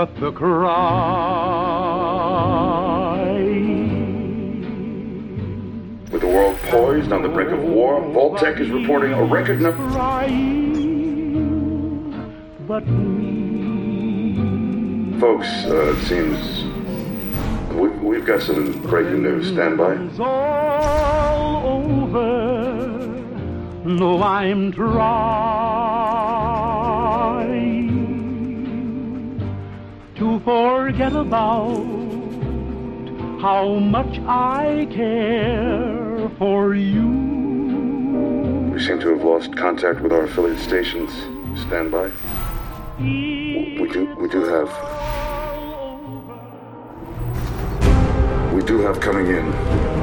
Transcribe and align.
but 0.00 0.16
the 0.18 0.32
cry. 0.32 0.62
With 6.10 6.22
the 6.22 6.26
world 6.26 6.56
poised 6.70 7.12
on 7.12 7.20
the 7.20 7.28
brink 7.28 7.50
of 7.50 7.62
war, 7.62 8.00
Vault-Tec 8.10 8.60
is 8.60 8.70
reporting 8.70 9.12
a 9.12 9.22
record 9.22 9.60
number. 9.60 9.86
But 12.66 12.86
me. 12.88 14.00
Folks, 15.20 15.48
uh, 15.66 15.94
it 15.94 16.02
seems 16.06 16.64
we, 17.74 17.90
we've 17.90 18.24
got 18.24 18.40
some 18.40 18.80
breaking 18.80 19.22
news. 19.22 19.48
Stand 19.48 19.76
by. 19.76 19.96
It's 19.96 20.18
all 20.18 21.66
over. 21.84 22.80
No, 23.84 24.22
I'm 24.22 24.72
trying 24.72 25.49
forget 30.44 31.14
about 31.14 31.84
how 33.40 33.74
much 33.74 34.18
I 34.26 34.86
care 34.90 36.30
for 36.38 36.74
you. 36.74 37.08
We 38.72 38.80
seem 38.80 39.00
to 39.00 39.08
have 39.10 39.22
lost 39.22 39.56
contact 39.56 40.00
with 40.00 40.12
our 40.12 40.24
affiliate 40.24 40.60
stations. 40.60 41.10
Stand 41.62 41.90
by. 41.90 42.10
We 42.98 43.88
do. 43.92 44.14
We 44.18 44.28
do 44.28 44.44
have. 44.44 44.70
We 48.54 48.62
do 48.62 48.80
have 48.80 49.00
coming 49.00 49.26
in 49.26 49.52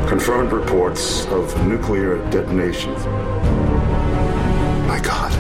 confirmed 0.08 0.52
reports 0.52 1.25
of 1.27 1.67
nuclear 1.67 2.17
detonations. 2.30 3.05
My 4.88 4.99
God. 5.03 5.31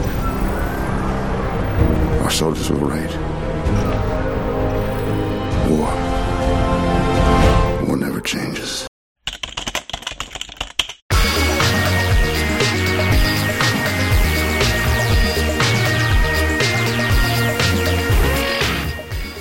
Our 2.21 2.31
soldiers 2.31 2.69
were 2.69 2.77
right. 2.77 3.36
War. 5.69 5.91
War 7.85 7.97
never 7.97 8.21
changes. 8.21 8.87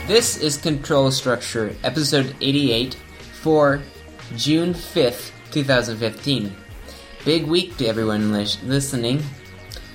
This 0.09 0.39
is 0.43 0.57
Control 0.57 1.13
Structure, 1.13 1.77
episode 1.85 2.35
88 2.41 2.95
for 3.43 3.81
June 4.35 4.75
5th, 4.75 5.31
2015. 5.53 6.53
Big 7.25 7.47
week 7.47 7.77
to 7.77 7.87
everyone 7.87 8.33
listening. 8.33 9.23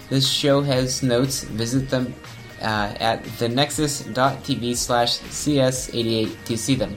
This 0.09 0.29
show 0.29 0.61
has 0.61 1.03
notes. 1.03 1.43
Visit 1.43 1.89
them 1.89 2.13
uh, 2.61 2.93
at 2.99 3.23
thenexus.tv 3.23 4.75
slash 4.75 5.19
cs88 5.19 6.45
to 6.45 6.57
see 6.57 6.75
them. 6.75 6.95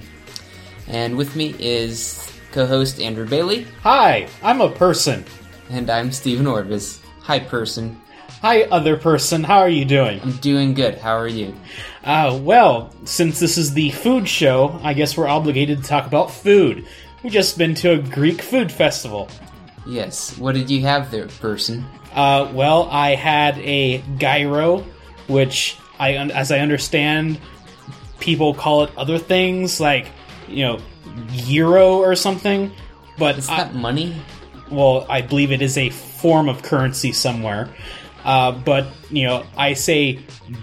And 0.89 1.17
with 1.17 1.35
me 1.37 1.55
is 1.59 2.31
co 2.53 2.67
host 2.67 3.01
Andrew 3.01 3.27
Bailey, 3.27 3.67
Hi, 3.83 4.29
I'm 4.43 4.61
a 4.61 4.71
person. 4.71 5.25
and 5.71 5.89
I'm 5.91 6.13
Stephen 6.13 6.47
Orvis. 6.47 7.01
Hi, 7.23 7.39
person. 7.41 8.01
Hi, 8.43 8.63
other 8.65 8.97
person. 8.99 9.43
How 9.43 9.61
are 9.61 9.71
you 9.71 9.87
doing? 9.87 10.21
I'm 10.21 10.33
doing 10.33 10.75
good. 10.75 10.99
How 10.99 11.17
are 11.17 11.27
you? 11.29 11.55
Uh, 12.05 12.39
well, 12.43 12.93
since 13.07 13.41
this 13.41 13.57
is 13.57 13.73
the 13.73 13.91
food 13.93 14.29
show, 14.29 14.79
I 14.83 14.93
guess 14.93 15.17
we're 15.17 15.27
obligated 15.29 15.79
to 15.83 15.89
talk 15.89 16.07
about 16.07 16.31
food. 16.31 16.87
We 17.23 17.31
just 17.31 17.57
been 17.57 17.75
to 17.77 17.93
a 17.93 17.99
Greek 17.99 18.43
food 18.43 18.71
festival. 18.71 19.31
Yes. 19.87 20.37
What 20.37 20.55
did 20.55 20.69
you 20.71 20.83
have 20.83 21.11
there, 21.11 21.29
person? 21.29 21.87
Uh, 22.13 22.51
well, 22.53 22.87
I 22.91 23.15
had 23.15 23.59
a 23.61 24.03
gyro, 24.19 24.85
which 25.29 25.77
I, 25.99 26.15
as 26.15 26.51
I 26.53 26.59
understand, 26.61 27.39
people 28.21 28.55
call 28.55 28.85
it 28.85 28.91
other 28.97 29.19
things 29.19 29.81
like, 29.81 30.07
you 30.49 30.65
know, 30.65 30.79
euro 31.33 31.97
or 31.99 32.15
something. 32.15 32.73
But 33.19 33.39
Is 33.39 33.49
I- 33.49 33.59
that 33.59 33.75
money? 33.75 34.15
well, 34.71 35.07
I 35.09 35.21
believe 35.21 35.53
it 35.53 35.63
is 35.63 35.77
a 35.79 35.91
form 35.91 36.49
of 36.49 36.63
currency 36.63 37.13
somewhere. 37.13 37.69
Uh, 38.25 38.53
but 38.53 38.87
you 39.11 39.25
know, 39.27 39.45
I 39.57 39.75
say 39.75 40.21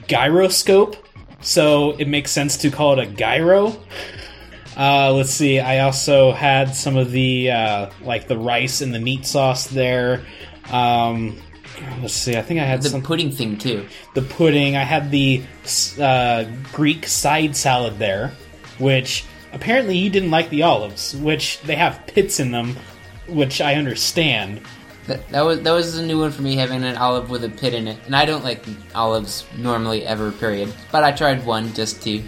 gyroscope, 0.07 0.95
so 1.41 1.91
it 1.91 2.07
makes 2.07 2.31
sense 2.31 2.57
to 2.57 2.71
call 2.71 3.00
it 3.00 3.07
a 3.07 3.11
gyro. 3.11 3.75
Uh, 4.75 5.11
let's 5.13 5.29
see. 5.31 5.59
I 5.59 5.79
also 5.79 6.31
had 6.31 6.75
some 6.75 6.97
of 6.97 7.11
the 7.11 7.51
uh, 7.51 7.89
like 8.01 8.27
the 8.27 8.38
rice 8.38 8.81
and 8.81 8.94
the 8.94 9.00
meat 9.00 9.25
sauce 9.25 9.67
there. 9.67 10.23
Um, 10.71 11.38
let's 12.01 12.13
see. 12.13 12.35
I 12.35 12.41
think 12.41 12.59
I 12.59 12.63
had 12.65 12.81
The 12.81 12.89
some 12.89 13.01
pudding 13.01 13.31
thing, 13.31 13.57
too. 13.57 13.87
the 14.13 14.21
pudding. 14.21 14.75
I 14.75 14.83
had 14.83 15.11
the 15.11 15.43
uh, 15.99 16.45
Greek 16.73 17.07
side 17.07 17.55
salad 17.55 17.97
there, 17.99 18.31
which 18.77 19.25
apparently 19.53 19.97
you 19.97 20.09
didn't 20.09 20.31
like 20.31 20.49
the 20.49 20.63
olives, 20.63 21.15
which 21.15 21.59
they 21.61 21.75
have 21.75 22.05
pits 22.07 22.39
in 22.39 22.51
them, 22.51 22.75
which 23.27 23.61
I 23.61 23.75
understand. 23.75 24.61
That, 25.07 25.27
that 25.29 25.41
was 25.41 25.61
that 25.63 25.71
was 25.71 25.97
a 25.97 26.05
new 26.05 26.19
one 26.19 26.31
for 26.31 26.43
me 26.43 26.55
having 26.55 26.83
an 26.83 26.95
olive 26.95 27.29
with 27.29 27.43
a 27.43 27.49
pit 27.49 27.73
in 27.73 27.88
it, 27.88 27.97
and 28.05 28.15
I 28.15 28.25
don't 28.25 28.43
like 28.43 28.63
olives 28.93 29.45
normally 29.57 30.05
ever. 30.05 30.31
Period. 30.31 30.71
But 30.91 31.03
I 31.03 31.11
tried 31.11 31.43
one 31.45 31.73
just 31.73 32.01
to 32.03 32.21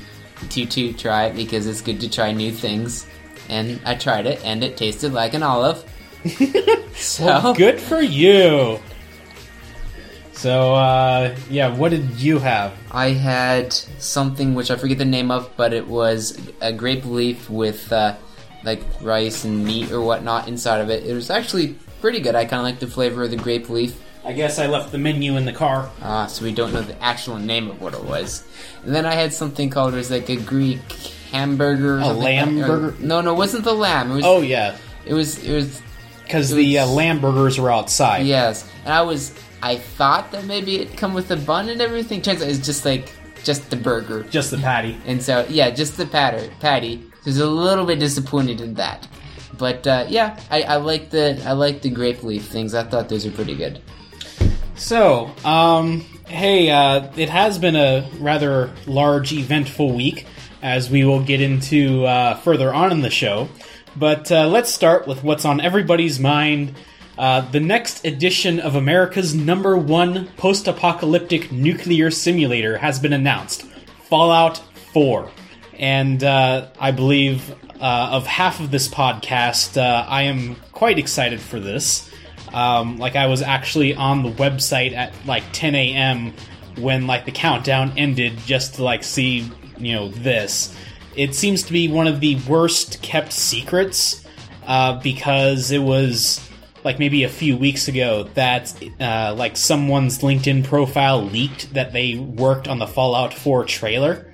to 0.49 0.65
to 0.65 0.93
try 0.93 1.25
it 1.25 1.35
because 1.35 1.67
it's 1.67 1.81
good 1.81 2.01
to 2.01 2.09
try 2.09 2.31
new 2.31 2.51
things, 2.51 3.05
and 3.47 3.79
I 3.85 3.93
tried 3.95 4.25
it, 4.25 4.43
and 4.43 4.63
it 4.63 4.75
tasted 4.75 5.13
like 5.13 5.35
an 5.35 5.43
olive. 5.43 5.83
so 6.95 7.53
Good 7.53 7.79
for 7.79 8.01
you. 8.01 8.79
So, 10.33 10.73
uh, 10.75 11.35
yeah, 11.49 11.75
what 11.75 11.91
did 11.91 12.19
you 12.19 12.39
have? 12.39 12.73
I 12.91 13.09
had 13.09 13.71
something 13.71 14.55
which 14.55 14.71
I 14.71 14.75
forget 14.75 14.97
the 14.97 15.05
name 15.05 15.31
of, 15.31 15.49
but 15.55 15.73
it 15.73 15.87
was 15.87 16.37
a 16.59 16.73
grape 16.73 17.05
leaf 17.05 17.49
with 17.49 17.91
uh, 17.91 18.15
like 18.63 18.81
rice 19.01 19.45
and 19.45 19.63
meat 19.63 19.91
or 19.91 20.01
whatnot 20.01 20.47
inside 20.47 20.81
of 20.81 20.89
it. 20.89 21.05
It 21.05 21.13
was 21.13 21.29
actually 21.29 21.75
pretty 22.01 22.19
good. 22.19 22.35
I 22.35 22.45
kind 22.45 22.59
of 22.59 22.63
like 22.65 22.79
the 22.79 22.87
flavor 22.87 23.23
of 23.23 23.31
the 23.31 23.37
grape 23.37 23.69
leaf. 23.69 23.99
I 24.25 24.33
guess 24.33 24.57
I 24.57 24.67
left 24.67 24.91
the 24.91 24.97
menu 24.97 25.35
in 25.37 25.45
the 25.45 25.53
car. 25.53 25.89
Ah, 26.01 26.27
so 26.27 26.43
we 26.45 26.53
don't 26.53 26.73
know 26.73 26.81
the 26.81 27.01
actual 27.03 27.37
name 27.37 27.69
of 27.69 27.81
what 27.81 27.93
it 27.93 28.03
was. 28.03 28.45
And 28.83 28.95
then 28.95 29.05
I 29.05 29.13
had 29.13 29.33
something 29.33 29.69
called 29.69 29.93
it 29.93 29.97
was 29.97 30.09
like 30.11 30.29
a 30.29 30.37
Greek 30.37 30.79
hamburger. 31.31 31.99
A 31.99 32.07
lamb. 32.07 32.61
Or- 32.63 32.67
burger? 32.67 32.95
No, 32.99 33.21
no, 33.21 33.33
it 33.33 33.37
wasn't 33.37 33.65
the 33.65 33.73
lamb. 33.73 34.11
It 34.11 34.15
was. 34.15 34.25
Oh, 34.25 34.41
yeah, 34.41 34.77
It 35.05 35.13
was. 35.13 35.43
It 35.43 35.53
was. 35.53 35.81
because 36.23 36.51
the 36.51 36.79
uh, 36.79 36.87
lamb 36.87 37.19
burgers 37.19 37.59
were 37.59 37.71
outside. 37.71 38.25
Yes, 38.25 38.67
and 38.85 38.93
I 38.93 39.01
was. 39.01 39.33
I 39.63 39.77
thought 39.77 40.29
that 40.33 40.43
maybe 40.43 40.75
it'd 40.81 40.97
come 40.97 41.13
with 41.13 41.31
a 41.31 41.37
bun 41.37 41.69
and 41.69 41.81
everything. 41.81 42.21
Turns 42.21 42.41
out 42.41 42.49
it's 42.49 42.65
just 42.65 42.83
like 42.83 43.13
just 43.45 43.69
the 43.69 43.77
burger. 43.77 44.23
Just 44.23 44.51
the 44.51 44.57
patty. 44.57 44.97
And 45.05 45.23
so 45.23 45.45
yeah, 45.49 45.69
just 45.69 45.95
the 45.95 46.05
patter 46.05 46.51
patty. 46.59 46.97
So 46.97 47.07
I 47.07 47.29
was 47.29 47.39
a 47.39 47.47
little 47.47 47.85
bit 47.85 47.97
disappointed 47.99 48.59
in 48.59 48.73
that. 48.73 49.07
But 49.57 49.87
uh, 49.87 50.05
yeah, 50.09 50.37
I, 50.51 50.63
I 50.63 50.75
like 50.75 51.11
the 51.11 51.41
I 51.45 51.53
like 51.53 51.81
the 51.81 51.89
grape 51.89 52.23
leaf 52.23 52.45
things. 52.45 52.73
I 52.73 52.83
thought 52.83 53.07
those 53.07 53.25
were 53.25 53.31
pretty 53.31 53.55
good. 53.55 53.81
So, 54.75 55.31
um, 55.45 56.01
hey, 56.27 56.69
uh, 56.69 57.09
it 57.15 57.29
has 57.29 57.57
been 57.57 57.77
a 57.77 58.09
rather 58.19 58.69
large, 58.85 59.31
eventful 59.31 59.93
week, 59.93 60.25
as 60.61 60.89
we 60.89 61.05
will 61.05 61.23
get 61.23 61.39
into 61.39 62.05
uh, 62.05 62.35
further 62.35 62.73
on 62.73 62.91
in 62.91 63.01
the 63.01 63.09
show. 63.09 63.47
But 63.95 64.29
uh, 64.29 64.47
let's 64.47 64.73
start 64.73 65.07
with 65.07 65.23
what's 65.23 65.45
on 65.45 65.61
everybody's 65.61 66.19
mind. 66.19 66.75
Uh, 67.17 67.41
the 67.51 67.59
next 67.59 68.05
edition 68.05 68.59
of 68.59 68.75
America's 68.75 69.35
number 69.35 69.77
one 69.77 70.27
post 70.37 70.67
apocalyptic 70.67 71.51
nuclear 71.51 72.09
simulator 72.09 72.77
has 72.77 72.99
been 72.99 73.13
announced 73.13 73.63
Fallout 74.09 74.57
4. 74.93 75.29
And 75.77 76.23
uh, 76.23 76.69
I 76.79 76.91
believe 76.91 77.51
uh, 77.79 78.09
of 78.11 78.25
half 78.25 78.59
of 78.59 78.71
this 78.71 78.87
podcast, 78.87 79.77
uh, 79.77 80.05
I 80.07 80.23
am 80.23 80.55
quite 80.71 80.97
excited 80.97 81.39
for 81.39 81.59
this. 81.59 82.09
Um, 82.51 82.97
like 82.97 83.15
I 83.15 83.27
was 83.27 83.41
actually 83.41 83.95
on 83.95 84.23
the 84.23 84.31
website 84.31 84.93
at 84.93 85.13
like 85.25 85.43
10 85.53 85.75
a.m. 85.75 86.33
when 86.77 87.07
like 87.07 87.25
the 87.25 87.31
countdown 87.31 87.93
ended 87.97 88.37
just 88.45 88.75
to 88.75 88.83
like 88.83 89.03
see 89.03 89.51
you 89.77 89.93
know 89.93 90.09
this. 90.09 90.75
It 91.15 91.35
seems 91.35 91.63
to 91.63 91.73
be 91.73 91.87
one 91.87 92.07
of 92.07 92.19
the 92.19 92.35
worst 92.47 93.01
kept 93.01 93.33
secrets 93.33 94.25
uh, 94.65 94.99
because 95.01 95.71
it 95.71 95.81
was 95.81 96.47
like 96.83 96.99
maybe 96.99 97.23
a 97.23 97.29
few 97.29 97.57
weeks 97.57 97.87
ago 97.87 98.23
that 98.35 98.73
uh, 98.99 99.33
like 99.37 99.57
someone's 99.57 100.19
LinkedIn 100.19 100.63
profile 100.63 101.21
leaked 101.23 101.73
that 101.73 101.93
they 101.93 102.15
worked 102.15 102.67
on 102.67 102.79
the 102.79 102.87
Fallout 102.87 103.33
4 103.33 103.65
trailer. 103.65 104.33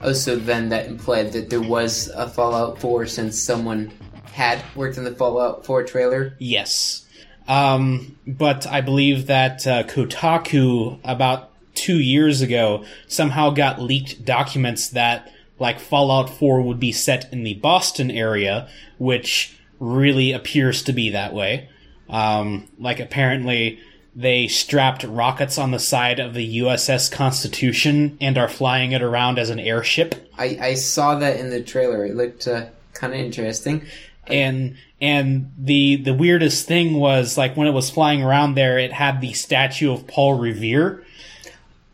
Oh, 0.00 0.12
so 0.12 0.36
then 0.36 0.68
that 0.68 0.86
implied 0.86 1.32
that 1.32 1.50
there 1.50 1.60
was 1.60 2.08
a 2.08 2.28
Fallout 2.28 2.80
4 2.80 3.06
since 3.06 3.40
someone 3.40 3.90
had 4.32 4.62
worked 4.74 4.98
on 4.98 5.04
the 5.04 5.14
Fallout 5.14 5.64
4 5.64 5.84
trailer. 5.84 6.34
Yes. 6.38 7.06
Um, 7.48 8.18
but 8.26 8.66
I 8.66 8.80
believe 8.82 9.26
that 9.28 9.66
uh, 9.66 9.84
Kotaku, 9.84 11.00
about 11.04 11.50
two 11.74 11.98
years 11.98 12.42
ago, 12.42 12.84
somehow 13.06 13.50
got 13.50 13.80
leaked 13.80 14.24
documents 14.24 14.90
that, 14.90 15.32
like, 15.58 15.78
Fallout 15.78 16.28
4 16.28 16.60
would 16.60 16.80
be 16.80 16.92
set 16.92 17.32
in 17.32 17.44
the 17.44 17.54
Boston 17.54 18.10
area, 18.10 18.68
which 18.98 19.56
really 19.78 20.32
appears 20.32 20.82
to 20.82 20.92
be 20.92 21.10
that 21.10 21.32
way. 21.32 21.68
Um, 22.08 22.68
like, 22.78 23.00
apparently, 23.00 23.80
they 24.16 24.48
strapped 24.48 25.04
rockets 25.04 25.58
on 25.58 25.72
the 25.72 25.78
side 25.78 26.18
of 26.18 26.32
the 26.32 26.58
USS 26.60 27.12
Constitution 27.12 28.16
and 28.20 28.38
are 28.38 28.48
flying 28.48 28.92
it 28.92 29.02
around 29.02 29.38
as 29.38 29.50
an 29.50 29.60
airship. 29.60 30.30
I, 30.38 30.58
I 30.60 30.74
saw 30.74 31.18
that 31.18 31.38
in 31.38 31.50
the 31.50 31.62
trailer. 31.62 32.04
It 32.06 32.16
looked 32.16 32.48
uh, 32.48 32.66
kind 32.94 33.12
of 33.12 33.20
interesting. 33.20 33.84
And 34.26 34.76
and 35.00 35.52
the 35.58 35.96
the 35.96 36.14
weirdest 36.14 36.66
thing 36.66 36.94
was 36.94 37.36
like 37.36 37.56
when 37.56 37.68
it 37.68 37.72
was 37.72 37.90
flying 37.90 38.22
around 38.22 38.54
there, 38.54 38.78
it 38.78 38.92
had 38.92 39.20
the 39.20 39.34
statue 39.34 39.92
of 39.92 40.06
Paul 40.06 40.34
Revere. 40.34 41.04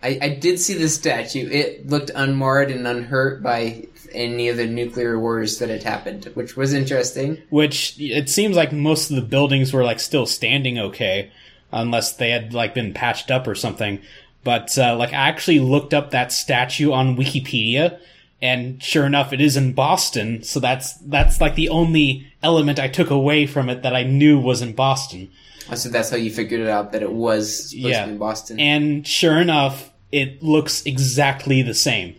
I, 0.02 0.18
I 0.20 0.28
did 0.30 0.58
see 0.58 0.74
the 0.74 0.88
statue. 0.88 1.48
It 1.50 1.88
looked 1.88 2.10
unmarred 2.14 2.70
and 2.70 2.86
unhurt 2.86 3.42
by 3.42 3.86
any 4.12 4.48
of 4.48 4.56
the 4.56 4.66
nuclear 4.66 5.18
wars 5.18 5.58
that 5.58 5.70
had 5.70 5.82
happened, 5.82 6.30
which 6.34 6.56
was 6.56 6.72
interesting. 6.72 7.40
Which 7.50 7.94
it 7.98 8.28
seems 8.28 8.56
like 8.56 8.72
most 8.72 9.10
of 9.10 9.16
the 9.16 9.22
buildings 9.22 9.72
were 9.72 9.84
like 9.84 10.00
still 10.00 10.26
standing 10.26 10.78
okay, 10.78 11.30
unless 11.72 12.14
they 12.14 12.30
had 12.30 12.52
like 12.52 12.74
been 12.74 12.92
patched 12.92 13.30
up 13.30 13.46
or 13.46 13.54
something. 13.54 14.00
But 14.44 14.76
uh, 14.76 14.96
like 14.96 15.12
I 15.12 15.28
actually 15.28 15.60
looked 15.60 15.94
up 15.94 16.10
that 16.10 16.32
statue 16.32 16.92
on 16.92 17.16
Wikipedia, 17.16 17.98
and 18.40 18.82
sure 18.82 19.06
enough, 19.06 19.32
it 19.32 19.40
is 19.40 19.56
in 19.56 19.72
Boston. 19.72 20.42
So 20.42 20.58
that's 20.58 20.94
that's 20.94 21.40
like 21.40 21.54
the 21.54 21.68
only 21.68 22.32
element 22.42 22.80
I 22.80 22.88
took 22.88 23.10
away 23.10 23.46
from 23.46 23.68
it 23.68 23.82
that 23.82 23.94
I 23.94 24.02
knew 24.02 24.40
was 24.40 24.62
in 24.62 24.72
Boston. 24.74 25.30
Oh, 25.70 25.76
So 25.76 25.88
that's 25.88 26.10
how 26.10 26.16
you 26.16 26.30
figured 26.30 26.60
it 26.60 26.68
out 26.68 26.90
that 26.90 27.02
it 27.02 27.12
was 27.12 27.70
supposed 27.70 27.74
Yeah. 27.74 28.00
to 28.00 28.06
be 28.06 28.12
in 28.14 28.18
Boston. 28.18 28.58
And 28.60 29.06
sure 29.06 29.36
enough, 29.40 29.91
it 30.12 30.42
looks 30.42 30.84
exactly 30.86 31.62
the 31.62 31.74
same. 31.74 32.14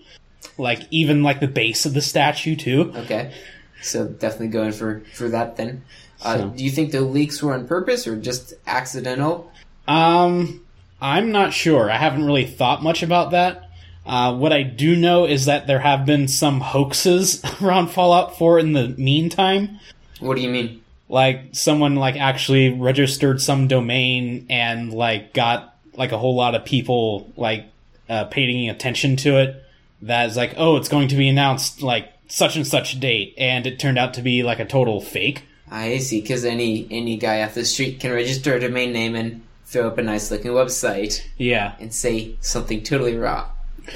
Like 0.58 0.82
even 0.92 1.24
like 1.24 1.40
the 1.40 1.48
base 1.48 1.86
of 1.86 1.94
the 1.94 2.02
statue 2.02 2.56
too. 2.56 2.92
okay, 2.96 3.34
so 3.82 4.08
definitely 4.08 4.50
going 4.50 4.72
for 4.74 5.02
for 5.14 5.30
that 5.30 5.56
then. 5.58 5.84
Uh, 6.22 6.38
So- 6.38 6.50
Do 6.50 6.64
you 6.64 6.72
think 6.72 6.92
the 6.92 7.02
leaks 7.02 7.42
were 7.42 7.54
on 7.54 7.68
purpose 7.68 8.06
or 8.08 8.16
just 8.20 8.54
accidental? 8.68 9.52
Um, 9.88 10.62
I'm 11.02 11.32
not 11.32 11.54
sure. 11.54 11.90
I 11.92 11.98
haven't 11.98 12.26
really 12.26 12.46
thought 12.46 12.82
much 12.84 13.04
about 13.04 13.32
that. 13.32 13.70
Uh, 14.06 14.34
what 14.36 14.52
I 14.54 14.64
do 14.64 14.96
know 14.96 15.26
is 15.26 15.46
that 15.46 15.66
there 15.68 15.80
have 15.80 16.06
been 16.06 16.28
some 16.28 16.60
hoaxes 16.62 17.42
around 17.62 17.88
Fallout 17.90 18.38
4 18.38 18.60
in 18.60 18.74
the 18.74 18.90
meantime. 18.90 19.80
What 20.20 20.36
do 20.36 20.42
you 20.42 20.50
mean? 20.50 20.82
Like 21.10 21.50
someone 21.54 21.96
like 21.96 22.16
actually 22.16 22.70
registered 22.70 23.42
some 23.42 23.68
domain 23.68 24.46
and 24.50 24.94
like 24.94 25.34
got 25.34 25.76
like 25.96 26.12
a 26.12 26.18
whole 26.18 26.36
lot 26.36 26.56
of 26.56 26.64
people 26.66 27.32
like 27.38 27.66
uh, 28.14 28.26
paying 28.26 28.70
attention 28.70 29.16
to 29.18 29.38
it. 29.40 29.64
That's 30.02 30.36
like, 30.36 30.54
oh, 30.58 30.78
it's 30.78 30.90
going 30.90 31.08
to 31.10 31.16
be 31.16 31.30
announced 31.30 31.82
like 31.82 32.12
such 32.28 32.56
and 32.56 32.68
such 32.68 33.00
date, 33.00 33.34
and 33.38 33.66
it 33.66 33.80
turned 33.80 33.98
out 33.98 34.14
to 34.16 34.22
be 34.22 34.44
like 34.44 34.60
a 34.60 34.66
total 34.66 35.00
fake. 35.02 35.44
I 35.72 35.98
see, 36.00 36.22
because 36.22 36.46
any 36.46 36.88
any 36.92 37.18
guy 37.18 37.42
off 37.42 37.54
the 37.56 37.66
street 37.66 38.00
can 38.00 38.12
register 38.12 38.56
a 38.56 38.60
domain 38.60 38.92
name 38.94 39.16
and 39.16 39.42
throw 39.66 39.88
up 39.88 39.98
a 39.98 40.04
nice 40.04 40.30
looking 40.30 40.52
website 40.52 41.22
Yeah. 41.38 41.74
and 41.80 41.92
say 41.94 42.36
something 42.42 42.84
totally 42.84 43.16
raw, 43.18 43.48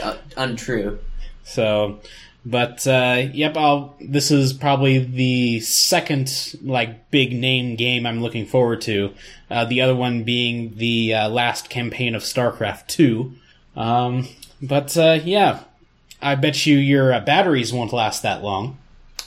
uh, 0.02 0.16
untrue. 0.36 0.98
So, 1.44 2.00
but 2.46 2.88
uh, 2.88 3.28
yep, 3.34 3.56
I'll. 3.58 3.96
This 4.02 4.32
is 4.32 4.54
probably 4.54 5.00
the 5.00 5.60
second 5.60 6.56
like 6.64 7.12
big 7.12 7.34
name 7.34 7.76
game 7.76 8.06
I'm 8.06 8.22
looking 8.22 8.46
forward 8.46 8.82
to. 8.82 9.14
Uh, 9.52 9.66
the 9.66 9.82
other 9.82 9.96
one 9.96 10.24
being 10.24 10.76
the 10.78 11.14
uh, 11.14 11.30
last 11.30 11.70
campaign 11.70 12.16
of 12.16 12.24
StarCraft 12.24 12.88
Two. 12.88 13.34
Um, 13.78 14.28
but 14.62 14.98
uh, 14.98 15.20
yeah, 15.24 15.60
I 16.22 16.36
bet 16.36 16.66
you 16.66 16.78
your 16.78 17.14
uh, 17.14 17.20
batteries 17.20 17.72
won't 17.72 17.94
last 17.94 18.24
that 18.24 18.44
long. 18.44 18.78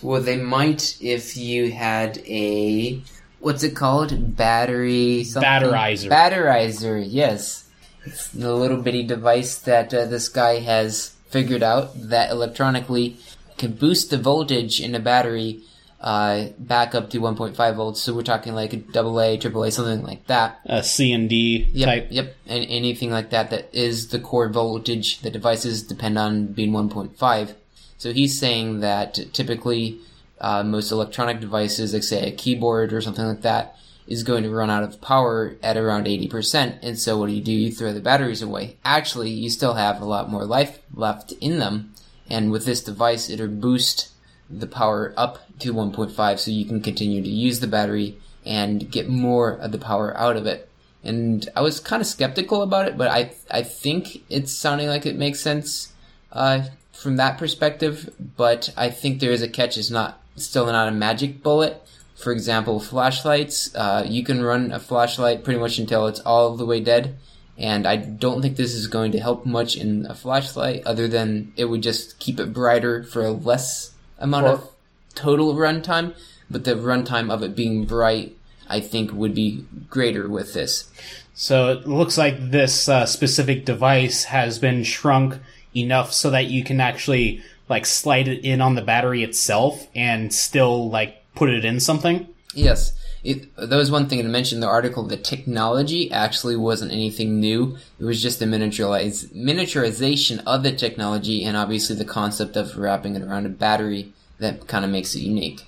Well, 0.03 0.21
they 0.21 0.37
might 0.37 0.99
if 1.01 1.37
you 1.37 1.73
had 1.73 2.19
a 2.27 3.01
what's 3.39 3.63
it 3.63 3.77
called? 3.77 4.37
Battery 4.37 5.25
something? 5.25 5.49
Batterizer. 5.49 6.11
Batterizer, 6.11 7.05
yes. 7.07 7.69
It's 8.05 8.29
the 8.29 8.55
little 8.55 8.83
bitty 8.83 9.03
device 9.05 9.59
that 9.59 9.93
uh, 9.93 10.07
this 10.07 10.29
guy 10.29 10.61
has 10.61 11.15
figured 11.29 11.63
out 11.63 11.93
that 11.95 12.31
electronically 12.31 13.17
can 13.59 13.73
boost 13.73 14.11
the 14.11 14.17
voltage 14.19 14.81
in 14.81 14.95
a 14.95 14.99
battery 15.01 15.61
uh, 16.01 16.47
back 16.59 16.95
up 16.95 17.11
to 17.11 17.21
1.5 17.21 17.75
volts. 17.77 18.01
So 18.01 18.15
we're 18.15 18.23
talking 18.23 18.55
like 18.55 18.73
a 18.73 18.77
double 18.79 19.21
A, 19.21 19.37
triple 19.37 19.65
A, 19.65 19.71
something 19.71 20.03
like 20.03 20.27
that. 20.29 20.61
A 20.67 20.83
C 20.83 21.13
and 21.13 21.29
D 21.29 21.69
Yep, 21.73 21.87
type. 21.89 22.07
yep, 22.11 22.37
and 22.47 22.65
anything 22.69 23.11
like 23.11 23.31
that 23.31 23.51
that 23.51 23.69
is 23.73 24.09
the 24.09 24.19
core 24.19 24.49
voltage. 24.49 25.21
that 25.21 25.33
devices 25.33 25.83
depend 25.83 26.19
on 26.19 26.47
being 26.47 26.73
1.5. 26.73 27.55
So 27.99 28.13
he's 28.15 28.39
saying 28.39 28.81
that 28.81 29.19
typically 29.35 29.99
uh, 30.41 30.63
most 30.63 30.91
electronic 30.91 31.39
devices, 31.41 31.93
like 31.93 32.03
say 32.03 32.27
a 32.27 32.33
keyboard 32.33 32.95
or 32.95 33.03
something 33.03 33.27
like 33.27 33.43
that, 33.43 33.77
is 34.07 34.23
going 34.23 34.43
to 34.43 34.51
run 34.51 34.71
out 34.71 34.83
of 34.83 35.01
power 35.03 35.55
at 35.63 35.77
around 35.77 36.07
80%. 36.07 36.79
And 36.83 36.99
so 36.99 37.19
what 37.19 37.27
do 37.27 37.33
you 37.35 37.43
do? 37.43 37.53
You 37.53 37.71
throw 37.71 37.93
the 37.93 38.01
batteries 38.01 38.41
away. 38.41 38.79
Actually, 38.87 39.31
you 39.31 39.51
still 39.51 39.75
have 39.75 40.01
a 40.01 40.07
lot 40.07 40.31
more 40.31 40.47
life 40.47 40.79
left 40.95 41.33
in 41.43 41.59
them. 41.59 41.93
And 42.29 42.51
with 42.51 42.65
this 42.65 42.83
device, 42.83 43.29
it'll 43.29 43.49
boost 43.49 44.10
the 44.51 44.67
power 44.67 45.15
up 45.17 45.39
to 45.61 45.73
1.5 45.73 46.39
so 46.39 46.51
you 46.51 46.65
can 46.65 46.81
continue 46.81 47.23
to 47.23 47.29
use 47.29 47.61
the 47.61 47.67
battery 47.67 48.19
and 48.45 48.91
get 48.91 49.09
more 49.09 49.53
of 49.53 49.73
the 49.73 49.79
power 49.79 50.17
out 50.17 50.37
of 50.37 50.47
it. 50.47 50.69
And 51.03 51.49
I 51.57 51.61
was 51.61 51.81
kind 51.81 52.01
of 52.01 52.07
skeptical 52.07 52.63
about 52.63 52.87
it, 52.89 52.99
but 52.99 53.09
I 53.09 53.33
I 53.51 53.63
think 53.63 54.23
it's 54.29 54.53
sounding 54.53 54.89
like 54.89 55.07
it 55.07 55.17
makes 55.17 55.41
sense 55.41 55.93
uh, 56.33 56.65
from 56.93 57.17
that 57.17 57.39
perspective. 57.39 58.15
But 58.37 58.71
I 58.77 58.91
think 58.91 59.21
there 59.21 59.33
is 59.33 59.43
a 59.43 59.49
catch. 59.49 59.79
It's 59.79 59.91
not 59.91 60.21
still 60.37 60.67
not 60.67 60.89
a 60.89 60.93
magic 60.93 61.43
bullet. 61.43 61.83
For 62.17 62.33
example, 62.33 62.81
flashlights. 62.81 63.75
Uh, 63.75 64.05
you 64.07 64.23
can 64.23 64.43
run 64.43 64.73
a 64.73 64.79
flashlight 64.79 65.43
pretty 65.43 65.59
much 65.59 65.79
until 65.79 66.07
it's 66.07 66.21
all 66.21 66.55
the 66.55 66.67
way 66.67 66.81
dead. 66.81 67.17
And 67.57 67.87
I 67.87 67.97
don't 67.97 68.43
think 68.43 68.57
this 68.57 68.75
is 68.75 68.87
going 68.87 69.13
to 69.13 69.21
help 69.21 69.47
much 69.47 69.77
in 69.77 70.07
a 70.07 70.15
flashlight, 70.15 70.83
other 70.87 71.09
than 71.09 71.53
it 71.57 71.67
would 71.67 71.83
just 71.83 72.19
keep 72.19 72.41
it 72.41 72.53
brighter 72.53 73.03
for 73.03 73.25
a 73.25 73.33
less 73.33 73.93
amount 74.21 74.47
Or- 74.47 74.53
of 74.53 74.69
total 75.15 75.55
runtime. 75.55 76.15
But 76.51 76.65
the 76.65 76.75
runtime 76.75 77.31
of 77.31 77.43
it 77.43 77.55
being 77.55 77.85
bright, 77.85 78.37
I 78.69 78.81
think, 78.81 79.13
would 79.13 79.35
be 79.35 79.65
greater 79.89 80.29
with 80.29 80.53
this. 80.53 80.91
So 81.35 81.71
it 81.71 81.87
looks 81.87 82.19
like 82.19 82.51
this 82.51 82.89
uh, 82.89 83.07
specific 83.07 83.65
device 83.65 84.25
has 84.25 84.59
been 84.59 84.83
shrunk 84.85 85.39
enough 85.77 86.13
so 86.13 86.29
that 86.31 86.47
you 86.47 86.65
can 86.65 86.81
actually 86.81 87.41
like 87.69 87.87
slide 87.87 88.27
it 88.27 88.45
in 88.45 88.61
on 88.61 88.75
the 88.75 88.83
battery 88.83 89.23
itself 89.23 89.87
and 89.95 90.35
still 90.35 90.91
like 90.91 91.23
put 91.37 91.49
it 91.51 91.65
in 91.65 91.79
something. 91.79 92.27
Yes. 92.53 92.93
It, 93.23 93.55
that 93.57 93.77
was 93.77 93.91
one 93.91 94.09
thing 94.09 94.23
to 94.23 94.29
mention 94.29 94.57
in 94.57 94.61
the 94.61 94.67
article. 94.67 95.03
The 95.03 95.17
technology 95.17 96.11
actually 96.11 96.57
wasn't 96.57 96.93
anything 96.93 97.39
new. 97.39 97.77
It 97.99 98.05
was 98.05 98.23
just 98.23 98.39
the 98.39 98.47
miniaturize, 98.47 99.27
miniaturization 99.35 100.43
of 100.47 100.63
the 100.63 100.73
technology 100.73 101.45
and 101.45 101.57
obviously 101.57 101.97
the 101.97 102.05
concept 102.05 102.57
of 102.57 102.79
wrapping 102.79 103.17
it 103.17 103.23
around 103.23 103.47
a 103.47 103.51
battery 103.51 104.13
that 104.39 104.67
kind 104.67 104.85
of 104.85 104.91
makes 104.91 105.15
it 105.15 105.21
unique. 105.21 105.65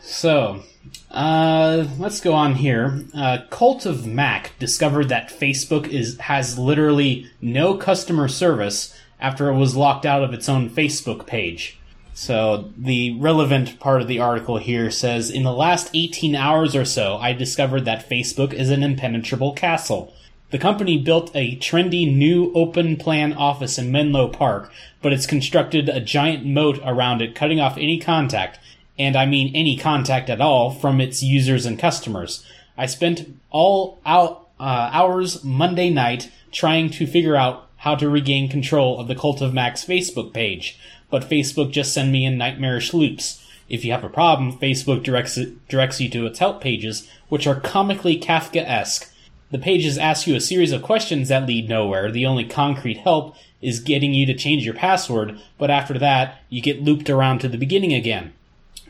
So, 0.00 0.62
uh, 1.10 1.86
let's 1.98 2.20
go 2.20 2.34
on 2.34 2.54
here. 2.54 3.04
Uh, 3.14 3.38
Cult 3.50 3.86
of 3.86 4.06
Mac 4.06 4.52
discovered 4.58 5.08
that 5.08 5.30
Facebook 5.30 5.88
is 5.88 6.18
has 6.18 6.58
literally 6.58 7.30
no 7.40 7.74
customer 7.74 8.28
service 8.28 8.94
after 9.18 9.48
it 9.48 9.56
was 9.56 9.76
locked 9.76 10.06
out 10.06 10.22
of 10.22 10.32
its 10.32 10.48
own 10.48 10.70
Facebook 10.70 11.26
page. 11.26 11.79
So, 12.22 12.70
the 12.76 13.18
relevant 13.18 13.80
part 13.80 14.02
of 14.02 14.06
the 14.06 14.20
article 14.20 14.58
here 14.58 14.90
says 14.90 15.30
In 15.30 15.42
the 15.42 15.54
last 15.54 15.88
18 15.94 16.34
hours 16.34 16.76
or 16.76 16.84
so, 16.84 17.16
I 17.16 17.32
discovered 17.32 17.86
that 17.86 18.10
Facebook 18.10 18.52
is 18.52 18.68
an 18.68 18.82
impenetrable 18.82 19.54
castle. 19.54 20.12
The 20.50 20.58
company 20.58 20.98
built 20.98 21.34
a 21.34 21.56
trendy 21.56 22.14
new 22.14 22.52
open 22.54 22.98
plan 22.98 23.32
office 23.32 23.78
in 23.78 23.90
Menlo 23.90 24.28
Park, 24.28 24.70
but 25.00 25.14
it's 25.14 25.26
constructed 25.26 25.88
a 25.88 25.98
giant 25.98 26.44
moat 26.44 26.78
around 26.84 27.22
it, 27.22 27.34
cutting 27.34 27.58
off 27.58 27.78
any 27.78 27.98
contact, 27.98 28.58
and 28.98 29.16
I 29.16 29.24
mean 29.24 29.56
any 29.56 29.78
contact 29.78 30.28
at 30.28 30.42
all, 30.42 30.70
from 30.70 31.00
its 31.00 31.22
users 31.22 31.64
and 31.64 31.78
customers. 31.78 32.44
I 32.76 32.84
spent 32.84 33.34
all 33.48 33.98
out, 34.04 34.46
uh, 34.60 34.90
hours 34.92 35.42
Monday 35.42 35.88
night 35.88 36.30
trying 36.52 36.90
to 36.90 37.06
figure 37.06 37.34
out 37.34 37.69
how 37.80 37.94
to 37.94 38.10
regain 38.10 38.48
control 38.48 39.00
of 39.00 39.08
the 39.08 39.14
Cult 39.14 39.40
of 39.40 39.54
Mac's 39.54 39.84
Facebook 39.84 40.34
page, 40.34 40.78
but 41.08 41.28
Facebook 41.28 41.70
just 41.70 41.94
sent 41.94 42.10
me 42.10 42.26
in 42.26 42.36
nightmarish 42.36 42.92
loops. 42.92 43.42
If 43.70 43.84
you 43.84 43.92
have 43.92 44.04
a 44.04 44.10
problem, 44.10 44.58
Facebook 44.58 45.02
directs 45.02 45.38
it, 45.38 45.66
directs 45.68 46.00
you 46.00 46.10
to 46.10 46.26
its 46.26 46.40
help 46.40 46.60
pages, 46.60 47.08
which 47.28 47.46
are 47.46 47.58
comically 47.58 48.20
Kafka-esque. 48.20 49.10
The 49.50 49.58
pages 49.58 49.96
ask 49.96 50.26
you 50.26 50.36
a 50.36 50.40
series 50.40 50.72
of 50.72 50.82
questions 50.82 51.28
that 51.28 51.46
lead 51.46 51.68
nowhere. 51.68 52.10
The 52.10 52.26
only 52.26 52.44
concrete 52.44 52.98
help 52.98 53.34
is 53.62 53.80
getting 53.80 54.12
you 54.12 54.26
to 54.26 54.34
change 54.34 54.64
your 54.64 54.74
password, 54.74 55.40
but 55.56 55.70
after 55.70 55.98
that, 55.98 56.42
you 56.50 56.60
get 56.60 56.82
looped 56.82 57.08
around 57.08 57.38
to 57.38 57.48
the 57.48 57.58
beginning 57.58 57.94
again. 57.94 58.34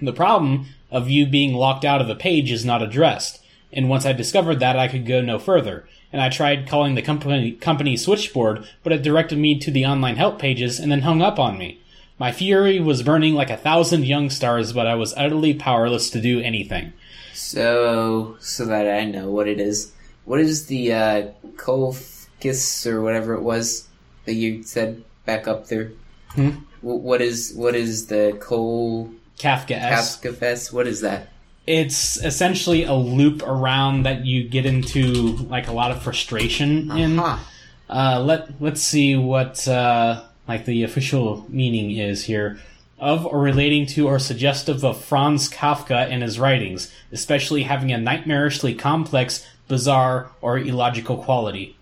The 0.03 0.13
problem 0.13 0.67
of 0.91 1.09
you 1.09 1.27
being 1.27 1.55
locked 1.55 1.85
out 1.85 2.01
of 2.01 2.11
a 2.11 2.17
page 2.17 2.51
is 2.51 2.65
not 2.65 2.83
addressed, 2.83 3.41
and 3.73 3.89
once 3.89 4.05
I 4.05 4.13
discovered 4.13 4.59
that, 4.59 4.77
I 4.77 4.89
could 4.89 5.07
go 5.07 5.21
no 5.21 5.39
further. 5.39 5.87
And 6.13 6.21
I 6.21 6.29
tried 6.29 6.69
calling 6.69 6.95
the 6.97 7.03
company, 7.03 7.53
company 7.53 7.97
switchboard, 7.97 8.67
but 8.83 8.93
it 8.93 9.03
directed 9.03 9.39
me 9.39 9.59
to 9.61 9.71
the 9.71 9.87
online 9.87 10.17
help 10.17 10.39
pages 10.39 10.81
and 10.81 10.91
then 10.91 11.03
hung 11.03 11.23
up 11.23 11.39
on 11.39 11.57
me. 11.57 11.81
My 12.19 12.33
fury 12.33 12.81
was 12.81 13.03
burning 13.03 13.35
like 13.35 13.49
a 13.49 13.57
thousand 13.57 14.05
young 14.07 14.29
stars, 14.29 14.73
but 14.73 14.87
I 14.87 14.95
was 14.95 15.15
utterly 15.17 15.55
powerless 15.55 16.11
to 16.11 16.21
do 16.21 16.41
anything. 16.41 16.93
So, 17.33 18.37
so 18.41 18.67
that 18.67 18.87
I 18.89 19.05
know 19.05 19.31
what 19.31 19.49
it 19.49 19.59
is. 19.61 19.93
what 20.25 20.41
is 20.41 20.67
the 20.67 20.93
uh, 20.93 21.29
Kolfkis 21.57 22.87
or 22.87 23.01
whatever 23.03 23.35
it 23.35 23.43
was 23.43 23.89
that 24.27 24.35
you 24.35 24.63
said 24.63 25.03
back 25.25 25.49
up 25.49 25.69
there? 25.69 25.93
Hmm? 26.31 26.51
What 26.83 27.21
is 27.21 27.53
what 27.55 27.75
is 27.75 28.07
the 28.07 28.37
Kol 28.41 29.11
Kafka 29.39 29.73
S. 29.73 30.21
Kafka? 30.21 30.73
What 30.73 30.87
is 30.87 31.01
that? 31.01 31.29
It's 31.71 32.17
essentially 32.17 32.83
a 32.83 32.95
loop 32.95 33.45
around 33.45 34.03
that 34.03 34.27
you 34.27 34.43
get 34.43 34.67
into 34.67 35.37
like 35.49 35.69
a 35.69 35.73
lot 35.73 35.93
of 35.93 36.03
frustration 36.03 36.91
in. 36.91 37.17
Aha. 37.17 37.47
Uh, 37.89 38.21
let 38.21 38.61
let's 38.61 38.83
see 38.83 39.17
what 39.17 39.69
uh, 39.69 40.25
like 40.49 40.65
the 40.65 40.83
official 40.83 41.47
meaning 41.49 41.93
is 41.93 42.25
here. 42.25 42.59
Of 42.99 43.25
or 43.25 43.39
relating 43.41 43.87
to 43.87 44.09
or 44.09 44.19
suggestive 44.19 44.85
of 44.85 45.03
Franz 45.03 45.49
Kafka 45.49 46.11
and 46.11 46.25
his 46.25 46.41
writings, 46.41 46.93
especially 47.13 47.63
having 47.63 47.93
a 47.93 47.97
nightmarishly 47.97 48.77
complex, 48.77 49.47
bizarre, 49.69 50.33
or 50.41 50.59
illogical 50.59 51.19
quality. 51.19 51.77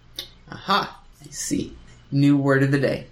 Aha. 0.53 1.01
I 1.23 1.31
see. 1.31 1.75
New 2.13 2.37
word 2.37 2.63
of 2.63 2.73
the 2.73 2.79
day. 2.79 3.07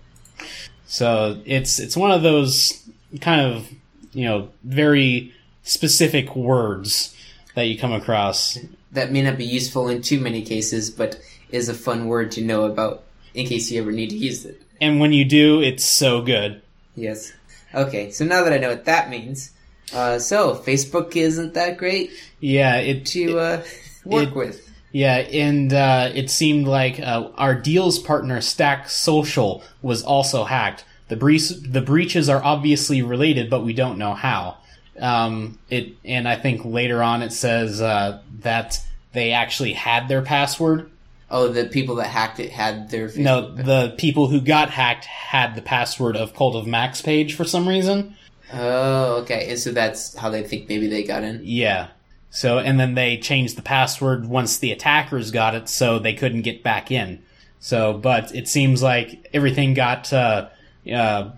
So 0.86 1.40
it's 1.46 1.78
it's 1.78 1.96
one 1.96 2.10
of 2.10 2.22
those 2.22 2.86
kind 3.22 3.40
of 3.40 3.66
you 4.12 4.26
know 4.26 4.50
very 4.62 5.32
specific 5.66 6.34
words 6.34 7.14
that 7.54 7.64
you 7.64 7.78
come 7.78 7.92
across. 7.92 8.58
That 8.92 9.12
may 9.12 9.20
not 9.22 9.36
be 9.36 9.44
useful 9.44 9.88
in 9.88 10.00
too 10.00 10.20
many 10.20 10.42
cases, 10.42 10.90
but 10.90 11.20
is 11.50 11.68
a 11.68 11.74
fun 11.74 12.06
word 12.06 12.30
to 12.32 12.42
know 12.42 12.64
about 12.64 13.02
in 13.34 13.46
case 13.46 13.70
you 13.70 13.80
ever 13.82 13.92
need 13.92 14.10
to 14.10 14.16
use 14.16 14.44
it. 14.46 14.62
And 14.80 15.00
when 15.00 15.12
you 15.12 15.24
do, 15.24 15.60
it's 15.60 15.84
so 15.84 16.22
good. 16.22 16.62
Yes. 16.94 17.32
Okay, 17.74 18.10
so 18.10 18.24
now 18.24 18.44
that 18.44 18.52
I 18.52 18.58
know 18.58 18.70
what 18.70 18.86
that 18.86 19.10
means, 19.10 19.50
uh, 19.92 20.18
so 20.18 20.54
Facebook 20.54 21.14
isn't 21.16 21.54
that 21.54 21.76
great 21.76 22.10
Yeah, 22.40 22.76
it 22.76 23.04
to 23.06 23.38
uh, 23.38 23.64
work 24.04 24.28
it- 24.28 24.34
with. 24.34 24.62
Yeah, 24.92 25.16
and 25.16 25.74
uh, 25.74 26.10
it 26.14 26.30
seemed 26.30 26.66
like 26.66 26.98
uh, 27.00 27.28
our 27.36 27.54
deals 27.54 27.98
partner 27.98 28.40
Stack 28.40 28.88
Social 28.88 29.62
was 29.82 30.02
also 30.02 30.44
hacked. 30.44 30.86
The 31.08 31.16
breach, 31.16 31.50
the 31.50 31.82
breaches 31.82 32.30
are 32.30 32.42
obviously 32.42 33.02
related, 33.02 33.50
but 33.50 33.62
we 33.62 33.74
don't 33.74 33.98
know 33.98 34.14
how. 34.14 34.56
Um, 35.00 35.58
it 35.68 35.94
and 36.04 36.28
I 36.28 36.36
think 36.36 36.64
later 36.64 37.02
on 37.02 37.22
it 37.22 37.32
says 37.32 37.80
uh, 37.80 38.22
that 38.40 38.82
they 39.12 39.32
actually 39.32 39.72
had 39.72 40.08
their 40.08 40.22
password. 40.22 40.90
Oh, 41.30 41.48
the 41.48 41.64
people 41.66 41.96
that 41.96 42.06
hacked 42.06 42.38
it 42.38 42.52
had 42.52 42.90
their 42.90 43.08
Facebook. 43.08 43.18
No, 43.18 43.54
the 43.54 43.94
people 43.98 44.28
who 44.28 44.40
got 44.40 44.70
hacked 44.70 45.06
had 45.06 45.54
the 45.54 45.62
password 45.62 46.16
of 46.16 46.34
Cult 46.34 46.54
of 46.54 46.66
Mac's 46.66 47.02
page 47.02 47.34
for 47.34 47.44
some 47.44 47.68
reason. 47.68 48.14
Oh, 48.52 49.16
okay. 49.22 49.50
And 49.50 49.58
so 49.58 49.72
that's 49.72 50.14
how 50.16 50.30
they 50.30 50.42
think 50.42 50.68
maybe 50.68 50.86
they 50.86 51.02
got 51.02 51.24
in. 51.24 51.40
Yeah. 51.42 51.88
So, 52.30 52.58
and 52.58 52.78
then 52.78 52.94
they 52.94 53.16
changed 53.16 53.56
the 53.56 53.62
password 53.62 54.26
once 54.26 54.58
the 54.58 54.70
attackers 54.70 55.30
got 55.30 55.54
it, 55.54 55.68
so 55.68 55.98
they 55.98 56.12
couldn't 56.12 56.42
get 56.42 56.62
back 56.62 56.90
in. 56.90 57.22
So, 57.60 57.94
but 57.94 58.34
it 58.34 58.46
seems 58.46 58.82
like 58.82 59.28
everything 59.32 59.74
got 59.74 60.12
uh, 60.12 60.48
uh, 60.92 61.30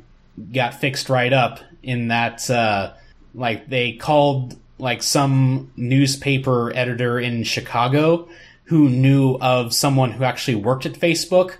got 0.52 0.74
fixed 0.74 1.08
right 1.08 1.32
up 1.32 1.60
in 1.82 2.08
that, 2.08 2.50
uh, 2.50 2.92
like 3.38 3.68
they 3.68 3.92
called 3.92 4.56
like 4.78 5.02
some 5.02 5.72
newspaper 5.76 6.72
editor 6.74 7.18
in 7.18 7.44
Chicago 7.44 8.28
who 8.64 8.88
knew 8.88 9.38
of 9.40 9.72
someone 9.72 10.10
who 10.10 10.24
actually 10.24 10.56
worked 10.56 10.84
at 10.84 10.92
Facebook, 10.92 11.54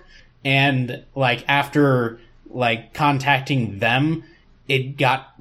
and 0.45 1.03
like 1.15 1.43
after 1.47 2.19
like 2.49 2.93
contacting 2.93 3.79
them, 3.79 4.23
it 4.67 4.97
got 4.97 5.33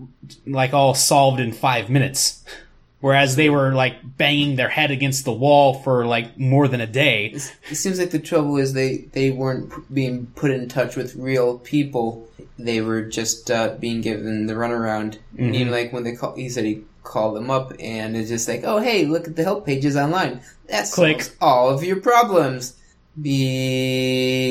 like 0.47 0.73
all 0.73 0.95
solved 0.95 1.41
in 1.41 1.53
five 1.53 1.91
minutes. 1.91 2.45
Whereas 3.01 3.37
they 3.37 3.49
were 3.49 3.75
like 3.75 4.17
banging 4.17 4.57
their 4.57 4.69
head 4.69 4.91
against 4.91 5.25
the 5.25 5.33
wall 5.33 5.75
for 5.75 6.05
like 6.05 6.37
more 6.37 6.67
than 6.67 6.81
a 6.81 6.87
day. 6.87 7.27
It 7.71 7.77
seems 7.77 8.01
like 8.01 8.11
the 8.11 8.19
trouble 8.19 8.57
is 8.57 8.73
they 8.73 9.09
they 9.13 9.31
weren't 9.31 9.95
being 9.95 10.27
put 10.35 10.51
in 10.51 10.69
touch 10.69 10.97
with 10.97 11.15
real 11.15 11.59
people. 11.59 12.28
They 12.59 12.81
were 12.81 13.03
just 13.03 13.51
uh, 13.51 13.77
being 13.79 14.01
given 14.01 14.47
the 14.47 14.55
runaround. 14.55 15.19
And 15.37 15.55
even 15.55 15.73
like 15.73 15.93
when 15.93 16.03
they 16.05 16.17
call, 16.17 16.35
he 16.35 16.49
said 16.49 16.65
he 16.65 16.85
called 17.05 17.37
them 17.37 17.51
up, 17.51 17.73
and 17.79 18.17
it's 18.17 18.29
just 18.29 18.49
like, 18.49 18.63
oh 18.65 18.79
hey, 18.79 19.05
look 19.05 19.29
at 19.29 19.37
the 19.37 19.45
help 19.45 19.65
pages 19.65 19.97
online. 19.97 20.41
That 20.69 20.91
Click. 20.91 21.23
solves 21.23 21.37
all 21.41 21.71
of 21.71 21.85
your 21.85 22.01
problems. 22.01 22.75
Beep. 23.21 24.49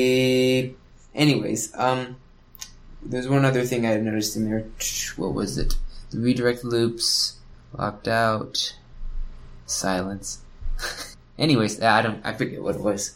Anyways, 1.14 1.72
um, 1.74 2.16
there's 3.02 3.28
one 3.28 3.44
other 3.44 3.64
thing 3.64 3.86
I 3.86 3.96
noticed 3.96 4.36
in 4.36 4.50
there. 4.50 4.64
What 5.16 5.34
was 5.34 5.58
it? 5.58 5.76
The 6.10 6.18
redirect 6.18 6.64
loops, 6.64 7.36
locked 7.72 8.08
out, 8.08 8.74
silence. 9.66 10.40
Anyways, 11.38 11.80
I 11.82 12.02
don't. 12.02 12.24
I 12.24 12.32
forget 12.34 12.62
what 12.62 12.74
it 12.74 12.80
was. 12.80 13.14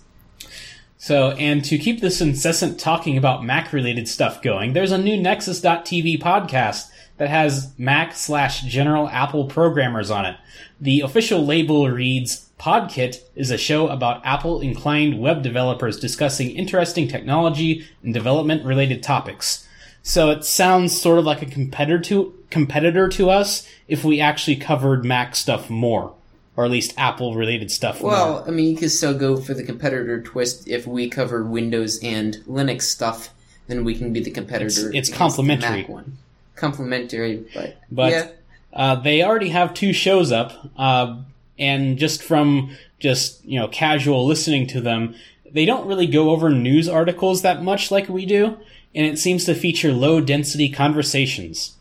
So, 1.03 1.33
and 1.33 1.65
to 1.65 1.79
keep 1.79 2.01
this 2.01 2.21
incessant 2.21 2.79
talking 2.79 3.19
about 3.19 3.45
Mac 3.45 3.73
related 3.73 4.07
stuff 4.07 4.41
going, 4.41 4.73
there's 4.73 4.93
a 4.93 4.99
new 4.99 5.21
Nexus.tv 5.21 6.23
podcast 6.23 6.93
that 7.17 7.29
has 7.29 7.73
Mac 7.77 8.15
slash 8.15 8.61
general 8.63 9.09
Apple 9.09 9.47
programmers 9.47 10.13
on 10.13 10.27
it. 10.27 10.37
The 10.81 11.01
official 11.01 11.45
label 11.45 11.91
reads 11.91 12.49
Podkit 12.57 13.21
is 13.35 13.51
a 13.51 13.59
show 13.59 13.89
about 13.89 14.25
Apple 14.25 14.61
inclined 14.61 15.21
web 15.21 15.43
developers 15.43 15.99
discussing 15.99 16.51
interesting 16.51 17.09
technology 17.09 17.85
and 18.05 18.15
development 18.15 18.65
related 18.65 19.03
topics. 19.03 19.67
So 20.05 20.31
it 20.31 20.45
sounds 20.45 21.01
sort 21.01 21.19
of 21.19 21.25
like 21.25 21.43
a 21.43 21.47
competitor 21.47 21.99
to 21.99 22.33
competitor 22.49 23.09
to 23.09 23.29
us 23.29 23.69
if 23.89 24.05
we 24.05 24.21
actually 24.21 24.55
covered 24.55 25.05
Mac 25.05 25.35
stuff 25.35 25.69
more, 25.69 26.15
or 26.57 26.65
at 26.65 26.71
least 26.71 26.93
Apple 26.99 27.35
related 27.35 27.71
stuff 27.71 28.03
more. 28.03 28.11
Well, 28.11 28.45
I 28.47 28.51
mean, 28.51 28.71
you 28.71 28.77
could 28.77 28.91
still 28.91 29.15
go 29.17 29.37
for 29.39 29.55
the 29.55 29.63
competitor 29.63 30.21
twist. 30.21 30.69
If 30.69 30.87
we 30.87 31.09
cover 31.09 31.43
Windows 31.45 31.99
and 32.03 32.37
Linux 32.49 32.83
stuff, 32.83 33.31
then 33.69 33.85
we 33.85 33.95
can 33.95 34.13
be 34.13 34.21
the 34.21 34.31
competitor. 34.31 34.67
It's- 34.89 35.09
it's 35.09 35.09
complementary. 35.17 35.85
One. 35.85 36.19
Complementary, 36.57 37.45
but, 37.55 37.77
But 37.91 38.13
yeah, 38.13 38.29
uh, 38.73 38.95
they 38.97 39.23
already 39.23 39.49
have 39.49 39.73
two 39.75 39.93
shows 39.93 40.31
up, 40.31 40.71
uh, 40.77 41.17
and 41.59 41.99
just 41.99 42.23
from 42.23 42.77
just 43.01 43.45
you 43.45 43.59
know 43.59 43.67
casual 43.69 44.27
listening 44.27 44.67
to 44.69 44.81
them, 44.81 45.15
they 45.51 45.65
don't 45.65 45.87
really 45.87 46.07
go 46.07 46.31
over 46.31 46.51
news 46.51 46.89
articles 46.89 47.43
that 47.43 47.63
much 47.65 47.91
like 47.91 48.09
we 48.09 48.27
do, 48.27 48.59
and 48.95 49.07
it 49.07 49.19
seems 49.19 49.45
to 49.47 49.55
feature 49.55 49.93
low 49.93 50.21
density 50.21 50.69
conversations. 50.69 51.73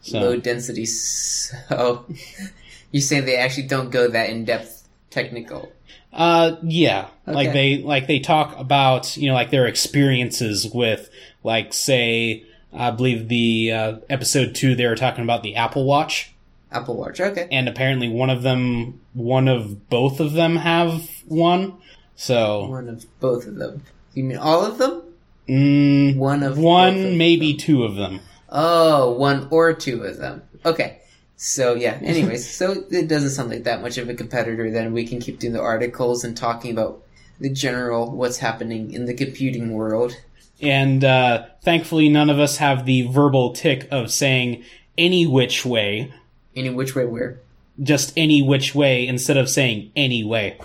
So 0.00 0.18
low 0.20 0.36
density. 0.36 0.86
So 0.86 2.04
you 2.92 3.00
saying 3.00 3.24
they 3.26 3.36
actually 3.36 3.66
don't 3.66 3.90
go 3.90 4.08
that 4.08 4.30
in 4.30 4.44
depth 4.44 4.88
technical? 5.10 5.72
Uh, 6.12 6.56
yeah, 6.62 7.08
like 7.26 7.52
they 7.52 7.78
like 7.78 8.06
they 8.06 8.18
talk 8.20 8.58
about 8.58 9.16
you 9.16 9.28
know 9.28 9.34
like 9.34 9.50
their 9.50 9.66
experiences 9.66 10.66
with 10.72 11.10
like 11.42 11.74
say 11.74 12.44
I 12.72 12.90
believe 12.90 13.28
the 13.28 13.72
uh, 13.72 13.96
episode 14.08 14.54
two 14.54 14.74
they 14.74 14.86
were 14.86 14.96
talking 14.96 15.24
about 15.24 15.42
the 15.42 15.56
Apple 15.56 15.84
Watch. 15.84 16.32
Apple 16.72 16.96
Watch, 16.96 17.20
okay. 17.20 17.48
and 17.50 17.68
apparently 17.68 18.08
one 18.08 18.28
of 18.30 18.42
them, 18.42 19.00
one 19.14 19.46
of 19.48 19.88
both 19.88 20.20
of 20.20 20.32
them 20.32 20.56
have 20.56 21.08
one. 21.26 21.74
So 22.16 22.66
One 22.66 22.88
of 22.88 23.04
both 23.20 23.46
of 23.46 23.56
them. 23.56 23.82
You 24.14 24.24
mean 24.24 24.38
all 24.38 24.64
of 24.64 24.78
them? 24.78 25.02
mm, 25.48 26.16
One 26.16 26.42
of 26.42 26.58
one, 26.58 26.96
of 27.04 27.12
maybe 27.12 27.54
two 27.54 27.84
of 27.84 27.94
them. 27.94 28.20
Oh, 28.48 29.12
one 29.12 29.48
or 29.50 29.74
two 29.74 30.02
of 30.02 30.16
them. 30.16 30.42
Okay. 30.64 31.00
So 31.36 31.74
yeah. 31.74 31.98
Anyways, 32.02 32.48
so 32.48 32.84
it 32.90 33.08
doesn't 33.08 33.30
sound 33.30 33.50
like 33.50 33.64
that 33.64 33.82
much 33.82 33.98
of 33.98 34.08
a 34.08 34.14
competitor. 34.14 34.70
Then 34.70 34.92
we 34.92 35.06
can 35.06 35.20
keep 35.20 35.38
doing 35.38 35.52
the 35.52 35.60
articles 35.60 36.24
and 36.24 36.36
talking 36.36 36.70
about 36.70 37.02
the 37.38 37.50
general 37.50 38.10
what's 38.10 38.38
happening 38.38 38.92
in 38.92 39.04
the 39.04 39.14
computing 39.14 39.72
world. 39.72 40.16
And 40.62 41.04
uh, 41.04 41.44
thankfully, 41.62 42.08
none 42.08 42.30
of 42.30 42.38
us 42.38 42.56
have 42.56 42.86
the 42.86 43.02
verbal 43.08 43.52
tick 43.52 43.86
of 43.90 44.10
saying 44.10 44.64
any 44.96 45.26
which 45.26 45.66
way, 45.66 46.14
Any 46.54 46.70
which 46.70 46.94
way 46.94 47.04
where. 47.04 47.38
just 47.82 48.14
any 48.16 48.40
which 48.40 48.74
way 48.74 49.06
instead 49.06 49.36
of 49.36 49.50
saying 49.50 49.92
any 49.94 50.24
way. 50.24 50.58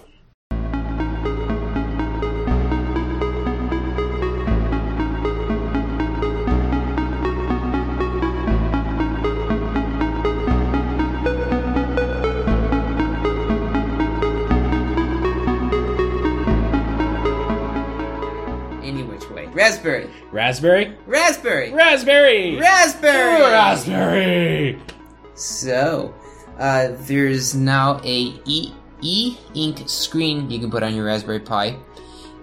Raspberry. 20.51 20.97
Raspberry, 21.07 21.71
Raspberry. 21.71 22.57
raspberry, 22.57 23.41
Raspberry. 23.41 24.79
So, 25.33 26.13
uh, 26.59 26.89
there's 27.07 27.55
now 27.55 28.01
a 28.03 28.33
e 28.45 28.73
e 29.01 29.37
ink 29.53 29.87
screen 29.87 30.51
you 30.51 30.59
can 30.59 30.69
put 30.69 30.83
on 30.83 30.93
your 30.93 31.05
Raspberry 31.05 31.39
Pi, 31.39 31.77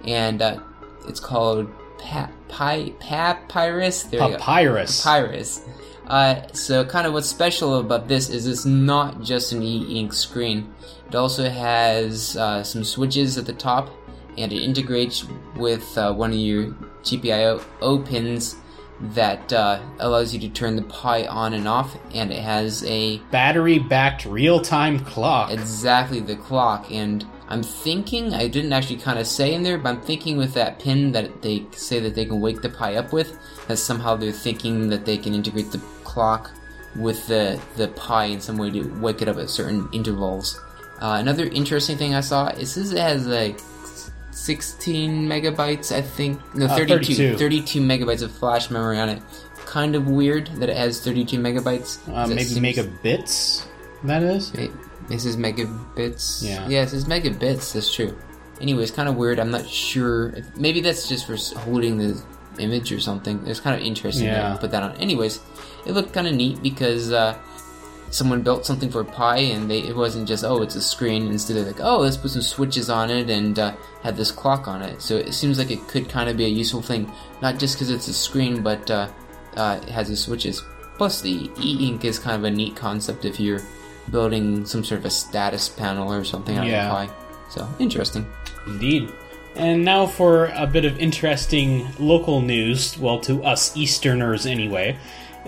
and 0.07 0.41
uh, 0.41 0.61
it's 1.07 1.21
called 1.21 1.69
pa- 1.99 2.31
Pi 2.49 2.95
PaPiRus. 2.99 4.09
There. 4.11 4.21
PaPiRus. 4.21 5.05
PaPiRus. 5.05 5.69
Uh, 6.07 6.51
so, 6.55 6.87
kind 6.87 7.07
of 7.07 7.13
what's 7.13 7.29
special 7.29 7.79
about 7.79 8.09
this 8.09 8.31
is 8.31 8.47
it's 8.47 8.65
not 8.65 9.21
just 9.23 9.53
an 9.53 9.63
e 9.63 10.01
ink 10.01 10.15
screen. 10.15 10.73
It 11.09 11.15
also 11.15 11.51
has 11.51 12.39
uh, 12.39 12.63
some 12.65 12.85
switches 12.85 13.37
at 13.37 13.45
the 13.45 13.53
top, 13.53 13.91
and 14.39 14.51
it 14.51 14.63
integrates 14.63 15.27
with 15.57 15.87
uh, 15.99 16.15
one 16.15 16.31
of 16.33 16.39
your 16.39 16.75
GPIO 17.11 18.07
pins 18.07 18.57
that 19.01 19.53
uh, 19.53 19.81
allows 20.01 20.35
you 20.35 20.41
to 20.41 20.49
turn 20.49 20.77
the 20.77 20.83
Pi 20.83 21.27
on 21.27 21.55
and 21.55 21.69
off, 21.69 21.97
and 22.13 22.33
it 22.33 22.43
has 22.43 22.85
a 22.85 23.19
Battery 23.31 23.79
backed 23.79 24.25
real 24.25 24.61
time 24.61 24.99
clock. 25.01 25.53
exactly 25.53 26.21
the 26.21 26.37
clock. 26.37 26.91
And 26.91 27.25
I'm 27.49 27.63
thinking, 27.63 28.35
I 28.35 28.49
didn't 28.49 28.73
actually 28.73 28.97
kind 28.97 29.19
of 29.19 29.27
say 29.27 29.55
in 29.55 29.63
there, 29.63 29.79
but 29.79 29.91
I'm 29.91 30.01
thinking 30.01 30.37
with 30.37 30.55
that 30.55 30.79
pin 30.79 31.13
that 31.13 31.43
they 31.43 31.65
say 31.73 32.01
that 32.01 32.15
they 32.15 32.25
can 32.25 32.41
wake 32.41 32.61
the 32.61 32.69
Pi 32.69 32.97
up 32.97 33.13
with, 33.13 33.39
that 33.69 33.77
somehow 33.77 34.17
they're 34.17 34.33
thinking 34.33 34.89
that 34.89 35.05
they 35.05 35.17
can 35.17 35.35
integrate 35.35 35.71
the 35.71 35.79
clock 36.05 36.51
with 36.97 37.27
the 37.29 37.61
the 37.77 37.89
Pi 37.89 38.25
in 38.25 38.41
some 38.41 38.57
way 38.57 38.71
to 38.71 38.83
wake 39.01 39.23
it 39.23 39.29
up 39.29 39.37
at 39.37 39.49
certain 39.49 39.89
intervals. 39.93 40.61
Uh, 41.01 41.17
another 41.21 41.45
interesting 41.45 41.97
thing 41.97 42.15
I 42.15 42.21
saw 42.21 42.49
is 42.49 42.75
this 42.75 42.93
has 42.93 43.27
like 43.27 43.61
16 44.39 45.29
megabytes, 45.29 45.95
I 45.95 46.01
think. 46.03 46.41
No, 46.55 46.67
Uh, 46.67 46.77
32, 46.77 47.37
32. 47.37 47.37
32 47.39 47.81
megabytes 47.81 48.23
of 48.23 48.31
flash 48.33 48.71
memory 48.71 48.99
on 48.99 49.09
it. 49.09 49.21
Kind 49.67 49.95
of 49.95 50.09
weird 50.09 50.49
that 50.61 50.69
it 50.71 50.77
has 50.77 51.01
32 51.01 51.39
megabytes. 51.39 51.99
Uh, 52.13 52.27
maybe 52.27 52.45
seems- 52.45 52.61
megabits, 52.67 53.63
that 54.05 54.23
is? 54.23 54.53
Wait, 54.55 54.71
this 55.09 55.25
is 55.25 55.37
megabits. 55.37 56.43
Yeah. 56.43 56.67
Yeah, 56.69 56.85
this 56.85 56.93
is 56.95 57.05
megabits. 57.05 57.73
That's 57.73 57.93
true. 57.95 58.17
Anyway, 58.61 58.83
it's 58.83 58.91
kind 58.93 59.09
of 59.09 59.17
weird. 59.17 59.39
I'm 59.39 59.51
not 59.51 59.69
sure. 59.69 60.31
If, 60.31 60.57
maybe 60.57 60.81
that's 60.81 61.09
just 61.09 61.27
for 61.27 61.37
holding 61.61 61.99
the 61.99 62.21
image 62.59 62.91
or 62.91 62.99
something. 63.01 63.41
It's 63.47 63.61
kind 63.61 63.77
of 63.79 63.87
interesting 63.87 64.27
Yeah. 64.27 64.55
to 64.55 64.59
put 64.59 64.71
that 64.73 64.83
on. 64.83 64.93
Anyways, 64.97 65.39
it 65.87 65.93
looked 65.93 66.13
kind 66.13 66.27
of 66.27 66.35
neat 66.35 66.61
because 66.63 67.13
uh, 67.13 67.35
someone 68.11 68.43
built 68.43 68.67
something 68.67 68.91
for 68.91 69.05
Pi, 69.05 69.39
and 69.39 69.71
they 69.71 69.81
it 69.81 69.97
wasn't 69.97 70.29
just 70.29 70.45
oh 70.45 70.63
it's 70.63 70.75
a 70.75 70.83
screen. 70.83 71.27
Instead, 71.29 71.57
they're 71.57 71.65
like 71.65 71.81
oh 71.81 71.99
let's 71.99 72.17
put 72.17 72.31
some 72.31 72.43
switches 72.43 72.91
on 72.91 73.11
it 73.11 73.31
and 73.31 73.59
uh, 73.59 73.75
had 74.03 74.17
this 74.17 74.31
clock 74.31 74.69
on 74.69 74.83
it. 74.83 75.01
So 75.03 75.17
it 75.17 75.33
seems 75.33 75.59
like 75.59 75.71
it 75.71 75.87
could 75.89 76.09
kind 76.09 76.29
of 76.29 76.37
be 76.37 76.45
a 76.45 76.49
useful 76.49 76.83
thing, 76.83 77.11
not 77.43 77.59
just 77.59 77.75
because 77.77 77.91
it's 77.91 78.09
a 78.09 78.15
screen, 78.15 78.63
but 78.63 78.91
uh, 78.91 79.09
uh, 79.57 79.81
it 79.83 79.89
has 79.89 80.09
the 80.09 80.17
switches. 80.17 80.63
Plus, 80.97 81.21
the 81.21 81.51
e-ink 81.61 82.05
is 82.05 82.19
kind 82.19 82.37
of 82.37 82.45
a 82.45 82.51
neat 82.51 82.75
concept 82.75 83.25
if 83.25 83.39
you're 83.39 83.61
building 84.11 84.65
some 84.67 84.83
sort 84.83 84.99
of 85.01 85.05
a 85.05 85.11
status 85.11 85.69
panel 85.69 86.13
or 86.13 86.25
something 86.25 86.59
on 86.59 86.67
Yeah. 86.67 86.89
Pi. 86.89 87.09
So 87.51 87.69
interesting. 87.79 88.27
Indeed. 88.67 89.13
And 89.55 89.85
now 89.85 90.07
for 90.07 90.47
a 90.47 90.67
bit 90.67 90.85
of 90.85 90.99
interesting 90.99 91.89
local 91.99 92.41
news, 92.41 92.99
well, 92.99 93.21
to 93.21 93.43
us 93.45 93.77
Easterners 93.77 94.47
anyway. 94.47 94.97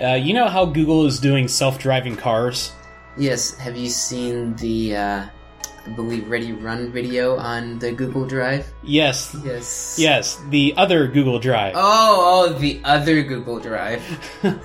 Uh, 0.03 0.15
you 0.15 0.33
know 0.33 0.49
how 0.49 0.65
Google 0.65 1.07
is 1.07 1.21
doing 1.21 1.47
self 1.47 1.79
driving 1.79 2.17
cars? 2.17 2.73
Yes, 3.19 3.57
have 3.59 3.77
you 3.77 3.89
seen 3.89 4.55
the, 4.57 4.97
uh, 4.97 5.27
I 5.87 5.91
believe, 5.91 6.29
Ready 6.31 6.53
Run 6.53 6.91
video 6.91 7.37
on 7.37 7.79
the 7.79 7.93
Google 7.93 8.25
Drive? 8.25 8.73
Yes. 8.83 9.37
Yes. 9.45 9.97
Yes, 9.99 10.41
the 10.49 10.73
other 10.77 11.07
Google 11.07 11.39
Drive. 11.39 11.75
Oh, 11.77 12.49
oh, 12.49 12.59
the 12.59 12.81
other 12.85 13.23
Google 13.23 13.61
Drive. 13.61 14.03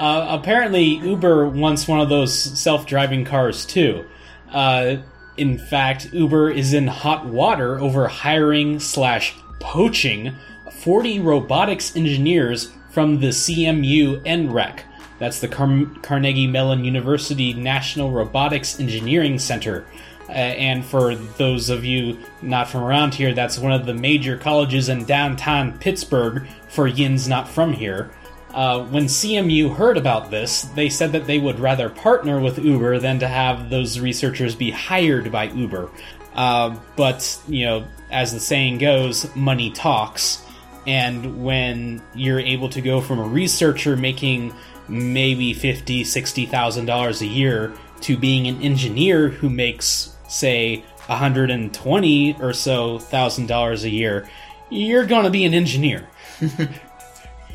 Uh, 0.00 0.38
apparently, 0.40 0.84
Uber 0.84 1.46
wants 1.50 1.86
one 1.86 2.00
of 2.00 2.08
those 2.08 2.32
self 2.32 2.86
driving 2.86 3.22
cars 3.22 3.66
too. 3.66 4.06
Uh, 4.50 4.96
in 5.36 5.58
fact, 5.58 6.10
Uber 6.14 6.50
is 6.50 6.72
in 6.72 6.86
hot 6.86 7.26
water 7.26 7.78
over 7.78 8.08
hiring 8.08 8.80
slash 8.80 9.34
poaching 9.60 10.34
40 10.72 11.20
robotics 11.20 11.94
engineers 11.96 12.72
from 12.90 13.20
the 13.20 13.28
CMU 13.28 14.22
NREC. 14.24 14.80
That's 15.18 15.40
the 15.40 15.48
Car- 15.48 15.86
Carnegie 16.02 16.46
Mellon 16.46 16.84
University 16.84 17.52
National 17.52 18.10
Robotics 18.10 18.80
Engineering 18.80 19.38
Center. 19.38 19.84
Uh, 20.28 20.32
and 20.32 20.84
for 20.84 21.14
those 21.14 21.70
of 21.70 21.84
you 21.84 22.16
not 22.40 22.68
from 22.68 22.84
around 22.84 23.14
here, 23.14 23.34
that's 23.34 23.58
one 23.58 23.72
of 23.72 23.84
the 23.84 23.94
major 23.94 24.36
colleges 24.36 24.88
in 24.88 25.04
downtown 25.04 25.76
Pittsburgh 25.78 26.46
for 26.68 26.86
yins 26.86 27.28
not 27.28 27.48
from 27.48 27.72
here. 27.72 28.10
Uh, 28.54 28.84
when 28.86 29.04
CMU 29.04 29.74
heard 29.74 29.96
about 29.96 30.30
this, 30.30 30.62
they 30.74 30.88
said 30.88 31.12
that 31.12 31.26
they 31.26 31.38
would 31.38 31.60
rather 31.60 31.88
partner 31.88 32.40
with 32.40 32.58
Uber 32.58 32.98
than 32.98 33.18
to 33.20 33.28
have 33.28 33.70
those 33.70 34.00
researchers 34.00 34.54
be 34.54 34.70
hired 34.70 35.30
by 35.30 35.44
Uber. 35.44 35.88
Uh, 36.34 36.76
but, 36.96 37.38
you 37.48 37.66
know, 37.66 37.84
as 38.10 38.32
the 38.32 38.40
saying 38.40 38.78
goes, 38.78 39.34
money 39.36 39.70
talks. 39.70 40.44
And 40.86 41.44
when 41.44 42.02
you're 42.14 42.40
able 42.40 42.68
to 42.70 42.80
go 42.80 43.00
from 43.00 43.18
a 43.18 43.26
researcher 43.26 43.96
making 43.96 44.54
maybe 44.88 45.52
fifty, 45.52 46.04
sixty 46.04 46.46
thousand 46.46 46.86
dollars 46.86 47.20
a 47.20 47.26
year 47.26 47.72
to 48.02 48.16
being 48.16 48.46
an 48.46 48.62
engineer 48.62 49.28
who 49.28 49.50
makes, 49.50 50.16
say, 50.28 50.84
hundred 51.00 51.50
and 51.50 51.74
twenty 51.74 52.36
or 52.40 52.52
so 52.52 52.98
thousand 52.98 53.46
dollars 53.46 53.84
a 53.84 53.90
year, 53.90 54.28
you're 54.70 55.06
gonna 55.06 55.30
be 55.30 55.44
an 55.44 55.54
engineer. 55.54 56.08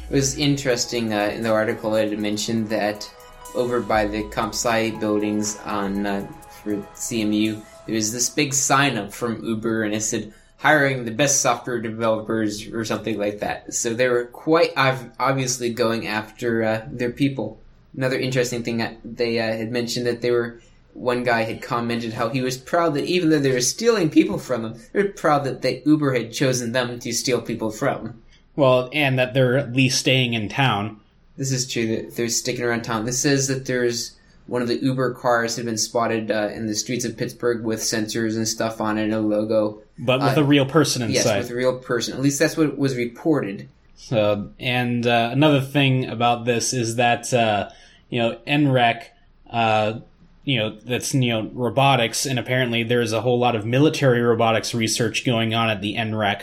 It 0.10 0.14
was 0.14 0.38
interesting 0.38 1.14
uh, 1.14 1.32
in 1.34 1.42
the 1.42 1.50
article 1.50 1.96
it 1.96 2.12
had 2.12 2.20
mentioned 2.20 2.70
that 2.70 3.12
over 3.56 3.80
by 3.80 4.06
the 4.06 4.22
CompSci 4.26 5.00
buildings 5.00 5.58
on 5.66 6.06
uh, 6.06 6.28
for 6.62 6.76
CMU, 6.76 7.64
there 7.88 7.96
was 7.96 8.14
this 8.14 8.30
big 8.30 8.54
sign 8.54 8.98
up 8.98 9.12
from 9.12 9.44
Uber 9.44 9.84
and 9.84 9.96
it 9.96 10.02
said 10.02 10.32
hiring 10.66 11.06
the 11.06 11.12
best 11.12 11.42
software 11.42 11.80
developers 11.80 12.68
or 12.70 12.84
something 12.84 13.20
like 13.20 13.40
that. 13.40 13.72
So 13.72 13.94
they 13.94 14.10
were 14.10 14.26
quite 14.26 14.72
obviously 14.76 15.70
going 15.70 16.08
after 16.08 16.64
uh, 16.64 16.88
their 16.92 17.12
people. 17.12 17.60
Another 17.96 18.18
interesting 18.18 18.64
thing 18.64 18.78
that 18.78 18.98
they 19.04 19.38
uh, 19.38 19.44
had 19.44 19.72
mentioned 19.72 20.08
that 20.08 20.22
they 20.22 20.32
were. 20.32 20.60
One 20.96 21.24
guy 21.24 21.44
had 21.44 21.62
commented 21.62 22.14
how 22.14 22.30
he 22.30 22.42
was 22.42 22.58
proud 22.58 22.94
that 22.94 23.04
even 23.04 23.30
though 23.30 23.40
they 23.40 23.52
were 23.52 23.60
stealing 23.60 24.10
people 24.10 24.40
from 24.40 24.64
him, 24.64 24.82
they 24.92 25.04
were 25.04 25.10
proud 25.10 25.44
that 25.44 25.62
they, 25.62 25.84
Uber 25.86 26.14
had 26.14 26.32
chosen 26.32 26.72
them 26.72 27.00
to 27.00 27.12
steal 27.12 27.42
people 27.42 27.70
from. 27.70 28.24
Well, 28.56 28.90
and 28.94 29.20
that 29.20 29.34
they're 29.34 29.58
at 29.58 29.74
least 29.74 30.00
staying 30.00 30.34
in 30.34 30.48
town. 30.48 31.02
This 31.38 31.52
is 31.52 31.70
true 31.70 31.88
that 31.96 32.16
they're 32.16 32.30
sticking 32.30 32.64
around 32.64 32.84
town. 32.84 33.04
This 33.04 33.20
says 33.20 33.50
that 33.50 33.66
there's 33.66 34.15
one 34.48 34.62
of 34.62 34.68
the 34.68 34.78
Uber 34.84 35.14
cars 35.16 35.56
had 35.56 35.66
been 35.66 35.78
spotted 35.78 36.30
uh, 36.32 36.50
in 36.54 36.68
the 36.68 36.76
streets 36.76 37.04
of 37.06 37.18
Pittsburgh 37.18 37.64
with 37.64 37.80
sensors 37.80 38.36
and 38.36 38.48
stuff 38.48 38.80
on 38.80 38.98
it 38.98 39.04
and 39.06 39.14
a 39.14 39.20
logo. 39.20 39.82
but 39.98 40.20
with 40.22 40.38
Uh, 40.38 40.42
a 40.42 40.44
real 40.44 40.66
person 40.66 41.02
inside. 41.02 41.14
Yes, 41.38 41.44
with 41.44 41.52
a 41.52 41.56
real 41.56 41.80
person. 41.80 42.14
At 42.14 42.22
least 42.22 42.38
that's 42.40 42.56
what 42.58 42.78
was 42.78 42.96
reported. 42.96 43.68
So, 43.98 44.50
and 44.60 45.08
uh, 45.08 45.30
another 45.32 45.62
thing 45.62 46.06
about 46.06 46.46
this 46.46 46.74
is 46.74 46.98
that 46.98 47.34
uh, 47.34 47.70
you 48.10 48.20
know 48.22 48.38
NREC, 48.46 49.04
uh, 49.50 50.00
you 50.44 50.60
know 50.60 50.78
that's 50.86 51.14
you 51.14 51.30
know 51.30 51.50
robotics, 51.54 52.26
and 52.26 52.38
apparently 52.38 52.84
there's 52.84 53.14
a 53.14 53.22
whole 53.22 53.40
lot 53.40 53.56
of 53.56 53.66
military 53.66 54.22
robotics 54.22 54.74
research 54.76 55.26
going 55.26 55.54
on 55.56 55.70
at 55.70 55.82
the 55.82 55.96
NREC. 55.96 56.42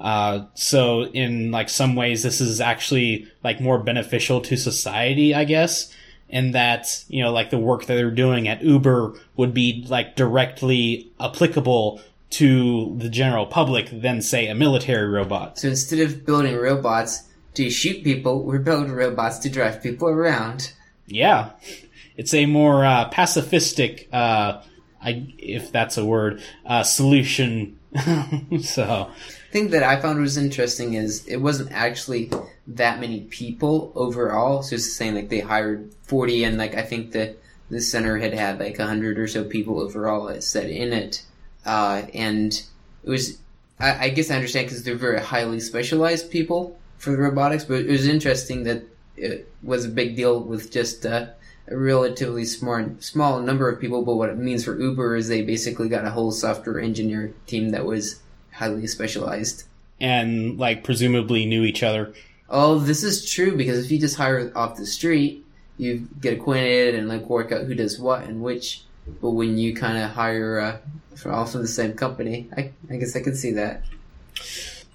Uh, 0.00 0.46
so 0.54 1.04
in 1.06 1.50
like 1.50 1.68
some 1.68 1.94
ways, 1.96 2.22
this 2.22 2.40
is 2.40 2.60
actually 2.60 3.26
like 3.44 3.60
more 3.60 3.78
beneficial 3.78 4.40
to 4.40 4.56
society, 4.56 5.34
I 5.34 5.44
guess. 5.44 5.92
In 6.32 6.52
that 6.52 7.04
you 7.08 7.22
know, 7.22 7.30
like 7.30 7.50
the 7.50 7.58
work 7.58 7.84
that 7.84 7.94
they're 7.94 8.10
doing 8.10 8.48
at 8.48 8.62
Uber 8.62 9.14
would 9.36 9.52
be 9.52 9.84
like 9.88 10.16
directly 10.16 11.12
applicable 11.20 12.00
to 12.30 12.94
the 12.96 13.10
general 13.10 13.44
public 13.44 13.90
than 13.92 14.22
say 14.22 14.46
a 14.48 14.54
military 14.54 15.06
robot. 15.06 15.58
So 15.58 15.68
instead 15.68 16.00
of 16.00 16.24
building 16.24 16.56
robots 16.56 17.28
to 17.54 17.68
shoot 17.68 18.02
people, 18.02 18.42
we're 18.42 18.58
building 18.58 18.92
robots 18.92 19.38
to 19.40 19.50
drive 19.50 19.82
people 19.82 20.08
around. 20.08 20.72
Yeah, 21.06 21.50
it's 22.16 22.32
a 22.32 22.46
more 22.46 22.84
uh, 22.84 23.10
pacifistic, 23.10 24.08
uh, 24.12 24.62
I, 25.02 25.34
if 25.38 25.70
that's 25.72 25.98
a 25.98 26.04
word, 26.04 26.42
uh, 26.64 26.82
solution. 26.82 27.78
so 28.62 29.10
thing 29.52 29.68
that 29.68 29.82
I 29.82 30.00
found 30.00 30.18
was 30.18 30.38
interesting 30.38 30.94
is 30.94 31.26
it 31.28 31.36
wasn't 31.36 31.72
actually 31.72 32.30
that 32.66 33.00
many 33.00 33.20
people 33.20 33.92
overall. 33.94 34.62
So 34.62 34.76
it's 34.76 34.92
saying 34.92 35.14
like 35.14 35.28
they 35.28 35.40
hired 35.40 35.94
forty, 36.02 36.42
and 36.42 36.56
like 36.58 36.74
I 36.74 36.82
think 36.82 37.12
the 37.12 37.36
the 37.70 37.80
center 37.80 38.18
had 38.18 38.32
had 38.32 38.58
like 38.58 38.78
hundred 38.78 39.18
or 39.18 39.28
so 39.28 39.44
people 39.44 39.78
overall. 39.78 40.28
It 40.28 40.42
said 40.42 40.70
in 40.70 40.92
it, 40.92 41.24
uh, 41.66 42.02
and 42.14 42.52
it 43.04 43.10
was. 43.10 43.38
I, 43.78 44.06
I 44.06 44.08
guess 44.08 44.30
I 44.30 44.36
understand 44.36 44.66
because 44.66 44.82
they're 44.84 44.94
very 44.96 45.20
highly 45.20 45.60
specialized 45.60 46.30
people 46.30 46.78
for 46.98 47.10
the 47.10 47.18
robotics, 47.18 47.64
but 47.64 47.80
it 47.80 47.90
was 47.90 48.06
interesting 48.06 48.64
that 48.64 48.82
it 49.16 49.52
was 49.62 49.84
a 49.84 49.88
big 49.88 50.16
deal 50.16 50.40
with 50.40 50.70
just 50.70 51.04
uh, 51.04 51.26
a 51.68 51.76
relatively 51.76 52.44
smart, 52.44 53.02
small 53.02 53.40
number 53.40 53.68
of 53.68 53.80
people. 53.80 54.02
But 54.02 54.14
what 54.14 54.30
it 54.30 54.38
means 54.38 54.64
for 54.64 54.78
Uber 54.78 55.16
is 55.16 55.28
they 55.28 55.42
basically 55.42 55.88
got 55.88 56.06
a 56.06 56.10
whole 56.10 56.32
software 56.32 56.80
engineer 56.80 57.34
team 57.46 57.70
that 57.70 57.84
was 57.84 58.21
highly 58.62 58.86
specialized. 58.86 59.64
and 60.00 60.58
like 60.58 60.84
presumably 60.84 61.46
knew 61.46 61.62
each 61.64 61.82
other. 61.82 62.12
Oh, 62.48 62.78
this 62.78 63.02
is 63.02 63.30
true 63.30 63.56
because 63.56 63.84
if 63.84 63.90
you 63.90 63.98
just 63.98 64.16
hire 64.16 64.52
off 64.54 64.76
the 64.76 64.86
street, 64.86 65.44
you 65.78 66.08
get 66.20 66.34
acquainted 66.38 66.94
and 66.94 67.08
like 67.08 67.28
work 67.28 67.50
out 67.52 67.64
who 67.64 67.74
does 67.74 67.98
what 67.98 68.24
and 68.24 68.42
which. 68.42 68.82
But 69.20 69.30
when 69.30 69.58
you 69.58 69.74
kind 69.74 69.98
of 69.98 70.10
hire 70.10 70.58
uh, 70.60 70.78
from 71.16 71.34
all 71.34 71.46
from 71.46 71.62
the 71.62 71.68
same 71.68 71.94
company, 71.94 72.48
I, 72.56 72.72
I 72.90 72.96
guess 72.96 73.16
I 73.16 73.20
could 73.20 73.36
see 73.36 73.52
that. 73.52 73.82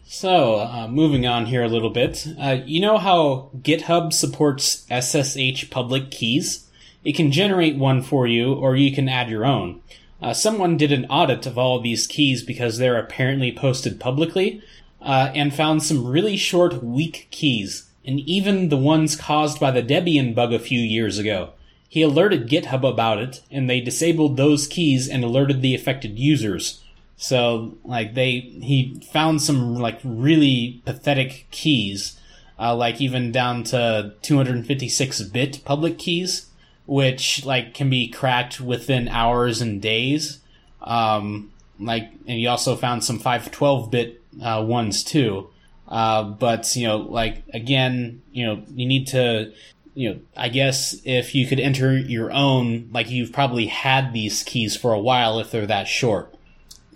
So 0.05 0.59
uh, 0.59 0.87
moving 0.87 1.25
on 1.25 1.45
here 1.45 1.63
a 1.63 1.67
little 1.67 1.89
bit, 1.89 2.25
uh, 2.39 2.57
you 2.65 2.79
know 2.79 2.97
how 2.97 3.49
GitHub 3.61 4.13
supports 4.13 4.85
SSH 4.89 5.69
public 5.69 6.11
keys? 6.11 6.67
It 7.03 7.15
can 7.15 7.31
generate 7.31 7.77
one 7.77 8.01
for 8.01 8.27
you, 8.27 8.53
or 8.53 8.75
you 8.75 8.93
can 8.93 9.07
add 9.07 9.29
your 9.29 9.45
own. 9.45 9.81
Uh, 10.21 10.33
someone 10.33 10.77
did 10.77 10.91
an 10.91 11.05
audit 11.05 11.45
of 11.45 11.57
all 11.57 11.79
these 11.79 12.07
keys 12.07 12.43
because 12.43 12.77
they're 12.77 12.97
apparently 12.97 13.51
posted 13.51 13.99
publicly, 13.99 14.61
uh, 15.01 15.31
and 15.35 15.53
found 15.53 15.83
some 15.83 16.05
really 16.05 16.35
short, 16.35 16.83
weak 16.83 17.27
keys, 17.29 17.89
and 18.05 18.19
even 18.21 18.69
the 18.69 18.77
ones 18.77 19.15
caused 19.15 19.59
by 19.59 19.69
the 19.69 19.83
Debian 19.83 20.33
bug 20.33 20.53
a 20.53 20.59
few 20.59 20.79
years 20.79 21.17
ago. 21.17 21.51
He 21.89 22.01
alerted 22.01 22.49
GitHub 22.49 22.87
about 22.87 23.19
it, 23.19 23.41
and 23.51 23.69
they 23.69 23.79
disabled 23.79 24.35
those 24.37 24.67
keys 24.67 25.07
and 25.07 25.23
alerted 25.23 25.61
the 25.61 25.75
affected 25.75 26.17
users. 26.19 26.83
So, 27.15 27.77
like, 27.83 28.13
they, 28.13 28.39
he 28.39 29.01
found 29.11 29.41
some, 29.41 29.75
like, 29.75 29.99
really 30.03 30.81
pathetic 30.85 31.47
keys, 31.51 32.19
uh, 32.59 32.75
like 32.75 32.99
even 32.99 33.31
down 33.31 33.63
to 33.63 34.13
256 34.21 35.21
bit 35.23 35.61
public 35.63 35.97
keys, 35.97 36.46
which, 36.87 37.45
like, 37.45 37.73
can 37.73 37.89
be 37.89 38.07
cracked 38.07 38.59
within 38.59 39.07
hours 39.09 39.61
and 39.61 39.81
days. 39.81 40.39
Um, 40.81 41.51
like, 41.79 42.09
and 42.25 42.39
he 42.39 42.47
also 42.47 42.75
found 42.75 43.03
some 43.03 43.19
512 43.19 43.91
bit, 43.91 44.23
uh, 44.41 44.63
ones 44.65 45.03
too. 45.03 45.49
Uh, 45.87 46.23
but, 46.23 46.75
you 46.75 46.87
know, 46.87 46.97
like, 46.97 47.43
again, 47.53 48.21
you 48.31 48.45
know, 48.45 48.63
you 48.73 48.87
need 48.87 49.07
to, 49.07 49.53
you 49.93 50.09
know, 50.09 50.19
I 50.35 50.49
guess 50.49 50.95
if 51.03 51.35
you 51.35 51.45
could 51.45 51.59
enter 51.59 51.95
your 51.97 52.31
own, 52.31 52.89
like, 52.91 53.09
you've 53.09 53.33
probably 53.33 53.67
had 53.67 54.13
these 54.13 54.43
keys 54.43 54.75
for 54.75 54.93
a 54.93 54.99
while 54.99 55.39
if 55.39 55.51
they're 55.51 55.67
that 55.67 55.87
short. 55.87 56.33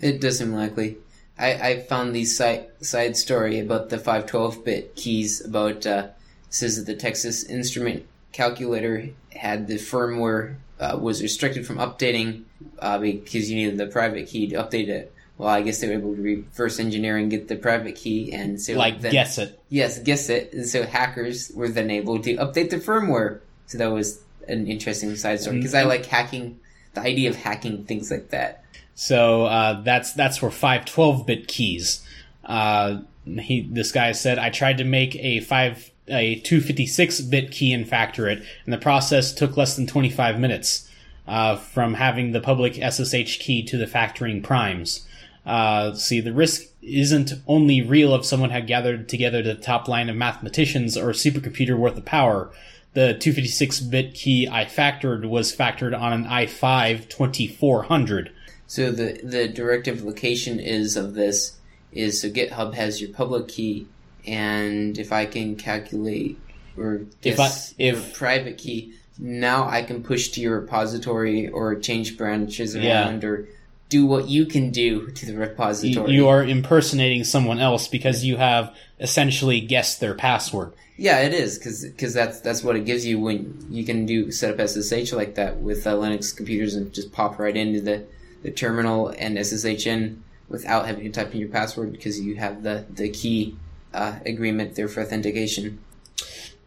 It 0.00 0.20
does 0.20 0.38
seem 0.38 0.52
likely. 0.52 0.96
I, 1.38 1.52
I 1.52 1.80
found 1.80 2.14
the 2.14 2.24
side 2.24 2.66
side 2.80 3.16
story 3.16 3.58
about 3.58 3.88
the 3.88 3.98
512 3.98 4.64
bit 4.64 4.96
keys 4.96 5.44
about 5.44 5.86
uh, 5.86 6.08
says 6.50 6.76
that 6.76 6.86
the 6.86 6.94
Texas 6.94 7.44
Instrument 7.44 8.06
calculator 8.32 9.10
had 9.30 9.66
the 9.66 9.74
firmware 9.74 10.56
uh, 10.80 10.98
was 11.00 11.22
restricted 11.22 11.66
from 11.66 11.76
updating 11.76 12.42
uh, 12.78 12.98
because 12.98 13.50
you 13.50 13.56
needed 13.56 13.78
the 13.78 13.86
private 13.86 14.26
key 14.28 14.48
to 14.48 14.56
update 14.56 14.88
it. 14.88 15.12
Well, 15.38 15.48
I 15.48 15.62
guess 15.62 15.80
they 15.80 15.88
were 15.88 15.94
able 15.94 16.14
to 16.14 16.22
reverse 16.22 16.78
engineer 16.78 17.16
and 17.16 17.30
get 17.30 17.48
the 17.48 17.56
private 17.56 17.96
key 17.96 18.32
and 18.32 18.60
so 18.60 18.74
Like, 18.74 19.00
then- 19.00 19.12
guess 19.12 19.38
it. 19.38 19.58
Yes, 19.68 19.98
guess 19.98 20.28
it. 20.28 20.52
And 20.52 20.68
so 20.68 20.84
hackers 20.84 21.50
were 21.54 21.68
then 21.68 21.90
able 21.90 22.20
to 22.20 22.36
update 22.36 22.70
the 22.70 22.76
firmware. 22.76 23.40
So 23.66 23.78
that 23.78 23.86
was 23.90 24.20
an 24.48 24.66
interesting 24.66 25.16
side 25.16 25.40
story 25.40 25.58
because 25.58 25.74
I 25.74 25.84
like 25.84 26.04
hacking 26.06 26.58
the 26.94 27.00
idea 27.00 27.30
of 27.30 27.36
hacking 27.36 27.84
things 27.84 28.10
like 28.10 28.30
that. 28.30 28.64
So 28.94 29.46
uh, 29.46 29.80
that's 29.82 30.12
that's 30.12 30.36
for 30.36 30.50
five 30.50 30.84
twelve 30.84 31.26
bit 31.26 31.48
keys. 31.48 32.04
Uh, 32.44 32.98
he 33.24 33.66
this 33.70 33.92
guy 33.92 34.12
said 34.12 34.38
I 34.38 34.50
tried 34.50 34.78
to 34.78 34.84
make 34.84 35.16
a 35.16 35.40
five 35.40 35.91
a 36.08 36.36
256 36.36 37.20
bit 37.22 37.50
key 37.50 37.72
and 37.72 37.88
factor 37.88 38.28
it, 38.28 38.42
and 38.64 38.72
the 38.72 38.78
process 38.78 39.32
took 39.32 39.56
less 39.56 39.76
than 39.76 39.86
25 39.86 40.38
minutes 40.38 40.88
uh, 41.26 41.56
from 41.56 41.94
having 41.94 42.32
the 42.32 42.40
public 42.40 42.74
SSH 42.74 43.38
key 43.38 43.62
to 43.62 43.76
the 43.76 43.86
factoring 43.86 44.42
primes. 44.42 45.06
Uh, 45.44 45.92
see, 45.94 46.20
the 46.20 46.32
risk 46.32 46.62
isn't 46.82 47.32
only 47.46 47.82
real 47.82 48.14
if 48.14 48.24
someone 48.24 48.50
had 48.50 48.66
gathered 48.66 49.08
together 49.08 49.42
the 49.42 49.54
top 49.54 49.88
line 49.88 50.08
of 50.08 50.16
mathematicians 50.16 50.96
or 50.96 51.10
a 51.10 51.14
supercomputer 51.14 51.76
worth 51.76 51.96
of 51.96 52.04
power. 52.04 52.50
The 52.94 53.16
256-bit 53.18 54.14
key 54.14 54.48
I 54.50 54.64
factored 54.66 55.28
was 55.28 55.54
factored 55.54 55.98
on 55.98 56.12
an 56.12 56.24
i5 56.24 57.08
2400. 57.08 58.32
So 58.66 58.90
the 58.90 59.20
the 59.22 59.48
direct 59.48 59.86
implication 59.88 60.58
is 60.58 60.96
of 60.96 61.14
this 61.14 61.58
is 61.92 62.20
so 62.20 62.30
GitHub 62.30 62.74
has 62.74 63.00
your 63.00 63.10
public 63.10 63.48
key, 63.48 63.86
and 64.26 64.98
if 64.98 65.12
I 65.12 65.26
can 65.26 65.56
calculate 65.56 66.38
or 66.76 67.02
If 67.22 67.38
I- 67.40 67.50
if- 67.78 68.14
private 68.14 68.58
key, 68.58 68.92
now 69.18 69.68
I 69.68 69.82
can 69.82 70.02
push 70.02 70.28
to 70.30 70.40
your 70.40 70.60
repository 70.60 71.48
or 71.48 71.74
change 71.76 72.16
branches 72.16 72.74
Yeah. 72.74 73.06
around 73.08 73.24
or 73.24 73.46
do 73.88 74.06
what 74.06 74.28
you 74.28 74.46
can 74.46 74.70
do 74.70 75.08
to 75.10 75.26
the 75.26 75.32
You, 75.32 75.38
repository. 75.38 76.12
you 76.12 76.26
are 76.28 76.42
impersonating 76.42 77.24
someone 77.24 77.58
else 77.60 77.88
because 77.88 78.24
you 78.24 78.38
have 78.38 78.74
essentially 78.98 79.60
guessed 79.60 80.00
their 80.00 80.14
password. 80.14 80.72
Yeah, 80.96 81.20
it 81.20 81.34
is 81.34 81.58
because 81.58 82.14
that's 82.14 82.40
that's 82.40 82.62
what 82.62 82.76
it 82.76 82.84
gives 82.86 83.04
you 83.04 83.18
when 83.18 83.66
you 83.70 83.84
can 83.84 84.06
do 84.06 84.30
set 84.30 84.50
up 84.50 84.60
SSH 84.60 85.12
like 85.12 85.34
that 85.34 85.60
with 85.60 85.86
uh, 85.86 85.92
Linux 85.94 86.34
computers 86.34 86.74
and 86.74 86.92
just 86.92 87.12
pop 87.12 87.38
right 87.38 87.56
into 87.56 87.80
the, 87.80 88.04
the 88.42 88.50
terminal 88.50 89.08
and 89.18 89.36
SSH 89.38 89.86
in 89.86 90.22
without 90.48 90.86
having 90.86 91.04
to 91.04 91.10
type 91.10 91.32
in 91.34 91.40
your 91.40 91.48
password 91.48 91.92
because 91.92 92.20
you 92.20 92.36
have 92.36 92.62
the 92.62 92.84
the 92.94 93.08
key 93.08 93.56
uh, 93.94 94.16
agreement 94.24 94.74
there 94.74 94.88
for 94.88 95.02
authentication. 95.02 95.78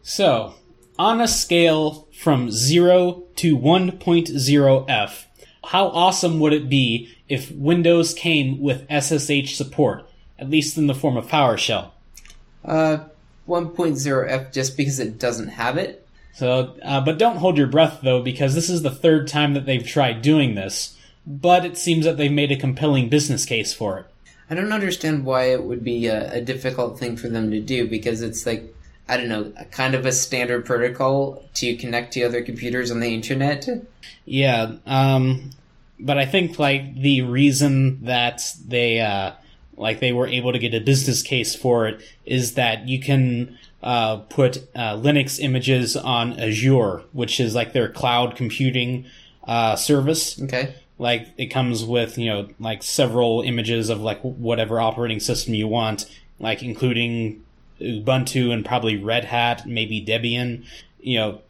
So, 0.02 0.54
on 0.98 1.20
a 1.20 1.28
scale 1.28 2.06
from 2.12 2.50
0 2.50 3.24
to 3.36 3.58
1.0f, 3.58 5.24
how 5.64 5.88
awesome 5.88 6.38
would 6.40 6.52
it 6.52 6.68
be 6.68 7.14
if 7.28 7.50
Windows 7.50 8.14
came 8.14 8.60
with 8.60 8.86
SSH 8.90 9.56
support, 9.56 10.08
at 10.38 10.48
least 10.48 10.78
in 10.78 10.86
the 10.86 10.94
form 10.94 11.16
of 11.16 11.26
PowerShell? 11.26 11.90
Uh, 12.64 12.98
1.0f 13.48 14.52
just 14.52 14.76
because 14.76 14.98
it 14.98 15.18
doesn't 15.18 15.48
have 15.48 15.76
it. 15.76 16.06
So, 16.34 16.76
uh, 16.82 17.00
but 17.00 17.18
don't 17.18 17.38
hold 17.38 17.56
your 17.56 17.66
breath 17.66 18.00
though, 18.02 18.22
because 18.22 18.54
this 18.54 18.68
is 18.68 18.82
the 18.82 18.90
third 18.90 19.26
time 19.26 19.54
that 19.54 19.66
they've 19.66 19.86
tried 19.86 20.22
doing 20.22 20.54
this. 20.54 20.96
But 21.26 21.64
it 21.64 21.76
seems 21.76 22.04
that 22.04 22.16
they've 22.16 22.30
made 22.30 22.52
a 22.52 22.56
compelling 22.56 23.08
business 23.08 23.44
case 23.44 23.72
for 23.72 23.98
it. 23.98 24.06
I 24.48 24.54
don't 24.54 24.72
understand 24.72 25.24
why 25.24 25.44
it 25.44 25.64
would 25.64 25.82
be 25.82 26.06
a, 26.06 26.34
a 26.34 26.40
difficult 26.40 26.98
thing 26.98 27.16
for 27.16 27.28
them 27.28 27.50
to 27.50 27.60
do 27.60 27.88
because 27.88 28.22
it's 28.22 28.46
like 28.46 28.72
I 29.08 29.16
don't 29.16 29.28
know, 29.28 29.52
a 29.56 29.64
kind 29.66 29.94
of 29.94 30.04
a 30.04 30.12
standard 30.12 30.64
protocol 30.64 31.44
to 31.54 31.76
connect 31.76 32.14
to 32.14 32.24
other 32.24 32.42
computers 32.42 32.90
on 32.90 33.00
the 33.00 33.14
internet. 33.14 33.68
Yeah, 34.24 34.72
um, 34.84 35.50
but 36.00 36.18
I 36.18 36.26
think 36.26 36.58
like 36.58 36.94
the 37.00 37.22
reason 37.22 38.04
that 38.04 38.42
they 38.66 39.00
uh, 39.00 39.32
like 39.76 40.00
they 40.00 40.12
were 40.12 40.26
able 40.26 40.52
to 40.52 40.58
get 40.58 40.74
a 40.74 40.80
business 40.80 41.22
case 41.22 41.54
for 41.54 41.86
it 41.86 42.02
is 42.24 42.54
that 42.54 42.88
you 42.88 43.00
can 43.00 43.56
uh, 43.82 44.16
put 44.16 44.58
uh, 44.74 44.96
Linux 44.96 45.38
images 45.38 45.96
on 45.96 46.38
Azure, 46.40 47.02
which 47.12 47.38
is 47.38 47.54
like 47.54 47.72
their 47.72 47.88
cloud 47.88 48.34
computing 48.34 49.06
uh, 49.44 49.76
service. 49.76 50.40
Okay. 50.42 50.74
Like 50.98 51.28
it 51.36 51.46
comes 51.46 51.84
with 51.84 52.16
you 52.18 52.30
know 52.30 52.48
like 52.58 52.82
several 52.82 53.42
images 53.42 53.90
of 53.90 54.00
like 54.00 54.20
whatever 54.22 54.80
operating 54.80 55.20
system 55.20 55.54
you 55.54 55.68
want, 55.68 56.06
like 56.38 56.62
including 56.62 57.44
Ubuntu 57.80 58.52
and 58.52 58.64
probably 58.64 58.96
Red 58.96 59.24
Hat, 59.24 59.66
maybe 59.66 60.04
Debian. 60.04 60.64
You 61.00 61.18
know 61.18 61.40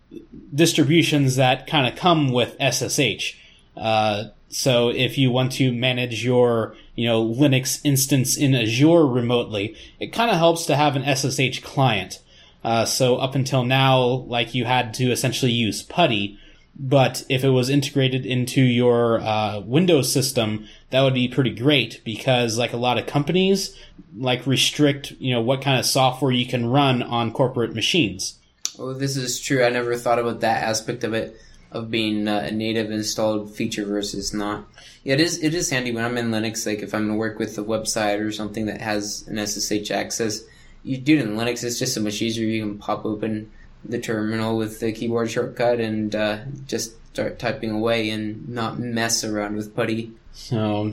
distributions 0.55 1.37
that 1.37 1.67
kind 1.67 1.87
of 1.87 1.99
come 1.99 2.33
with 2.33 2.57
SSH. 2.61 3.35
Uh, 3.77 4.25
so 4.49 4.89
if 4.89 5.19
you 5.19 5.31
want 5.31 5.53
to 5.53 5.73
manage 5.73 6.25
your, 6.25 6.77
you 6.95 7.07
know, 7.07 7.25
Linux 7.25 7.81
instance 7.85 8.37
in 8.37 8.55
Azure 8.55 9.07
remotely, 9.07 9.77
it 9.99 10.13
kind 10.13 10.31
of 10.31 10.37
helps 10.37 10.67
to 10.67 10.77
have 10.77 10.97
an 10.97 11.17
SSH 11.17 11.63
client. 11.63 12.21
Uh, 12.65 12.85
so 12.85 13.17
up 13.17 13.35
until 13.35 13.65
now, 13.65 14.03
like 14.05 14.55
you 14.55 14.65
had 14.65 14.95
to 14.95 15.11
essentially 15.11 15.53
use 15.53 15.83
PuTTY, 15.83 16.39
but 16.79 17.25
if 17.29 17.43
it 17.43 17.51
was 17.51 17.71
integrated 17.71 18.27
into 18.27 18.61
your 18.61 19.21
uh, 19.21 19.61
Windows 19.61 20.13
system, 20.13 20.67
that 20.91 21.03
would 21.03 21.15
be 21.15 21.29
pretty 21.29 21.55
great 21.55 22.03
because 22.05 22.59
like 22.59 22.73
a 22.73 22.79
lot 22.79 22.99
of 22.99 23.07
companies 23.07 23.77
like 24.17 24.47
restrict, 24.47 25.13
you 25.19 25.35
know, 25.35 25.41
what 25.41 25.63
kind 25.63 25.79
of 25.79 25.87
software 25.87 26.33
you 26.33 26.47
can 26.47 26.67
run 26.67 27.03
on 27.03 27.33
corporate 27.33 27.75
machines. 27.75 28.39
Oh, 28.79 28.93
this 28.93 29.17
is 29.17 29.41
true. 29.41 29.65
I 29.65 29.71
never 29.71 29.97
thought 29.97 30.19
about 30.19 30.41
that 30.41 30.63
aspect 30.63 31.03
of 31.03 31.15
it, 31.15 31.41
of 31.73 31.91
being 31.91 32.29
uh, 32.29 32.47
a 32.47 32.51
native 32.51 32.91
installed 32.91 33.55
feature 33.55 33.87
versus 33.87 34.35
not. 34.35 34.67
Yeah, 35.03 35.15
it 35.15 35.21
is. 35.21 35.43
It 35.43 35.55
is 35.55 35.71
handy 35.71 35.93
when 35.93 36.05
I'm 36.05 36.19
in 36.19 36.31
Linux. 36.31 36.67
Like 36.67 36.81
if 36.81 36.95
I'm 36.95 37.07
going 37.07 37.15
to 37.15 37.19
work 37.19 37.39
with 37.39 37.57
a 37.57 37.65
website 37.65 38.21
or 38.21 38.33
something 38.33 38.67
that 38.67 38.81
has 38.83 39.27
an 39.29 39.45
SSH 39.45 39.91
access, 39.91 40.43
you 40.83 40.99
do 40.99 41.19
it 41.19 41.23
in 41.23 41.37
Linux. 41.37 41.65
It's 41.65 41.79
just 41.79 41.95
so 41.95 42.03
much 42.03 42.21
easier. 42.21 42.47
You 42.47 42.63
can 42.63 42.79
pop 42.79 43.07
open 43.07 43.51
the 43.89 43.99
terminal 43.99 44.57
with 44.57 44.81
the 44.81 44.93
keyboard 44.93 45.31
shortcut 45.31 45.81
and 45.81 46.15
uh, 46.15 46.39
just 46.67 46.95
start 47.13 47.39
typing 47.39 47.71
away 47.71 48.11
and 48.11 48.49
not 48.49 48.79
mess 48.79 49.25
around 49.25 49.57
with 49.57 49.75
PuTTY. 49.75 50.13
So 50.33 50.93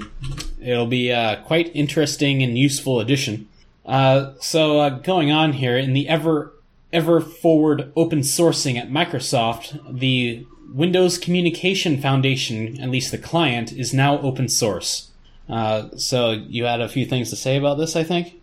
it'll 0.62 0.88
be 0.88 1.10
a 1.10 1.44
quite 1.46 1.70
interesting 1.76 2.42
and 2.42 2.58
useful 2.58 3.00
addition. 3.00 3.50
Uh, 3.86 4.34
so 4.40 4.80
uh, 4.80 4.90
going 4.90 5.32
on 5.32 5.54
here 5.54 5.78
in 5.78 5.94
the 5.94 6.08
ever 6.08 6.54
ever 6.94 7.20
forward 7.20 7.92
open 7.96 8.20
sourcing 8.20 8.80
at 8.80 8.90
Microsoft, 8.90 10.00
the 10.00 10.46
Windows 10.74 11.18
Communication 11.18 12.00
Foundation, 12.00 12.80
at 12.80 12.90
least 12.90 13.12
the 13.12 13.18
client, 13.18 13.74
is 13.74 13.94
now 13.94 14.20
open 14.20 14.48
source. 14.48 15.10
Uh, 15.50 15.90
so 15.98 16.32
you 16.32 16.66
had 16.66 16.80
a 16.80 16.88
few 16.88 17.06
things 17.06 17.30
to 17.32 17.36
say 17.36 17.58
about 17.58 17.78
this, 17.78 17.96
I 17.96 18.04
think. 18.04 18.42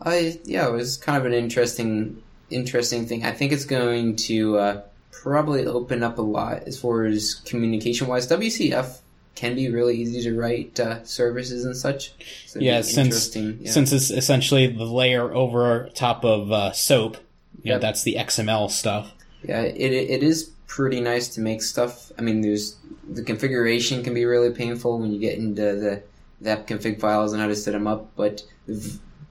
I 0.00 0.40
yeah, 0.44 0.66
it 0.66 0.72
was 0.72 0.96
kind 0.96 1.16
of 1.16 1.24
an 1.24 1.32
interesting 1.32 2.20
interesting 2.52 3.06
thing. 3.06 3.24
I 3.24 3.32
think 3.32 3.52
it's 3.52 3.64
going 3.64 4.16
to 4.16 4.58
uh, 4.58 4.82
probably 5.10 5.66
open 5.66 6.02
up 6.02 6.18
a 6.18 6.22
lot 6.22 6.64
as 6.66 6.78
far 6.80 7.04
as 7.04 7.34
communication 7.44 8.06
wise. 8.08 8.26
WCF 8.28 8.98
can 9.34 9.54
be 9.54 9.70
really 9.70 9.96
easy 9.96 10.22
to 10.22 10.38
write 10.38 10.78
uh, 10.78 11.02
services 11.04 11.64
and 11.64 11.76
such. 11.76 12.12
So 12.46 12.60
Yeah, 12.60 12.82
since 12.82 12.98
interesting, 12.98 13.58
yeah. 13.62 13.70
since 13.70 13.92
it's 13.92 14.10
essentially 14.10 14.66
the 14.66 14.84
layer 14.84 15.32
over 15.34 15.88
top 15.94 16.24
of 16.24 16.52
uh, 16.52 16.72
SOAP. 16.72 17.14
Know, 17.64 17.74
Yep. 17.74 17.80
that's 17.82 18.02
the 18.02 18.16
XML 18.18 18.70
stuff. 18.70 19.12
yeah, 19.44 19.60
it 19.62 19.92
it 19.92 20.22
is 20.22 20.50
pretty 20.66 21.00
nice 21.00 21.28
to 21.34 21.40
make 21.40 21.62
stuff. 21.62 22.10
I 22.18 22.22
mean, 22.22 22.40
there's 22.40 22.76
the 23.08 23.22
configuration 23.22 24.02
can 24.02 24.14
be 24.14 24.24
really 24.24 24.50
painful 24.50 24.98
when 24.98 25.12
you 25.12 25.20
get 25.20 25.38
into 25.38 25.60
the 25.62 26.02
the 26.40 26.50
app 26.50 26.66
config 26.66 26.98
files 26.98 27.32
and 27.32 27.40
how 27.40 27.46
to 27.48 27.54
set 27.54 27.72
them 27.72 27.86
up, 27.86 28.10
but 28.16 28.42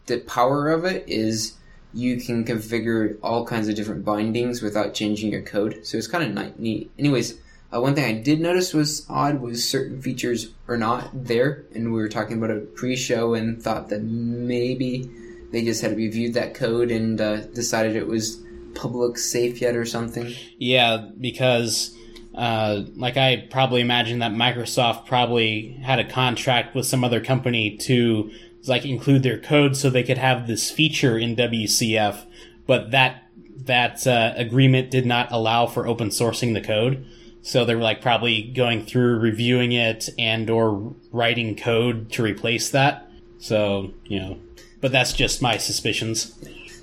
the 0.06 0.20
power 0.28 0.70
of 0.70 0.86
it 0.86 1.04
is 1.08 1.54
you 1.94 2.18
can 2.18 2.44
configure 2.46 3.18
all 3.22 3.46
kinds 3.46 3.68
of 3.68 3.76
different 3.76 4.06
bindings 4.06 4.62
without 4.62 4.94
changing 4.94 5.32
your 5.32 5.42
code. 5.42 5.86
So 5.86 5.98
it's 5.98 6.08
kind 6.08 6.38
of 6.38 6.60
neat. 6.60 6.92
Anyways, 6.98 7.38
uh, 7.74 7.80
one 7.80 7.96
thing 7.96 8.06
I 8.06 8.22
did 8.22 8.40
notice 8.40 8.74
was 8.74 9.06
odd 9.10 9.42
was 9.42 9.68
certain 9.68 10.02
features 10.02 10.50
are 10.68 10.78
not 10.78 11.10
there, 11.14 11.66
and 11.74 11.94
we 11.94 12.00
were 12.00 12.10
talking 12.10 12.38
about 12.38 12.52
a 12.52 12.60
pre-show 12.60 13.34
and 13.34 13.62
thought 13.62 13.90
that 13.90 14.04
maybe 14.04 15.10
they 15.52 15.64
just 15.64 15.82
had 15.82 15.96
reviewed 15.96 16.34
that 16.34 16.54
code 16.54 16.92
and 16.92 17.20
uh, 17.20 17.42
decided 17.48 17.96
it 17.96 18.08
was 18.08 18.42
public 18.76 19.18
safe 19.18 19.62
yet 19.62 19.76
or 19.76 19.86
something. 19.86 20.34
Yeah, 20.58 21.10
because 21.20 21.96
uh, 22.36 22.84
like 22.96 23.18
I 23.18 23.48
probably 23.50 23.82
imagine 23.82 24.20
that 24.20 24.32
Microsoft 24.32 25.06
probably 25.06 25.74
had 25.84 26.00
a 26.00 26.10
contract 26.10 26.76
with 26.76 26.86
some 26.86 27.04
other 27.04 27.22
company 27.22 27.78
to 27.78 28.32
like 28.68 28.86
include 28.86 29.24
their 29.24 29.40
code 29.40 29.76
so 29.76 29.90
they 29.90 30.04
could 30.04 30.18
have 30.18 30.48
this 30.48 30.70
feature 30.70 31.18
in 31.18 31.36
WCF, 31.36 32.26
but 32.68 32.92
that 32.92 33.28
that 33.66 34.06
uh, 34.08 34.34
agreement 34.36 34.90
did 34.90 35.06
not 35.06 35.32
allow 35.32 35.68
for 35.68 35.88
open 35.88 36.10
sourcing 36.10 36.54
the 36.54 36.62
code. 36.62 37.06
So 37.44 37.66
they 37.66 37.76
were 37.76 37.82
like 37.82 38.02
probably 38.02 38.44
going 38.44 38.86
through 38.86 39.20
reviewing 39.20 39.72
it 39.72 40.10
and 40.18 40.50
or 40.50 40.96
writing 41.12 41.56
code 41.56 42.12
to 42.14 42.24
replace 42.24 42.70
that. 42.70 43.10
So 43.40 43.94
you 44.06 44.20
know, 44.20 44.40
but 44.80 44.92
that's 44.92 45.14
just 45.14 45.42
my 45.42 45.58
suspicions. 45.58 46.38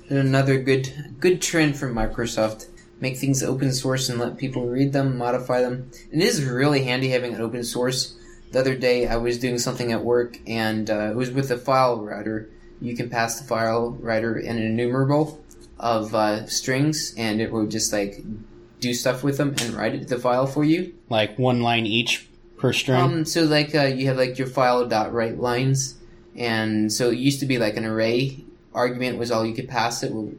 Another 0.09 0.59
good 0.59 1.15
good 1.19 1.41
trend 1.41 1.77
from 1.77 1.93
Microsoft: 1.93 2.67
make 2.99 3.17
things 3.17 3.41
open 3.41 3.71
source 3.73 4.09
and 4.09 4.19
let 4.19 4.37
people 4.37 4.67
read 4.67 4.91
them, 4.91 5.17
modify 5.17 5.61
them. 5.61 5.89
And 6.11 6.21
it 6.21 6.25
is 6.25 6.43
really 6.43 6.83
handy 6.83 7.09
having 7.09 7.33
an 7.33 7.41
open 7.41 7.63
source. 7.63 8.18
The 8.51 8.59
other 8.59 8.75
day, 8.75 9.07
I 9.07 9.17
was 9.17 9.37
doing 9.37 9.59
something 9.59 9.91
at 9.91 10.03
work, 10.03 10.39
and 10.47 10.89
uh, 10.89 11.11
it 11.11 11.15
was 11.15 11.29
with 11.31 11.51
a 11.51 11.57
file 11.57 11.97
writer. 12.01 12.49
You 12.81 12.95
can 12.95 13.09
pass 13.09 13.39
the 13.39 13.45
file 13.47 13.91
writer 13.91 14.35
an 14.35 14.57
enumerable 14.57 15.43
of 15.79 16.15
uh, 16.15 16.47
strings, 16.47 17.13
and 17.17 17.41
it 17.41 17.51
will 17.51 17.67
just 17.67 17.93
like 17.93 18.21
do 18.79 18.93
stuff 18.93 19.23
with 19.23 19.37
them 19.37 19.55
and 19.61 19.73
write 19.73 19.93
it 19.93 20.07
the 20.07 20.17
file 20.17 20.47
for 20.47 20.63
you. 20.63 20.93
Like 21.09 21.37
one 21.37 21.61
line 21.61 21.85
each 21.85 22.27
per 22.57 22.73
string. 22.73 22.99
Um, 22.99 23.25
so 23.25 23.43
like 23.43 23.75
uh, 23.75 23.83
you 23.83 24.07
have 24.07 24.17
like 24.17 24.37
your 24.37 24.47
file 24.47 24.87
dot 24.87 25.13
write 25.13 25.37
lines, 25.39 25.95
and 26.35 26.91
so 26.91 27.09
it 27.09 27.17
used 27.19 27.39
to 27.41 27.45
be 27.45 27.59
like 27.59 27.77
an 27.77 27.85
array 27.85 28.43
argument 28.73 29.17
was 29.19 29.31
all 29.31 29.45
you 29.45 29.53
could 29.53 29.67
pass 29.69 30.01
it. 30.03 30.11
Well, 30.11 30.31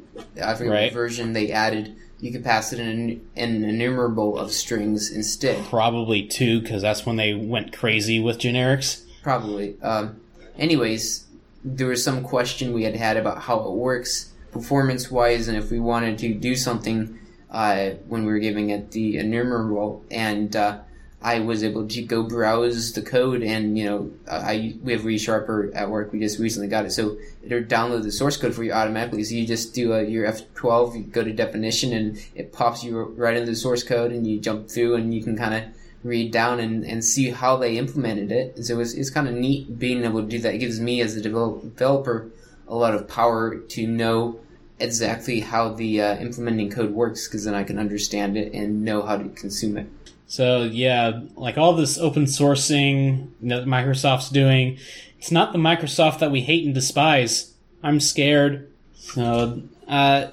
I 0.42 0.54
forget 0.54 0.72
Right. 0.72 0.84
what 0.84 0.92
version 0.94 1.32
they 1.32 1.52
added. 1.52 1.94
You 2.20 2.32
could 2.32 2.44
pass 2.44 2.72
it 2.72 2.80
in 2.80 3.20
an, 3.36 3.64
enumerable 3.64 4.38
of 4.38 4.52
strings 4.52 5.10
instead. 5.10 5.64
Probably 5.66 6.26
two, 6.26 6.60
because 6.60 6.82
that's 6.82 7.06
when 7.06 7.16
they 7.16 7.32
went 7.32 7.72
crazy 7.72 8.20
with 8.20 8.38
generics. 8.38 9.02
Probably. 9.22 9.80
Um, 9.80 10.20
anyways, 10.58 11.26
there 11.64 11.86
was 11.86 12.04
some 12.04 12.22
question 12.22 12.72
we 12.72 12.84
had 12.84 12.94
had 12.94 13.16
about 13.16 13.42
how 13.42 13.60
it 13.60 13.72
works 13.72 14.32
performance 14.52 15.10
wise, 15.10 15.48
and 15.48 15.56
if 15.56 15.70
we 15.70 15.80
wanted 15.80 16.18
to 16.18 16.34
do 16.34 16.54
something 16.54 17.18
uh, 17.50 17.90
when 18.08 18.24
we 18.24 18.32
were 18.32 18.38
giving 18.38 18.70
it 18.70 18.90
the 18.90 19.16
enumerable, 19.16 20.04
and 20.10 20.54
uh, 20.54 20.78
I 21.22 21.40
was 21.40 21.62
able 21.62 21.86
to 21.86 22.02
go 22.02 22.22
browse 22.22 22.92
the 22.92 23.02
code, 23.02 23.42
and 23.42 23.76
you 23.76 23.84
know, 23.84 24.10
I 24.30 24.76
we 24.82 24.92
have 24.92 25.02
ReSharper 25.02 25.74
at 25.74 25.90
work. 25.90 26.12
We 26.12 26.20
just 26.20 26.38
recently 26.38 26.68
got 26.68 26.86
it, 26.86 26.92
so 26.92 27.18
it'll 27.42 27.62
download 27.62 28.04
the 28.04 28.12
source 28.12 28.36
code 28.38 28.54
for 28.54 28.64
you 28.64 28.72
automatically. 28.72 29.24
So 29.24 29.34
you 29.34 29.46
just 29.46 29.74
do 29.74 29.92
a, 29.92 30.02
your 30.02 30.30
F12, 30.30 30.96
you 30.96 31.02
go 31.02 31.22
to 31.22 31.32
definition, 31.32 31.92
and 31.92 32.18
it 32.34 32.52
pops 32.52 32.82
you 32.82 32.98
right 33.02 33.36
into 33.36 33.50
the 33.50 33.56
source 33.56 33.82
code, 33.82 34.12
and 34.12 34.26
you 34.26 34.40
jump 34.40 34.68
through, 34.68 34.94
and 34.94 35.12
you 35.12 35.22
can 35.22 35.36
kind 35.36 35.54
of 35.54 35.64
read 36.02 36.32
down 36.32 36.60
and, 36.60 36.84
and 36.84 37.04
see 37.04 37.30
how 37.30 37.56
they 37.56 37.76
implemented 37.76 38.32
it. 38.32 38.56
And 38.56 38.64
so 38.64 38.80
it's, 38.80 38.94
it's 38.94 39.10
kind 39.10 39.28
of 39.28 39.34
neat 39.34 39.78
being 39.78 40.04
able 40.04 40.22
to 40.22 40.26
do 40.26 40.38
that. 40.38 40.54
It 40.54 40.58
gives 40.58 40.80
me 40.80 41.00
as 41.02 41.16
a 41.16 41.20
develop, 41.20 41.62
developer 41.62 42.30
a 42.66 42.74
lot 42.74 42.94
of 42.94 43.06
power 43.08 43.56
to 43.56 43.86
know 43.86 44.40
exactly 44.78 45.40
how 45.40 45.74
the 45.74 46.00
uh, 46.00 46.16
implementing 46.16 46.70
code 46.70 46.92
works 46.92 47.28
because 47.28 47.44
then 47.44 47.54
I 47.54 47.64
can 47.64 47.78
understand 47.78 48.36
it 48.36 48.54
and 48.54 48.82
know 48.82 49.02
how 49.02 49.18
to 49.18 49.28
consume 49.28 49.76
it. 49.76 49.86
So 50.30 50.62
yeah, 50.62 51.22
like 51.34 51.58
all 51.58 51.72
this 51.74 51.98
open 51.98 52.26
sourcing 52.26 53.30
that 53.42 53.64
Microsoft's 53.64 54.30
doing, 54.30 54.78
it's 55.18 55.32
not 55.32 55.52
the 55.52 55.58
Microsoft 55.58 56.20
that 56.20 56.30
we 56.30 56.40
hate 56.40 56.64
and 56.64 56.72
despise. 56.72 57.52
I'm 57.82 57.98
scared. 57.98 58.70
So, 58.94 59.60
uh, 59.88 60.28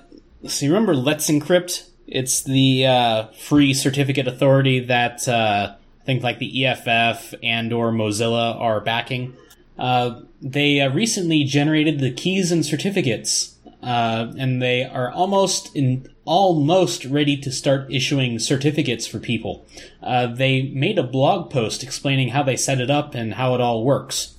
so 0.46 0.66
you 0.66 0.72
remember 0.72 0.94
Let's 0.94 1.32
Encrypt? 1.32 1.90
It's 2.06 2.44
the 2.44 2.86
uh, 2.86 3.28
free 3.30 3.74
certificate 3.74 4.28
authority 4.28 4.82
that 4.82 5.28
uh, 5.28 5.74
I 6.00 6.06
think 6.06 6.22
like 6.22 6.38
the 6.38 6.68
EFF 6.68 7.34
and 7.42 7.74
or 7.74 7.92
Mozilla 7.92 8.56
are 8.56 8.80
backing. 8.80 9.36
Uh, 9.80 10.22
they 10.44 10.80
uh, 10.80 10.94
recently 10.94 11.44
generated 11.44 12.00
the 12.00 12.12
keys 12.12 12.52
and 12.52 12.64
certificates, 12.64 13.57
uh, 13.82 14.34
and 14.38 14.62
they 14.62 14.84
are 14.84 15.12
almost 15.12 15.76
in 15.76 16.08
almost 16.26 17.06
ready 17.06 17.38
to 17.38 17.52
start 17.52 17.92
issuing 17.92 18.38
certificates 18.38 19.08
for 19.08 19.20
people. 19.20 19.66
Uh, 20.04 20.28
they 20.28 20.64
made 20.64 21.00
a 21.00 21.04
blog 21.04 21.50
post 21.50 21.84
explaining 21.84 22.30
how 22.30 22.44
they 22.44 22.58
set 22.58 22.82
it 22.82 22.90
up 22.90 23.16
and 23.16 23.36
how 23.36 23.56
it 23.56 23.62
all 23.62 23.86
works. 23.86 24.36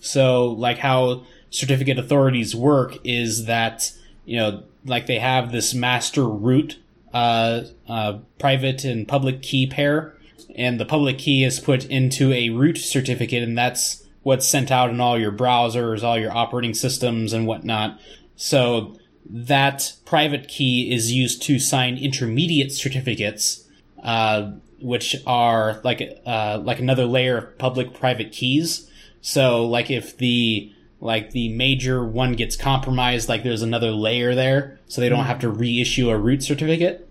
So, 0.00 0.46
like 0.46 0.78
how 0.78 1.24
certificate 1.50 1.98
authorities 1.98 2.54
work 2.54 2.98
is 3.04 3.46
that 3.46 3.92
you 4.28 4.36
know, 4.36 4.62
like 4.84 5.06
they 5.06 5.18
have 5.18 5.52
this 5.52 5.72
master 5.72 6.28
root 6.28 6.78
uh, 7.14 7.62
uh, 7.88 8.18
private 8.38 8.84
and 8.84 9.08
public 9.08 9.40
key 9.40 9.66
pair, 9.66 10.14
and 10.54 10.78
the 10.78 10.84
public 10.84 11.16
key 11.16 11.44
is 11.44 11.58
put 11.58 11.86
into 11.86 12.30
a 12.34 12.50
root 12.50 12.76
certificate, 12.76 13.42
and 13.42 13.56
that's 13.56 14.04
what's 14.22 14.46
sent 14.46 14.70
out 14.70 14.90
in 14.90 15.00
all 15.00 15.18
your 15.18 15.32
browsers, 15.32 16.02
all 16.02 16.18
your 16.18 16.36
operating 16.36 16.74
systems, 16.74 17.32
and 17.32 17.46
whatnot. 17.46 17.98
So 18.38 18.96
that 19.28 19.94
private 20.06 20.48
key 20.48 20.90
is 20.90 21.12
used 21.12 21.42
to 21.42 21.58
sign 21.58 21.98
intermediate 21.98 22.72
certificates, 22.72 23.68
uh, 24.02 24.52
which 24.80 25.16
are 25.26 25.80
like 25.82 26.22
uh, 26.24 26.60
like 26.62 26.78
another 26.78 27.04
layer 27.04 27.36
of 27.36 27.58
public-private 27.58 28.32
keys. 28.32 28.88
So, 29.20 29.66
like 29.66 29.90
if 29.90 30.16
the 30.16 30.72
like 31.00 31.32
the 31.32 31.50
major 31.50 32.04
one 32.04 32.32
gets 32.32 32.56
compromised, 32.56 33.28
like 33.28 33.42
there's 33.42 33.62
another 33.62 33.90
layer 33.90 34.34
there, 34.34 34.78
so 34.86 35.00
they 35.00 35.08
don't 35.08 35.26
have 35.26 35.40
to 35.40 35.50
reissue 35.50 36.08
a 36.08 36.16
root 36.16 36.42
certificate. 36.42 37.08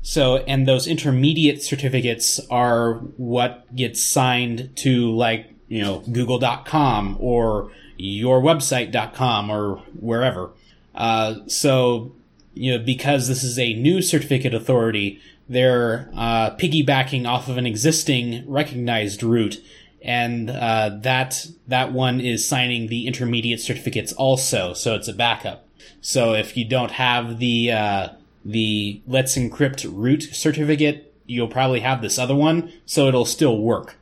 So, 0.00 0.38
and 0.38 0.66
those 0.66 0.86
intermediate 0.86 1.62
certificates 1.62 2.40
are 2.50 2.94
what 3.16 3.74
gets 3.76 4.02
signed 4.02 4.72
to 4.76 5.14
like, 5.14 5.53
you 5.74 5.82
know, 5.82 6.04
google.com 6.12 7.16
or 7.18 7.68
yourwebsite.com 7.98 9.50
or 9.50 9.78
wherever. 9.98 10.50
Uh, 10.94 11.34
so, 11.48 12.12
you 12.54 12.70
know, 12.70 12.84
because 12.84 13.26
this 13.26 13.42
is 13.42 13.58
a 13.58 13.74
new 13.74 14.00
certificate 14.00 14.54
authority, 14.54 15.20
they're 15.48 16.08
uh, 16.14 16.54
piggybacking 16.54 17.26
off 17.26 17.48
of 17.48 17.56
an 17.56 17.66
existing 17.66 18.44
recognized 18.46 19.24
root, 19.24 19.64
and 20.00 20.48
uh, 20.48 20.90
that 21.00 21.48
that 21.66 21.90
one 21.92 22.20
is 22.20 22.48
signing 22.48 22.86
the 22.86 23.08
intermediate 23.08 23.58
certificates 23.58 24.12
also. 24.12 24.74
So 24.74 24.94
it's 24.94 25.08
a 25.08 25.12
backup. 25.12 25.66
So 26.00 26.34
if 26.34 26.56
you 26.56 26.64
don't 26.64 26.92
have 26.92 27.40
the 27.40 27.72
uh, 27.72 28.08
the 28.44 29.02
Let's 29.08 29.36
Encrypt 29.36 29.84
root 29.92 30.22
certificate, 30.22 31.12
you'll 31.26 31.48
probably 31.48 31.80
have 31.80 32.00
this 32.00 32.16
other 32.16 32.36
one, 32.36 32.72
so 32.86 33.08
it'll 33.08 33.24
still 33.24 33.58
work. 33.58 33.96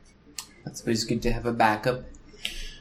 That's 0.65 0.81
always 0.81 1.03
good 1.03 1.21
to 1.23 1.31
have 1.31 1.45
a 1.45 1.51
backup. 1.51 2.03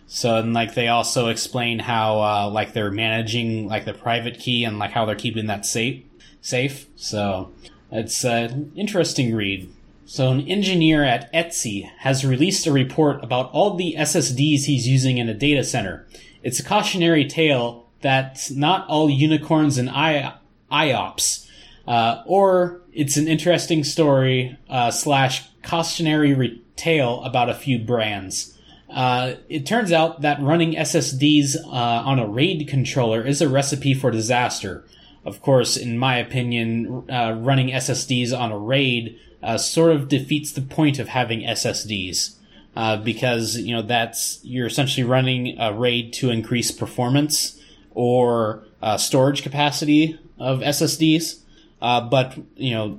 So 0.07 0.37
and 0.37 0.53
like 0.53 0.75
they 0.75 0.89
also 0.89 1.29
explain 1.29 1.79
how 1.79 2.21
uh, 2.21 2.51
like 2.51 2.73
they're 2.75 2.91
managing 2.91 3.67
like 3.67 3.85
the 3.85 3.95
private 3.95 4.39
key 4.39 4.65
and 4.65 4.79
like 4.79 4.91
how 4.91 5.07
they're 5.07 5.15
keeping 5.17 5.47
that 5.47 5.65
safe 5.65 6.03
safe. 6.43 6.89
So 6.97 7.53
it's 7.91 8.23
an 8.25 8.73
interesting 8.77 9.35
read. 9.35 9.73
So 10.05 10.31
an 10.31 10.47
engineer 10.47 11.05
at 11.05 11.33
Etsy 11.33 11.89
has 11.99 12.27
released 12.27 12.67
a 12.67 12.73
report 12.73 13.25
about 13.25 13.51
all 13.53 13.77
the 13.77 13.95
SSDs 13.97 14.65
he's 14.65 14.87
using 14.87 15.17
in 15.17 15.29
a 15.29 15.35
data 15.35 15.65
center. 15.65 16.07
It's 16.43 16.61
a 16.61 16.65
cautionary 16.65 17.25
tale 17.25 17.89
that 18.03 18.51
not 18.51 18.87
all 18.89 19.09
unicorns 19.09 19.79
and 19.79 19.89
I- 19.89 20.35
IOPS, 20.71 21.49
uh, 21.87 22.23
or 22.27 22.83
it's 22.93 23.17
an 23.17 23.29
interesting 23.29 23.85
story 23.85 24.59
uh, 24.69 24.91
slash 24.91 25.49
cautionary 25.63 26.63
tale 26.77 27.23
about 27.25 27.49
a 27.49 27.55
few 27.55 27.79
brands. 27.79 28.59
Uh, 28.93 29.35
it 29.49 29.65
turns 29.65 29.91
out 29.91 30.21
that 30.21 30.43
running 30.43 30.75
SSDs 30.75 31.57
uh, 31.65 31.69
on 31.71 32.19
a 32.19 32.27
RAID 32.27 32.69
controller 32.69 33.27
is 33.27 33.41
a 33.41 33.49
recipe 33.49 33.95
for 33.95 34.11
disaster. 34.11 34.85
Of 35.25 35.41
course, 35.41 35.77
in 35.77 35.99
my 35.99 36.17
opinion, 36.17 37.09
uh, 37.11 37.37
running 37.39 37.69
SSDs 37.69 38.37
on 38.39 38.53
a 38.53 38.59
RAID 38.59 39.19
uh, 39.43 39.57
sort 39.57 39.93
of 39.93 40.09
defeats 40.09 40.53
the 40.53 40.61
point 40.61 40.99
of 40.99 41.09
having 41.09 41.41
SSDs. 41.41 42.37
Uh, 42.75 42.97
because 42.97 43.59
you 43.59 43.75
know 43.75 43.83
that's 43.83 44.41
you're 44.43 44.67
essentially 44.67 45.05
running 45.05 45.59
a 45.61 45.75
RAID 45.75 46.11
to 46.11 46.31
increase 46.31 46.71
performance 46.71 47.61
or 47.95 48.65
uh, 48.81 48.97
storage 48.97 49.43
capacity 49.43 50.19
of 50.39 50.61
SSDs. 50.61 51.41
But 51.81 52.39
you 52.57 52.73
know 52.73 52.99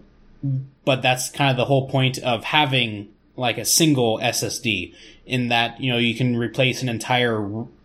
but 0.85 1.01
that's 1.01 1.29
kind 1.29 1.51
of 1.51 1.57
the 1.57 1.65
whole 1.65 1.89
point 1.89 2.17
of 2.19 2.43
having 2.43 3.13
like 3.35 3.57
a 3.57 3.65
single 3.65 4.19
SSD 4.19 4.93
in 5.25 5.49
that 5.49 5.79
you 5.79 5.91
know 5.91 5.97
you 5.97 6.15
can 6.15 6.35
replace 6.35 6.81
an 6.81 6.89
entire 6.89 7.39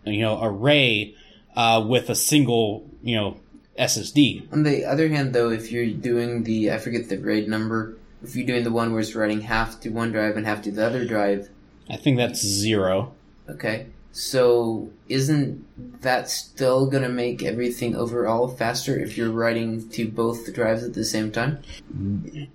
you 0.04 0.20
know 0.20 0.38
array 0.42 1.14
uh, 1.56 1.84
with 1.86 2.10
a 2.10 2.14
single 2.14 2.88
you 3.02 3.16
know 3.16 3.40
SSD. 3.78 4.52
On 4.52 4.64
the 4.64 4.84
other 4.84 5.08
hand, 5.08 5.32
though, 5.32 5.50
if 5.50 5.70
you're 5.70 5.86
doing 5.86 6.42
the 6.44 6.72
I 6.72 6.78
forget 6.78 7.08
the 7.08 7.18
RAID 7.18 7.48
number, 7.48 7.96
if 8.22 8.34
you're 8.34 8.46
doing 8.46 8.64
the 8.64 8.72
one 8.72 8.92
where 8.92 9.00
it's 9.00 9.14
writing 9.14 9.42
half 9.42 9.80
to 9.80 9.90
one 9.90 10.12
drive 10.12 10.36
and 10.36 10.46
half 10.46 10.62
to 10.62 10.70
the 10.70 10.84
other 10.84 11.06
drive, 11.06 11.48
I 11.88 11.96
think 11.96 12.16
that's 12.16 12.44
zero. 12.44 13.14
Okay, 13.48 13.86
so 14.18 14.90
isn't 15.08 16.02
that 16.02 16.28
still 16.28 16.86
gonna 16.86 17.08
make 17.08 17.44
everything 17.44 17.94
overall 17.94 18.48
faster 18.48 18.98
if 18.98 19.16
you're 19.16 19.30
writing 19.30 19.88
to 19.90 20.08
both 20.08 20.52
drives 20.52 20.82
at 20.82 20.94
the 20.94 21.04
same 21.04 21.30
time? 21.30 21.60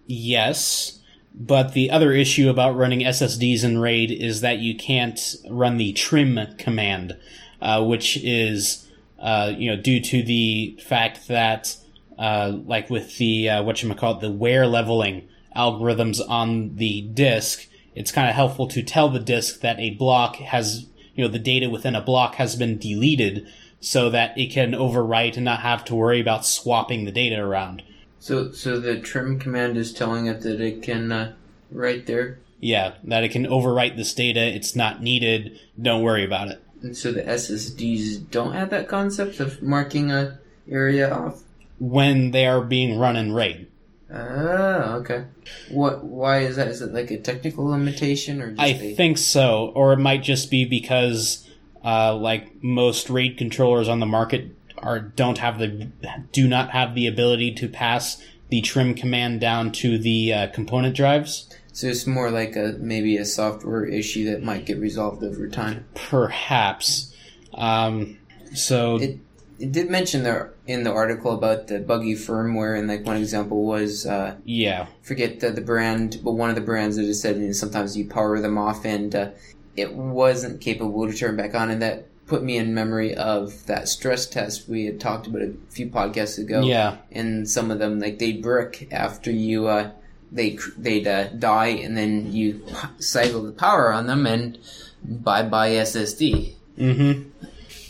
Yes. 0.05 0.99
But 1.33 1.73
the 1.73 1.89
other 1.89 2.11
issue 2.11 2.49
about 2.49 2.75
running 2.75 2.99
SSDs 2.99 3.63
in 3.63 3.79
RAID 3.79 4.11
is 4.11 4.41
that 4.41 4.59
you 4.59 4.75
can't 4.75 5.19
run 5.49 5.77
the 5.77 5.93
trim 5.93 6.37
command, 6.57 7.17
uh, 7.61 7.83
which 7.83 8.17
is, 8.17 8.87
uh, 9.19 9.53
you 9.55 9.73
know, 9.73 9.81
due 9.81 10.01
to 10.01 10.21
the 10.21 10.77
fact 10.85 11.29
that, 11.29 11.77
uh, 12.19 12.57
like 12.65 12.89
with 12.89 13.17
the, 13.17 13.49
uh, 13.49 13.63
whatchamacallit, 13.63 14.19
the 14.19 14.31
wear 14.31 14.67
leveling 14.67 15.27
algorithms 15.55 16.19
on 16.27 16.75
the 16.75 17.01
disk, 17.01 17.67
it's 17.95 18.11
kind 18.11 18.27
of 18.27 18.35
helpful 18.35 18.67
to 18.67 18.83
tell 18.83 19.09
the 19.09 19.19
disk 19.19 19.61
that 19.61 19.79
a 19.79 19.91
block 19.91 20.35
has, 20.35 20.87
you 21.15 21.23
know, 21.23 21.31
the 21.31 21.39
data 21.39 21.69
within 21.69 21.95
a 21.95 22.01
block 22.01 22.35
has 22.35 22.55
been 22.55 22.77
deleted 22.77 23.47
so 23.79 24.09
that 24.09 24.37
it 24.37 24.51
can 24.51 24.71
overwrite 24.71 25.35
and 25.35 25.45
not 25.45 25.59
have 25.59 25.83
to 25.85 25.95
worry 25.95 26.21
about 26.21 26.45
swapping 26.45 27.05
the 27.05 27.11
data 27.11 27.39
around. 27.39 27.83
So, 28.19 28.51
so 28.51 28.79
the 28.79 28.99
trim 28.99 29.39
command 29.39 29.77
is 29.77 29.93
telling 29.93 30.27
it 30.27 30.41
that 30.41 30.61
it 30.61 30.81
can 30.81 31.11
uh, 31.11 31.33
write 31.69 32.05
there. 32.05 32.39
Yeah, 32.59 32.93
that 33.03 33.25
it 33.25 33.29
can 33.33 33.45
overwrite 33.45 33.97
this 33.97 34.13
data. 34.13 34.39
It's 34.39 34.75
not 34.75 35.03
needed. 35.03 35.59
Don't 35.79 36.01
worry 36.01 36.23
about 36.23 36.47
it. 36.47 36.63
And 36.81 36.95
so 36.95 37.11
the 37.11 37.23
SSDs 37.23 38.29
don't 38.31 38.53
have 38.53 38.69
that 38.69 38.87
concept 38.87 39.41
of 39.41 39.61
marking 39.61 40.11
a 40.11 40.39
area 40.69 41.13
off. 41.13 41.43
When 41.79 42.31
they 42.31 42.45
are 42.45 42.61
being 42.61 42.97
run 42.97 43.17
in 43.17 43.33
RAID. 43.33 43.67
Ah, 44.13 44.95
okay. 44.95 45.25
What? 45.69 46.03
Why 46.03 46.39
is 46.39 46.55
that? 46.57 46.67
Is 46.67 46.81
it 46.81 46.93
like 46.93 47.09
a 47.11 47.17
technical 47.17 47.65
limitation, 47.65 48.41
or 48.41 48.49
just 48.51 48.61
I 48.61 48.67
a- 48.67 48.95
think 48.95 49.17
so, 49.17 49.71
or 49.75 49.93
it 49.93 49.97
might 49.99 50.21
just 50.23 50.51
be 50.51 50.65
because, 50.65 51.47
uh, 51.83 52.15
like 52.15 52.63
most 52.63 53.09
RAID 53.09 53.37
controllers 53.37 53.87
on 53.89 53.99
the 53.99 54.05
market 54.05 54.55
are 54.77 54.99
don't 54.99 55.39
have 55.39 55.57
the 55.59 55.87
do 56.31 56.47
not 56.47 56.69
have 56.71 56.93
the 56.93 57.07
ability 57.07 57.53
to 57.55 57.67
pass 57.67 58.21
the 58.49 58.61
trim 58.61 58.93
command 58.93 59.39
down 59.41 59.71
to 59.71 59.97
the 59.97 60.31
uh, 60.31 60.47
component 60.47 60.95
drives. 60.95 61.49
So 61.71 61.87
it's 61.87 62.05
more 62.05 62.29
like 62.29 62.55
a 62.55 62.75
maybe 62.79 63.17
a 63.17 63.25
software 63.25 63.83
issue 63.85 64.25
that 64.29 64.43
might 64.43 64.65
get 64.65 64.77
resolved 64.77 65.23
over 65.23 65.47
time. 65.49 65.85
Perhaps. 65.95 67.15
Um, 67.55 68.19
so 68.53 68.97
It 68.97 69.17
it 69.57 69.71
did 69.71 69.89
mention 69.89 70.21
there 70.21 70.52
in 70.65 70.83
the 70.83 70.91
article 70.91 71.33
about 71.33 71.67
the 71.67 71.79
buggy 71.79 72.15
firmware, 72.15 72.77
and 72.77 72.87
like 72.87 73.05
one 73.05 73.17
example 73.17 73.65
was 73.65 74.05
uh, 74.05 74.35
yeah, 74.45 74.87
forget 75.01 75.39
the, 75.39 75.51
the 75.51 75.61
brand, 75.61 76.19
but 76.23 76.33
one 76.33 76.49
of 76.49 76.55
the 76.55 76.61
brands 76.61 76.95
that 76.95 77.05
it 77.05 77.15
said 77.15 77.37
you 77.37 77.47
know, 77.47 77.51
sometimes 77.51 77.97
you 77.97 78.07
power 78.07 78.39
them 78.39 78.57
off 78.57 78.85
and 78.85 79.13
uh, 79.15 79.29
it 79.75 79.93
wasn't 79.93 80.61
capable 80.61 81.09
to 81.09 81.17
turn 81.17 81.35
back 81.35 81.53
on, 81.55 81.69
and 81.69 81.81
that 81.81 82.07
put 82.27 82.43
me 82.43 82.57
in 82.57 82.73
memory 82.73 83.13
of 83.15 83.65
that 83.65 83.87
stress 83.87 84.25
test 84.25 84.69
we 84.69 84.85
had 84.85 84.99
talked 84.99 85.27
about 85.27 85.41
a 85.41 85.53
few 85.69 85.87
podcasts 85.87 86.39
ago. 86.39 86.61
Yeah. 86.61 86.97
and 87.11 87.49
some 87.49 87.69
of 87.69 87.79
them 87.79 87.99
like 87.99 88.19
they'd 88.19 88.41
brick 88.41 88.87
after 88.91 89.31
you 89.31 89.67
uh, 89.67 89.91
they 90.31 90.57
they'd 90.77 91.07
uh, 91.07 91.27
die, 91.29 91.67
and 91.67 91.95
then 91.97 92.33
you 92.33 92.65
cycle 92.99 93.43
the 93.43 93.51
power 93.51 93.93
on 93.93 94.07
them, 94.07 94.25
and 94.25 94.57
bye 95.03 95.43
bye 95.43 95.71
SSD. 95.71 96.53
Mm-hmm. 96.77 97.29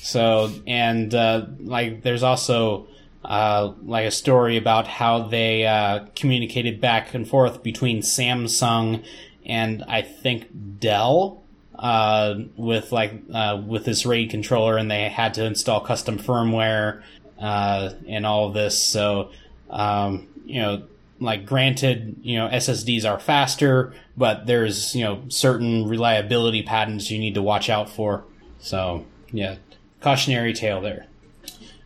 So, 0.04 0.52
and 0.68 1.16
uh, 1.16 1.46
like, 1.60 2.02
there's 2.02 2.24
also 2.24 2.88
uh, 3.24 3.72
like 3.86 4.06
a 4.06 4.12
story 4.12 4.58
about 4.58 4.86
how 4.86 5.30
they 5.30 5.66
uh, 5.66 6.08
communicated 6.14 6.82
back 6.82 7.14
and 7.14 7.26
forth 7.26 7.64
between 7.64 8.02
Samsung 8.02 9.06
and 9.46 9.82
I 9.88 10.02
think 10.02 10.50
Dell 10.80 11.42
uh, 11.80 12.36
with 12.58 12.92
like 12.92 13.14
uh, 13.34 13.62
with 13.66 13.86
this 13.86 14.06
RAID 14.06 14.30
controller, 14.30 14.76
and 14.76 14.92
they 14.92 15.08
had 15.08 15.36
to 15.36 15.46
install 15.46 15.80
custom 15.80 16.20
firmware 16.20 17.02
uh, 17.40 17.92
and 18.06 18.26
all 18.26 18.50
of 18.50 18.54
this. 18.54 18.82
So, 18.82 19.32
um, 19.70 20.28
you 20.46 20.62
know. 20.62 20.84
Like 21.20 21.46
granted, 21.46 22.18
you 22.22 22.38
know 22.38 22.50
SSDs 22.50 23.10
are 23.10 23.18
faster, 23.18 23.94
but 24.18 24.46
there's 24.46 24.94
you 24.94 25.06
know 25.06 25.24
certain 25.30 25.88
reliability 25.88 26.64
patterns 26.64 27.10
you 27.10 27.18
need 27.18 27.36
to 27.36 27.42
watch 27.42 27.70
out 27.70 27.90
for. 27.90 28.26
So 28.60 29.06
yeah, 29.32 29.56
cautionary 30.04 30.54
tale 30.54 30.82
there. 30.82 31.08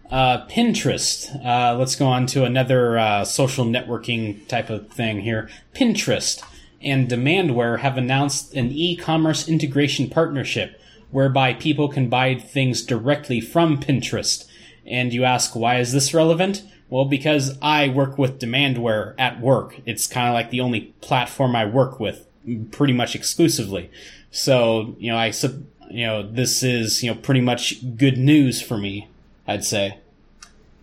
Uh, 0.10 0.46
Pinterest. 0.48 1.30
Uh, 1.46 1.78
let's 1.78 1.96
go 1.96 2.08
on 2.08 2.26
to 2.28 2.44
another 2.44 2.98
uh, 2.98 3.24
social 3.24 3.66
networking 3.66 4.48
type 4.48 4.70
of 4.70 4.90
thing 4.90 5.22
here. 5.22 5.50
Pinterest 5.74 6.44
and 6.82 7.10
Demandware 7.10 7.80
have 7.80 7.98
announced 7.98 8.54
an 8.54 8.72
e-commerce 8.72 9.48
integration 9.48 10.10
partnership 10.10 10.80
whereby 11.12 11.54
people 11.54 11.90
can 11.90 12.10
buy 12.10 12.36
things 12.36 12.82
directly 12.82 13.40
from 13.40 13.80
Pinterest. 13.80 14.46
And 14.86 15.14
you 15.14 15.24
ask, 15.24 15.56
why 15.56 15.80
is 15.80 15.92
this 15.92 16.14
relevant? 16.14 16.64
Well, 16.90 17.06
because 17.06 17.58
I 17.62 17.90
work 17.90 18.18
with 18.18 18.40
Demandware 18.40 19.14
at 19.20 19.42
work. 19.42 19.82
It's 19.86 20.08
kind 20.08 20.30
of 20.30 20.34
like 20.34 20.50
the 20.50 20.62
only 20.62 20.94
platform 21.02 21.56
I 21.56 21.66
work 21.66 22.00
with, 22.00 22.26
pretty 22.72 22.94
much 22.94 23.14
exclusively. 23.14 23.92
So, 24.32 24.96
you 24.98 25.12
know, 25.12 25.18
I 25.18 25.32
sub, 25.32 25.66
you 25.90 26.06
know, 26.06 26.24
this 26.24 26.64
is, 26.64 27.04
you 27.04 27.12
know, 27.12 27.18
pretty 27.20 27.42
much 27.42 27.96
good 27.98 28.18
news 28.18 28.62
for 28.62 28.78
me, 28.78 29.08
I'd 29.48 29.64
say. 29.64 30.00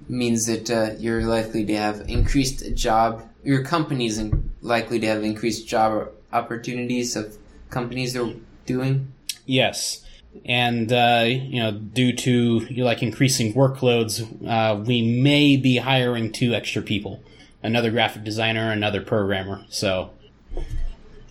means 0.09 0.47
that 0.47 0.71
uh, 0.71 0.95
you're 0.99 1.23
likely 1.23 1.65
to 1.65 1.77
have 1.77 2.09
increased 2.09 2.75
job. 2.75 3.23
Your 3.43 3.63
company's 3.63 4.19
in, 4.19 4.51
likely 4.61 4.99
to 5.01 5.07
have 5.07 5.23
increased 5.23 5.67
job 5.67 6.11
opportunities 6.33 7.17
of 7.17 7.37
companies 7.71 8.17
are 8.17 8.33
doing. 8.67 9.13
Yes. 9.47 10.05
And, 10.45 10.93
uh, 10.93 11.25
you 11.27 11.63
know, 11.63 11.73
due 11.73 12.13
to 12.13 12.67
you 12.69 12.77
know, 12.79 12.85
like 12.85 13.03
increasing 13.03 13.55
workloads, 13.55 14.21
uh, 14.49 14.83
we 14.83 15.03
may 15.03 15.57
be 15.57 15.77
hiring 15.77 16.33
two 16.33 16.55
extra 16.55 16.83
people. 16.83 17.23
Another 17.63 17.91
graphic 17.91 18.25
designer, 18.25 18.71
another 18.71 19.01
programmer. 19.01 19.65
So, 19.69 20.11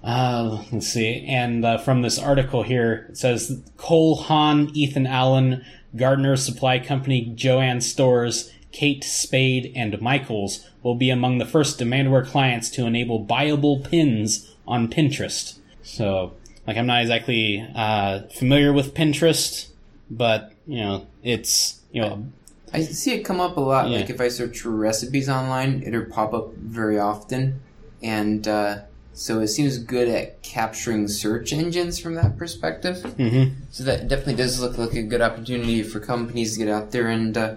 uh, 0.03 0.63
let's 0.71 0.87
see. 0.87 1.25
And 1.27 1.63
uh, 1.65 1.77
from 1.77 2.01
this 2.01 2.19
article 2.19 2.63
here, 2.63 3.07
it 3.09 3.17
says 3.17 3.61
Cole 3.77 4.15
Haan, 4.15 4.69
Ethan 4.73 5.07
Allen, 5.07 5.63
Gardner 5.95 6.35
Supply 6.35 6.79
Company, 6.79 7.31
Jo-Ann 7.35 7.81
Stores, 7.81 8.51
Kate 8.71 9.03
Spade, 9.03 9.71
and 9.75 10.01
Michaels 10.01 10.67
will 10.81 10.95
be 10.95 11.09
among 11.09 11.37
the 11.37 11.45
first 11.45 11.79
Demandware 11.79 12.25
clients 12.25 12.69
to 12.71 12.85
enable 12.85 13.25
buyable 13.25 13.87
pins 13.89 14.53
on 14.67 14.89
Pinterest. 14.89 15.59
So, 15.83 16.33
like, 16.65 16.77
I'm 16.77 16.87
not 16.87 17.01
exactly 17.01 17.65
uh, 17.75 18.23
familiar 18.35 18.73
with 18.73 18.93
Pinterest, 18.93 19.69
but 20.09 20.51
you 20.65 20.79
know, 20.79 21.07
it's 21.21 21.81
you 21.91 22.01
know, 22.01 22.25
I 22.73 22.81
see 22.81 23.13
it 23.13 23.23
come 23.23 23.39
up 23.39 23.57
a 23.57 23.59
lot. 23.59 23.89
Yeah. 23.89 23.99
Like 23.99 24.09
if 24.09 24.19
I 24.19 24.29
search 24.29 24.61
for 24.61 24.71
recipes 24.71 25.29
online, 25.29 25.83
it'll 25.83 26.05
pop 26.05 26.33
up 26.33 26.53
very 26.55 26.99
often, 26.99 27.61
and 28.01 28.47
uh, 28.47 28.79
so 29.13 29.39
it 29.39 29.47
seems 29.47 29.77
good 29.77 30.07
at 30.07 30.41
capturing 30.41 31.07
search 31.07 31.53
engines 31.53 31.99
from 31.99 32.15
that 32.15 32.37
perspective. 32.37 32.97
mhm. 33.17 33.53
So 33.71 33.83
that 33.83 34.07
definitely 34.07 34.35
does 34.35 34.59
look 34.59 34.77
like 34.77 34.93
a 34.93 35.03
good 35.03 35.21
opportunity 35.21 35.83
for 35.83 35.99
companies 35.99 36.53
to 36.53 36.59
get 36.59 36.67
out 36.67 36.91
there 36.91 37.07
and 37.07 37.37
uh, 37.37 37.55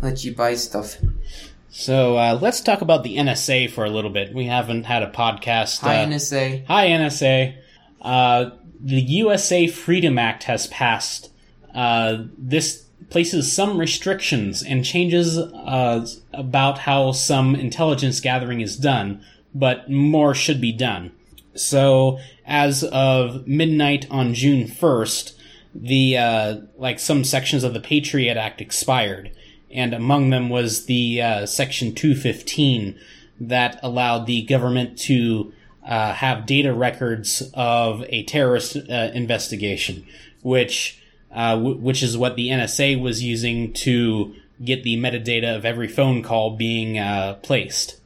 let 0.00 0.24
you 0.24 0.34
buy 0.34 0.54
stuff. 0.54 0.96
So 1.70 2.16
uh, 2.16 2.38
let's 2.40 2.60
talk 2.60 2.80
about 2.80 3.04
the 3.04 3.16
NSA 3.16 3.70
for 3.70 3.84
a 3.84 3.90
little 3.90 4.10
bit. 4.10 4.34
We 4.34 4.46
haven't 4.46 4.84
had 4.84 5.02
a 5.02 5.10
podcast. 5.10 5.80
Hi 5.80 6.02
uh, 6.02 6.06
NSA. 6.06 6.66
Hi, 6.66 6.86
NSA. 6.88 7.56
Uh, 8.00 8.50
the 8.80 9.00
USA 9.00 9.66
Freedom 9.66 10.18
Act 10.18 10.44
has 10.44 10.66
passed. 10.68 11.30
Uh, 11.74 12.24
this 12.36 12.84
places 13.10 13.52
some 13.52 13.78
restrictions 13.78 14.62
and 14.62 14.84
changes 14.84 15.38
uh, 15.38 16.06
about 16.32 16.78
how 16.80 17.12
some 17.12 17.54
intelligence 17.54 18.20
gathering 18.20 18.60
is 18.60 18.76
done, 18.76 19.22
but 19.54 19.90
more 19.90 20.34
should 20.34 20.60
be 20.60 20.72
done. 20.72 21.12
So, 21.54 22.18
as 22.46 22.84
of 22.84 23.46
midnight 23.46 24.06
on 24.10 24.34
June 24.34 24.66
1st, 24.66 25.34
the 25.74 26.16
uh, 26.16 26.56
like 26.76 26.98
some 26.98 27.24
sections 27.24 27.64
of 27.64 27.74
the 27.74 27.80
Patriot 27.80 28.36
Act 28.36 28.60
expired, 28.60 29.32
and 29.70 29.92
among 29.92 30.30
them 30.30 30.48
was 30.48 30.86
the 30.86 31.20
uh, 31.20 31.46
Section 31.46 31.94
215 31.94 32.98
that 33.40 33.78
allowed 33.82 34.26
the 34.26 34.42
government 34.42 34.98
to 34.98 35.52
uh, 35.86 36.12
have 36.14 36.46
data 36.46 36.72
records 36.72 37.42
of 37.54 38.04
a 38.08 38.24
terrorist 38.24 38.76
uh, 38.76 39.10
investigation, 39.14 40.06
which 40.42 41.02
uh, 41.32 41.54
w- 41.54 41.76
which 41.76 42.02
is 42.02 42.16
what 42.16 42.36
the 42.36 42.48
NSA 42.48 43.00
was 43.00 43.22
using 43.22 43.72
to 43.74 44.34
get 44.64 44.82
the 44.82 44.96
metadata 44.96 45.56
of 45.56 45.64
every 45.64 45.88
phone 45.88 46.22
call 46.22 46.56
being 46.56 46.98
uh, 46.98 47.34
placed. 47.42 48.00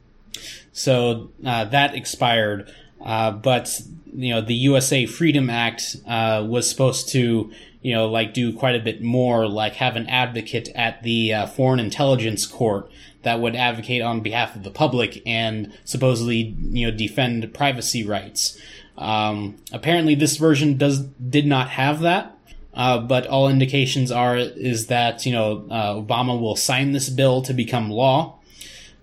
So 0.73 1.31
uh, 1.45 1.67
that 1.67 1.95
expired. 1.95 2.73
Uh, 3.05 3.33
but 3.33 3.81
you 4.15 4.35
know, 4.35 4.41
the 4.41 4.55
USA 4.55 5.07
Freedom 5.07 5.49
Act 5.49 5.97
uh, 6.07 6.45
was 6.47 6.69
supposed 6.69 7.09
to, 7.11 7.51
you 7.81 7.95
know, 7.95 8.09
like 8.09 8.35
do 8.35 8.53
quite 8.53 8.75
a 8.75 8.81
bit 8.81 9.03
more, 9.03 9.49
like 9.49 9.75
have 9.75 9.97
an 9.97 10.07
advocate 10.09 10.69
at 10.75 11.03
the 11.03 11.33
uh, 11.33 11.47
Foreign 11.47 11.81
Intelligence 11.81 12.47
Court 12.47 12.91
that 13.23 13.41
would 13.41 13.57
advocate 13.57 14.03
on 14.03 14.21
behalf 14.21 14.55
of 14.57 14.65
the 14.65 14.71
public 14.71 15.23
and 15.25 15.73
supposedly, 15.85 16.57
you 16.61 16.91
know, 16.91 16.97
defend 16.97 17.55
privacy 17.55 18.05
rights. 18.05 18.59
Um, 18.99 19.57
apparently, 19.73 20.15
this 20.15 20.37
version 20.37 20.77
does 20.77 21.01
did 21.01 21.47
not 21.47 21.71
have 21.71 22.01
that. 22.01 22.37
Uh, 22.75 22.99
but 22.99 23.27
all 23.27 23.49
indications 23.49 24.11
are 24.11 24.37
is 24.37 24.87
that 24.87 25.27
you 25.27 25.33
know 25.33 25.67
uh, 25.71 25.95
Obama 25.95 26.41
will 26.41 26.57
sign 26.57 26.93
this 26.93 27.11
bill 27.11 27.43
to 27.43 27.53
become 27.53 27.91
law. 27.91 28.39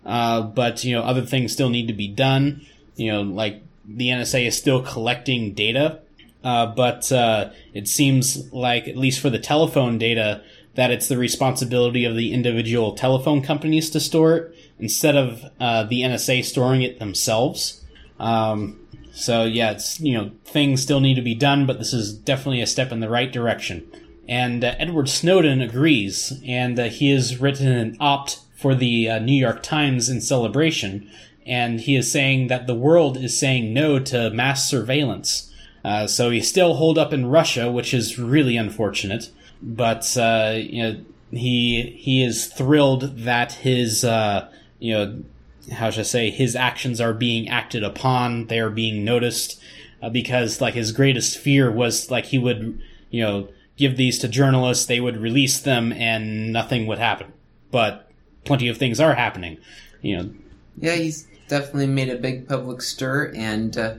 Uh, 0.09 0.41
but 0.41 0.83
you 0.83 0.95
know 0.95 1.03
other 1.03 1.21
things 1.21 1.53
still 1.53 1.69
need 1.69 1.87
to 1.87 1.93
be 1.93 2.07
done. 2.07 2.65
You 2.95 3.11
know, 3.11 3.21
like 3.21 3.61
the 3.85 4.07
NSA 4.07 4.47
is 4.47 4.57
still 4.57 4.81
collecting 4.81 5.53
data, 5.53 5.99
uh, 6.43 6.65
but 6.65 7.11
uh, 7.11 7.51
it 7.75 7.87
seems 7.87 8.51
like 8.51 8.87
at 8.87 8.97
least 8.97 9.19
for 9.19 9.29
the 9.29 9.37
telephone 9.37 9.99
data 9.99 10.41
that 10.73 10.89
it's 10.89 11.07
the 11.07 11.17
responsibility 11.17 12.05
of 12.05 12.15
the 12.15 12.33
individual 12.33 12.95
telephone 12.95 13.43
companies 13.43 13.91
to 13.91 13.99
store 13.99 14.35
it 14.35 14.55
instead 14.79 15.15
of 15.15 15.45
uh, 15.59 15.83
the 15.83 16.01
NSA 16.01 16.43
storing 16.43 16.81
it 16.81 16.97
themselves. 16.97 17.85
Um, 18.19 18.79
so 19.11 19.43
yeah, 19.43 19.71
it's 19.71 19.99
you 19.99 20.17
know 20.17 20.31
things 20.43 20.81
still 20.81 21.01
need 21.01 21.15
to 21.15 21.21
be 21.21 21.35
done, 21.35 21.67
but 21.67 21.77
this 21.77 21.93
is 21.93 22.13
definitely 22.13 22.61
a 22.61 22.67
step 22.67 22.91
in 22.91 22.99
the 22.99 23.09
right 23.09 23.31
direction. 23.31 23.87
And 24.27 24.63
uh, 24.63 24.73
Edward 24.79 25.07
Snowden 25.07 25.61
agrees, 25.61 26.33
and 26.43 26.79
he 26.79 27.11
has 27.11 27.39
written 27.39 27.67
an 27.67 27.97
opt 27.99 28.39
for 28.59 28.75
the 28.75 29.09
uh, 29.09 29.19
New 29.19 29.39
York 29.39 29.63
Times 29.63 30.09
in 30.09 30.21
celebration, 30.21 31.09
and 31.45 31.81
he 31.81 31.95
is 31.95 32.11
saying 32.11 32.47
that 32.47 32.67
the 32.67 32.75
world 32.75 33.17
is 33.17 33.39
saying 33.39 33.73
no 33.73 33.99
to 33.99 34.29
mass 34.31 34.69
surveillance. 34.69 35.51
Uh, 35.83 36.05
so 36.07 36.29
he's 36.29 36.49
still 36.49 36.75
holed 36.75 36.97
up 36.97 37.13
in 37.13 37.25
Russia, 37.25 37.71
which 37.71 37.93
is 37.93 38.19
really 38.19 38.57
unfortunate. 38.57 39.31
But 39.61 40.17
uh, 40.17 40.55
you 40.57 40.83
know 40.83 41.05
he 41.31 41.97
he 41.97 42.23
is 42.23 42.47
thrilled 42.47 43.17
that 43.17 43.53
his 43.53 44.03
uh, 44.03 44.49
you 44.79 44.93
know 44.93 45.23
how 45.71 45.89
should 45.89 46.01
I 46.01 46.03
say, 46.03 46.29
his 46.29 46.55
actions 46.55 46.99
are 47.01 47.13
being 47.13 47.47
acted 47.47 47.83
upon, 47.83 48.47
they 48.47 48.59
are 48.59 48.69
being 48.69 49.03
noticed, 49.03 49.61
uh, 50.01 50.09
because 50.09 50.61
like 50.61 50.73
his 50.73 50.91
greatest 50.91 51.37
fear 51.37 51.71
was 51.71 52.09
like 52.09 52.25
he 52.25 52.37
would, 52.37 52.81
you 53.09 53.21
know, 53.21 53.49
give 53.77 53.97
these 53.97 54.19
to 54.19 54.27
journalists, 54.27 54.85
they 54.85 54.99
would 54.99 55.17
release 55.17 55.59
them, 55.59 55.91
and 55.93 56.51
nothing 56.51 56.87
would 56.87 56.97
happen. 56.97 57.31
But 57.71 58.08
plenty 58.49 58.67
of 58.67 58.79
things 58.79 58.99
are 58.99 59.13
happening, 59.13 59.59
you 60.01 60.17
know. 60.17 60.31
Yeah, 60.79 60.95
he's 60.95 61.27
definitely 61.47 61.85
made 61.85 62.09
a 62.09 62.15
big 62.15 62.47
public 62.47 62.81
stir, 62.81 63.31
and 63.35 63.77
uh, 63.77 63.93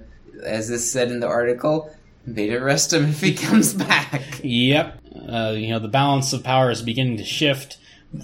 as 0.44 0.70
is 0.70 0.90
said 0.90 1.12
in 1.12 1.20
the 1.20 1.28
article, 1.28 1.94
they'd 2.26 2.52
arrest 2.52 2.92
him 2.92 3.10
if 3.10 3.20
he 3.20 3.32
comes 3.46 3.74
back. 3.74 4.40
Yep. 4.42 4.98
Uh, 5.28 5.54
you 5.56 5.68
know, 5.68 5.78
the 5.78 5.86
balance 5.86 6.32
of 6.32 6.42
power 6.42 6.68
is 6.68 6.82
beginning 6.82 7.16
to 7.18 7.24
shift. 7.24 7.78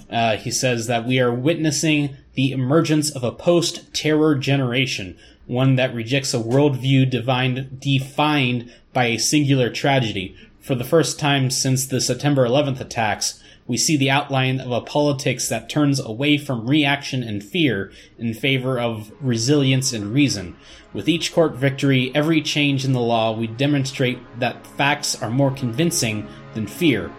Uh, 0.09 0.35
he 0.35 0.51
says 0.51 0.87
that 0.87 1.05
we 1.05 1.17
are 1.17 1.33
witnessing 1.33 2.17
the 2.33 2.51
emergence 2.51 3.09
of 3.09 3.23
a 3.23 3.31
post 3.31 3.93
terror 3.93 4.35
generation, 4.35 5.17
one 5.45 5.75
that 5.77 5.95
rejects 5.95 6.33
a 6.33 6.39
worldview 6.39 7.09
defined, 7.09 7.79
defined 7.79 8.69
by 8.91 9.05
a 9.05 9.17
singular 9.17 9.69
tragedy. 9.69 10.35
For 10.59 10.75
the 10.75 10.83
first 10.83 11.21
time 11.21 11.51
since 11.51 11.85
the 11.85 12.01
September 12.01 12.45
11th 12.45 12.81
attacks, 12.81 13.41
we 13.67 13.77
see 13.77 13.97
the 13.97 14.09
outline 14.09 14.59
of 14.59 14.71
a 14.71 14.81
politics 14.81 15.49
that 15.49 15.69
turns 15.69 15.99
away 15.99 16.37
from 16.37 16.67
reaction 16.67 17.21
and 17.21 17.43
fear 17.43 17.91
in 18.17 18.33
favor 18.33 18.79
of 18.79 19.11
resilience 19.21 19.93
and 19.93 20.13
reason. 20.13 20.55
With 20.93 21.09
each 21.09 21.33
court 21.33 21.55
victory, 21.55 22.11
every 22.15 22.41
change 22.41 22.85
in 22.85 22.93
the 22.93 23.01
law, 23.01 23.37
we 23.37 23.47
demonstrate 23.47 24.19
that 24.39 24.65
facts 24.65 25.21
are 25.21 25.29
more 25.29 25.51
convincing 25.51 26.27
than 26.53 26.65
fear. 26.65 27.11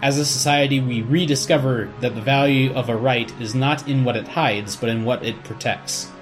As 0.00 0.16
a 0.16 0.24
society, 0.24 0.78
we 0.80 1.02
rediscover 1.02 1.92
that 2.00 2.14
the 2.14 2.20
value 2.20 2.72
of 2.72 2.88
a 2.88 2.96
right 2.96 3.32
is 3.40 3.54
not 3.54 3.88
in 3.88 4.04
what 4.04 4.16
it 4.16 4.28
hides, 4.28 4.76
but 4.76 4.88
in 4.88 5.04
what 5.04 5.24
it 5.24 5.42
protects. 5.42 6.12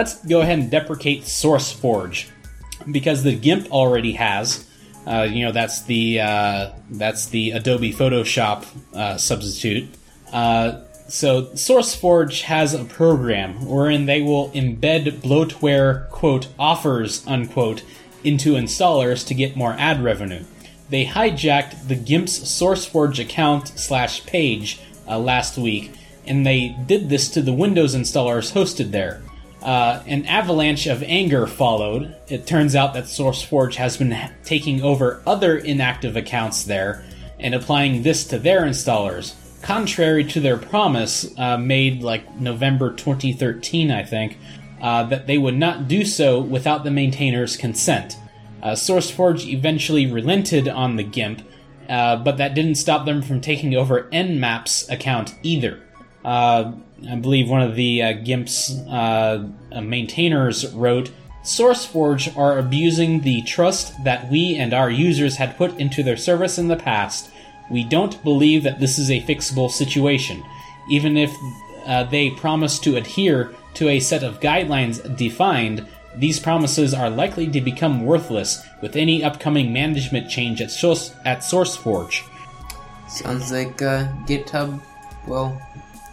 Let's 0.00 0.24
go 0.24 0.40
ahead 0.40 0.58
and 0.58 0.70
deprecate 0.70 1.24
SourceForge 1.24 2.30
because 2.90 3.22
the 3.22 3.36
GIMP 3.36 3.70
already 3.70 4.12
has. 4.12 4.66
Uh, 5.06 5.28
you 5.30 5.44
know 5.44 5.52
that's 5.52 5.82
the 5.82 6.20
uh, 6.20 6.70
that's 6.92 7.26
the 7.26 7.50
Adobe 7.50 7.92
Photoshop 7.92 8.64
uh, 8.94 9.18
substitute. 9.18 9.90
Uh, 10.32 10.80
so 11.08 11.46
SourceForge 11.48 12.42
has 12.42 12.72
a 12.72 12.84
program 12.84 13.66
wherein 13.66 14.06
they 14.06 14.22
will 14.22 14.48
embed 14.52 15.20
bloatware 15.20 16.08
quote 16.08 16.48
offers 16.58 17.26
unquote 17.26 17.82
into 18.24 18.54
installers 18.54 19.26
to 19.26 19.34
get 19.34 19.54
more 19.54 19.74
ad 19.74 20.02
revenue. 20.02 20.44
They 20.88 21.04
hijacked 21.04 21.88
the 21.88 21.94
GIMP's 21.94 22.38
SourceForge 22.38 23.18
account 23.18 23.68
slash 23.68 24.24
page 24.24 24.80
uh, 25.06 25.18
last 25.18 25.58
week, 25.58 25.92
and 26.26 26.46
they 26.46 26.74
did 26.86 27.10
this 27.10 27.28
to 27.32 27.42
the 27.42 27.52
Windows 27.52 27.94
installers 27.94 28.54
hosted 28.54 28.92
there. 28.92 29.20
Uh, 29.62 30.02
an 30.06 30.24
avalanche 30.26 30.86
of 30.86 31.02
anger 31.02 31.46
followed. 31.46 32.16
It 32.28 32.46
turns 32.46 32.74
out 32.74 32.94
that 32.94 33.04
SourceForge 33.04 33.74
has 33.74 33.96
been 33.96 34.16
taking 34.42 34.82
over 34.82 35.22
other 35.26 35.58
inactive 35.58 36.16
accounts 36.16 36.64
there 36.64 37.04
and 37.38 37.54
applying 37.54 38.02
this 38.02 38.24
to 38.26 38.38
their 38.38 38.62
installers, 38.62 39.34
contrary 39.62 40.24
to 40.24 40.40
their 40.40 40.56
promise 40.56 41.26
uh, 41.38 41.58
made 41.58 42.02
like 42.02 42.40
November 42.40 42.92
2013, 42.92 43.90
I 43.90 44.04
think, 44.04 44.38
uh, 44.80 45.04
that 45.04 45.26
they 45.26 45.36
would 45.36 45.56
not 45.56 45.88
do 45.88 46.04
so 46.04 46.40
without 46.40 46.84
the 46.84 46.90
maintainer's 46.90 47.56
consent. 47.56 48.16
Uh, 48.62 48.72
SourceForge 48.72 49.46
eventually 49.46 50.10
relented 50.10 50.68
on 50.68 50.96
the 50.96 51.02
GIMP, 51.02 51.42
uh, 51.88 52.16
but 52.16 52.38
that 52.38 52.54
didn't 52.54 52.76
stop 52.76 53.04
them 53.04 53.20
from 53.20 53.40
taking 53.40 53.74
over 53.74 54.04
Nmap's 54.10 54.88
account 54.88 55.34
either. 55.42 55.82
I 57.08 57.16
believe 57.16 57.48
one 57.48 57.62
of 57.62 57.76
the 57.76 58.02
uh, 58.02 58.12
GIMP's 58.12 58.70
uh, 58.88 59.48
maintainers 59.82 60.72
wrote, 60.74 61.10
SourceForge 61.42 62.36
are 62.36 62.58
abusing 62.58 63.20
the 63.20 63.42
trust 63.42 64.04
that 64.04 64.30
we 64.30 64.56
and 64.56 64.74
our 64.74 64.90
users 64.90 65.36
had 65.36 65.56
put 65.56 65.78
into 65.78 66.02
their 66.02 66.16
service 66.16 66.58
in 66.58 66.68
the 66.68 66.76
past. 66.76 67.30
We 67.70 67.84
don't 67.84 68.22
believe 68.22 68.62
that 68.64 68.80
this 68.80 68.98
is 68.98 69.10
a 69.10 69.22
fixable 69.22 69.70
situation. 69.70 70.42
Even 70.90 71.16
if 71.16 71.34
uh, 71.86 72.04
they 72.04 72.30
promise 72.30 72.78
to 72.80 72.96
adhere 72.96 73.54
to 73.74 73.88
a 73.88 74.00
set 74.00 74.22
of 74.22 74.40
guidelines 74.40 75.16
defined, 75.16 75.86
these 76.16 76.40
promises 76.40 76.92
are 76.92 77.08
likely 77.08 77.46
to 77.46 77.60
become 77.60 78.04
worthless 78.04 78.62
with 78.82 78.96
any 78.96 79.22
upcoming 79.24 79.72
management 79.72 80.28
change 80.28 80.60
at, 80.60 80.70
Source- 80.70 81.14
at 81.24 81.38
SourceForge. 81.38 82.22
Sounds 83.08 83.50
like 83.50 83.80
uh, 83.80 84.08
GitHub, 84.26 84.80
well, 85.26 85.60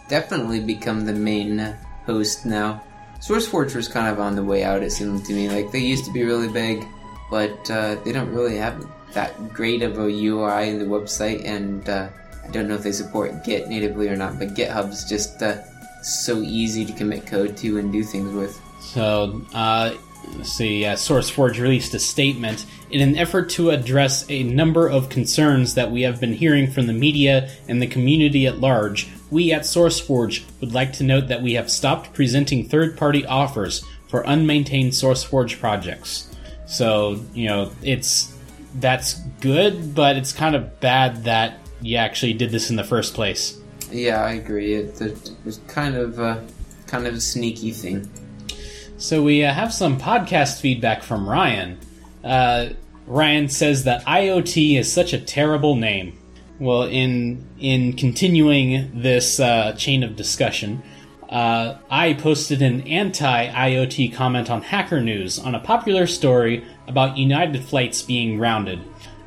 definitely 0.08 0.60
become 0.60 1.04
the 1.04 1.12
main 1.12 1.76
host 2.06 2.46
now. 2.46 2.82
SourceForge 3.20 3.74
was 3.74 3.88
kind 3.88 4.08
of 4.08 4.20
on 4.20 4.36
the 4.36 4.44
way 4.44 4.62
out, 4.64 4.82
it 4.82 4.92
seemed 4.92 5.24
to 5.26 5.32
me. 5.32 5.48
Like, 5.48 5.72
they 5.72 5.80
used 5.80 6.04
to 6.04 6.12
be 6.12 6.24
really 6.24 6.48
big, 6.48 6.86
but 7.30 7.70
uh, 7.70 7.96
they 8.04 8.12
don't 8.12 8.32
really 8.32 8.56
have 8.56 8.86
that 9.12 9.52
great 9.52 9.82
of 9.82 9.98
a 9.98 10.02
UI 10.02 10.68
in 10.68 10.78
the 10.78 10.84
website, 10.84 11.44
and 11.44 11.88
uh, 11.88 12.08
I 12.44 12.50
don't 12.50 12.68
know 12.68 12.74
if 12.74 12.82
they 12.82 12.92
support 12.92 13.44
Git 13.44 13.68
natively 13.68 14.08
or 14.08 14.16
not, 14.16 14.38
but 14.38 14.54
GitHub's 14.54 15.08
just 15.08 15.42
uh, 15.42 15.62
so 16.02 16.38
easy 16.38 16.84
to 16.84 16.92
commit 16.92 17.26
code 17.26 17.56
to 17.58 17.78
and 17.78 17.92
do 17.92 18.04
things 18.04 18.32
with. 18.32 18.60
So, 18.80 19.42
uh, 19.52 19.94
let's 20.36 20.52
see, 20.52 20.84
uh, 20.84 20.94
SourceForge 20.94 21.60
released 21.60 21.94
a 21.94 21.98
statement 21.98 22.66
in 22.90 23.00
an 23.00 23.16
effort 23.16 23.50
to 23.50 23.70
address 23.70 24.24
a 24.30 24.44
number 24.44 24.88
of 24.88 25.08
concerns 25.08 25.74
that 25.74 25.90
we 25.90 26.02
have 26.02 26.20
been 26.20 26.32
hearing 26.32 26.70
from 26.70 26.86
the 26.86 26.92
media 26.92 27.50
and 27.66 27.82
the 27.82 27.86
community 27.86 28.46
at 28.46 28.58
large. 28.58 29.08
We 29.30 29.52
at 29.52 29.62
SourceForge 29.62 30.44
would 30.60 30.72
like 30.72 30.92
to 30.94 31.04
note 31.04 31.28
that 31.28 31.42
we 31.42 31.54
have 31.54 31.70
stopped 31.70 32.14
presenting 32.14 32.64
third 32.64 32.96
party 32.96 33.26
offers 33.26 33.84
for 34.08 34.22
unmaintained 34.22 34.92
SourceForge 34.92 35.60
projects. 35.60 36.34
So, 36.66 37.20
you 37.34 37.46
know, 37.46 37.72
it's 37.82 38.34
that's 38.76 39.14
good, 39.40 39.94
but 39.94 40.16
it's 40.16 40.32
kind 40.32 40.54
of 40.54 40.80
bad 40.80 41.24
that 41.24 41.58
you 41.80 41.96
actually 41.96 42.34
did 42.34 42.50
this 42.50 42.70
in 42.70 42.76
the 42.76 42.84
first 42.84 43.14
place. 43.14 43.58
Yeah, 43.90 44.22
I 44.22 44.32
agree. 44.32 44.74
It, 44.74 45.00
it 45.00 45.30
was 45.44 45.58
kind 45.68 45.94
of 45.94 46.20
uh, 46.20 46.40
kind 46.86 47.06
of 47.06 47.14
a 47.14 47.20
sneaky 47.20 47.72
thing. 47.72 48.10
So 48.98 49.22
we 49.22 49.44
uh, 49.44 49.52
have 49.52 49.72
some 49.72 49.98
podcast 49.98 50.60
feedback 50.60 51.02
from 51.02 51.28
Ryan. 51.28 51.78
Uh, 52.24 52.70
Ryan 53.06 53.48
says 53.48 53.84
that 53.84 54.04
IoT 54.04 54.78
is 54.78 54.92
such 54.92 55.12
a 55.12 55.18
terrible 55.18 55.76
name. 55.76 56.17
Well, 56.60 56.82
in 56.82 57.46
in 57.60 57.92
continuing 57.92 59.00
this 59.00 59.38
uh, 59.38 59.74
chain 59.74 60.02
of 60.02 60.16
discussion, 60.16 60.82
uh, 61.28 61.76
I 61.88 62.14
posted 62.14 62.62
an 62.62 62.80
anti-IoT 62.80 64.12
comment 64.12 64.50
on 64.50 64.62
Hacker 64.62 65.00
News 65.00 65.38
on 65.38 65.54
a 65.54 65.60
popular 65.60 66.08
story 66.08 66.64
about 66.88 67.16
United 67.16 67.62
flights 67.62 68.02
being 68.02 68.38
grounded. 68.38 68.80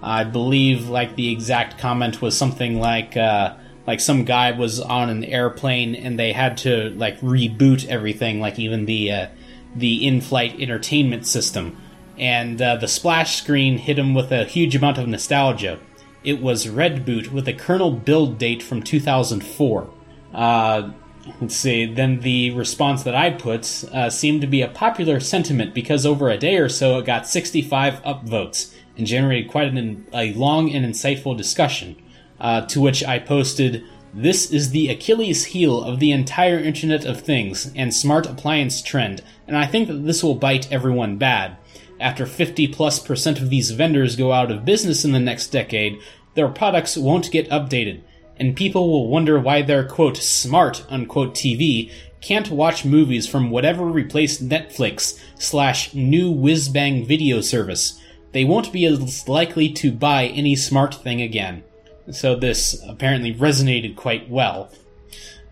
I 0.03 0.25
believe, 0.25 0.89
like 0.89 1.15
the 1.15 1.31
exact 1.31 1.77
comment 1.77 2.21
was 2.21 2.35
something 2.35 2.79
like, 2.79 3.15
uh, 3.15 3.55
like 3.87 4.01
some 4.01 4.25
guy 4.25 4.51
was 4.51 4.81
on 4.81 5.09
an 5.09 5.23
airplane 5.23 5.95
and 5.95 6.19
they 6.19 6.33
had 6.33 6.57
to 6.57 6.89
like 6.89 7.21
reboot 7.21 7.87
everything, 7.87 8.41
like 8.41 8.59
even 8.59 8.85
the 8.85 9.09
uh, 9.09 9.27
the 9.73 10.05
in-flight 10.05 10.59
entertainment 10.59 11.25
system, 11.25 11.77
and 12.17 12.61
uh, 12.61 12.75
the 12.75 12.89
splash 12.89 13.41
screen 13.41 13.77
hit 13.77 13.97
him 13.97 14.13
with 14.13 14.33
a 14.33 14.43
huge 14.43 14.75
amount 14.75 14.97
of 14.97 15.07
nostalgia. 15.07 15.79
It 16.23 16.41
was 16.41 16.67
RedBoot 16.67 17.29
with 17.29 17.47
a 17.47 17.53
kernel 17.53 17.91
build 17.91 18.37
date 18.37 18.61
from 18.61 18.83
2004. 18.83 19.89
Uh, 20.33 20.91
let's 21.39 21.55
see. 21.55 21.85
Then 21.85 22.19
the 22.19 22.51
response 22.51 23.03
that 23.03 23.15
I 23.15 23.31
put 23.31 23.83
uh, 23.91 24.09
seemed 24.09 24.41
to 24.41 24.47
be 24.47 24.61
a 24.61 24.67
popular 24.67 25.19
sentiment 25.19 25.73
because 25.73 26.05
over 26.05 26.29
a 26.29 26.37
day 26.37 26.57
or 26.57 26.69
so 26.69 26.99
it 26.99 27.05
got 27.05 27.27
65 27.27 28.03
upvotes 28.03 28.73
and 28.97 29.07
generated 29.07 29.49
quite 29.49 29.69
an, 29.69 30.05
a 30.13 30.33
long 30.33 30.71
and 30.71 30.85
insightful 30.85 31.35
discussion. 31.35 31.95
Uh, 32.39 32.61
to 32.65 32.81
which 32.81 33.03
I 33.03 33.19
posted, 33.19 33.83
This 34.13 34.51
is 34.51 34.71
the 34.71 34.89
Achilles 34.89 35.45
heel 35.45 35.83
of 35.83 35.99
the 35.99 36.11
entire 36.11 36.57
Internet 36.57 37.05
of 37.05 37.21
Things 37.21 37.71
and 37.75 37.93
smart 37.93 38.25
appliance 38.25 38.81
trend, 38.81 39.21
and 39.47 39.55
I 39.55 39.67
think 39.67 39.87
that 39.87 40.05
this 40.05 40.23
will 40.23 40.35
bite 40.35 40.71
everyone 40.71 41.17
bad. 41.17 41.57
After 42.01 42.25
50 42.25 42.67
plus 42.69 42.97
percent 42.97 43.39
of 43.39 43.51
these 43.51 43.69
vendors 43.69 44.15
go 44.15 44.33
out 44.33 44.49
of 44.49 44.65
business 44.65 45.05
in 45.05 45.11
the 45.11 45.19
next 45.19 45.47
decade, 45.47 46.01
their 46.33 46.47
products 46.47 46.97
won't 46.97 47.31
get 47.31 47.49
updated, 47.49 48.01
and 48.37 48.55
people 48.55 48.89
will 48.89 49.07
wonder 49.07 49.39
why 49.39 49.61
their 49.61 49.87
quote 49.87 50.17
smart 50.17 50.83
unquote 50.89 51.35
TV 51.35 51.91
can't 52.19 52.49
watch 52.49 52.85
movies 52.85 53.27
from 53.27 53.51
whatever 53.51 53.85
replaced 53.85 54.47
Netflix 54.49 55.21
slash 55.37 55.93
new 55.93 56.31
whiz 56.31 56.69
bang 56.69 57.05
video 57.05 57.39
service. 57.39 58.01
They 58.31 58.45
won't 58.45 58.73
be 58.73 58.85
as 58.85 59.27
likely 59.27 59.69
to 59.73 59.91
buy 59.91 60.25
any 60.25 60.55
smart 60.55 60.95
thing 60.95 61.21
again. 61.21 61.63
So 62.11 62.35
this 62.35 62.81
apparently 62.87 63.33
resonated 63.33 63.95
quite 63.95 64.27
well. 64.27 64.71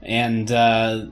And 0.02 0.52
uh, 0.52 1.06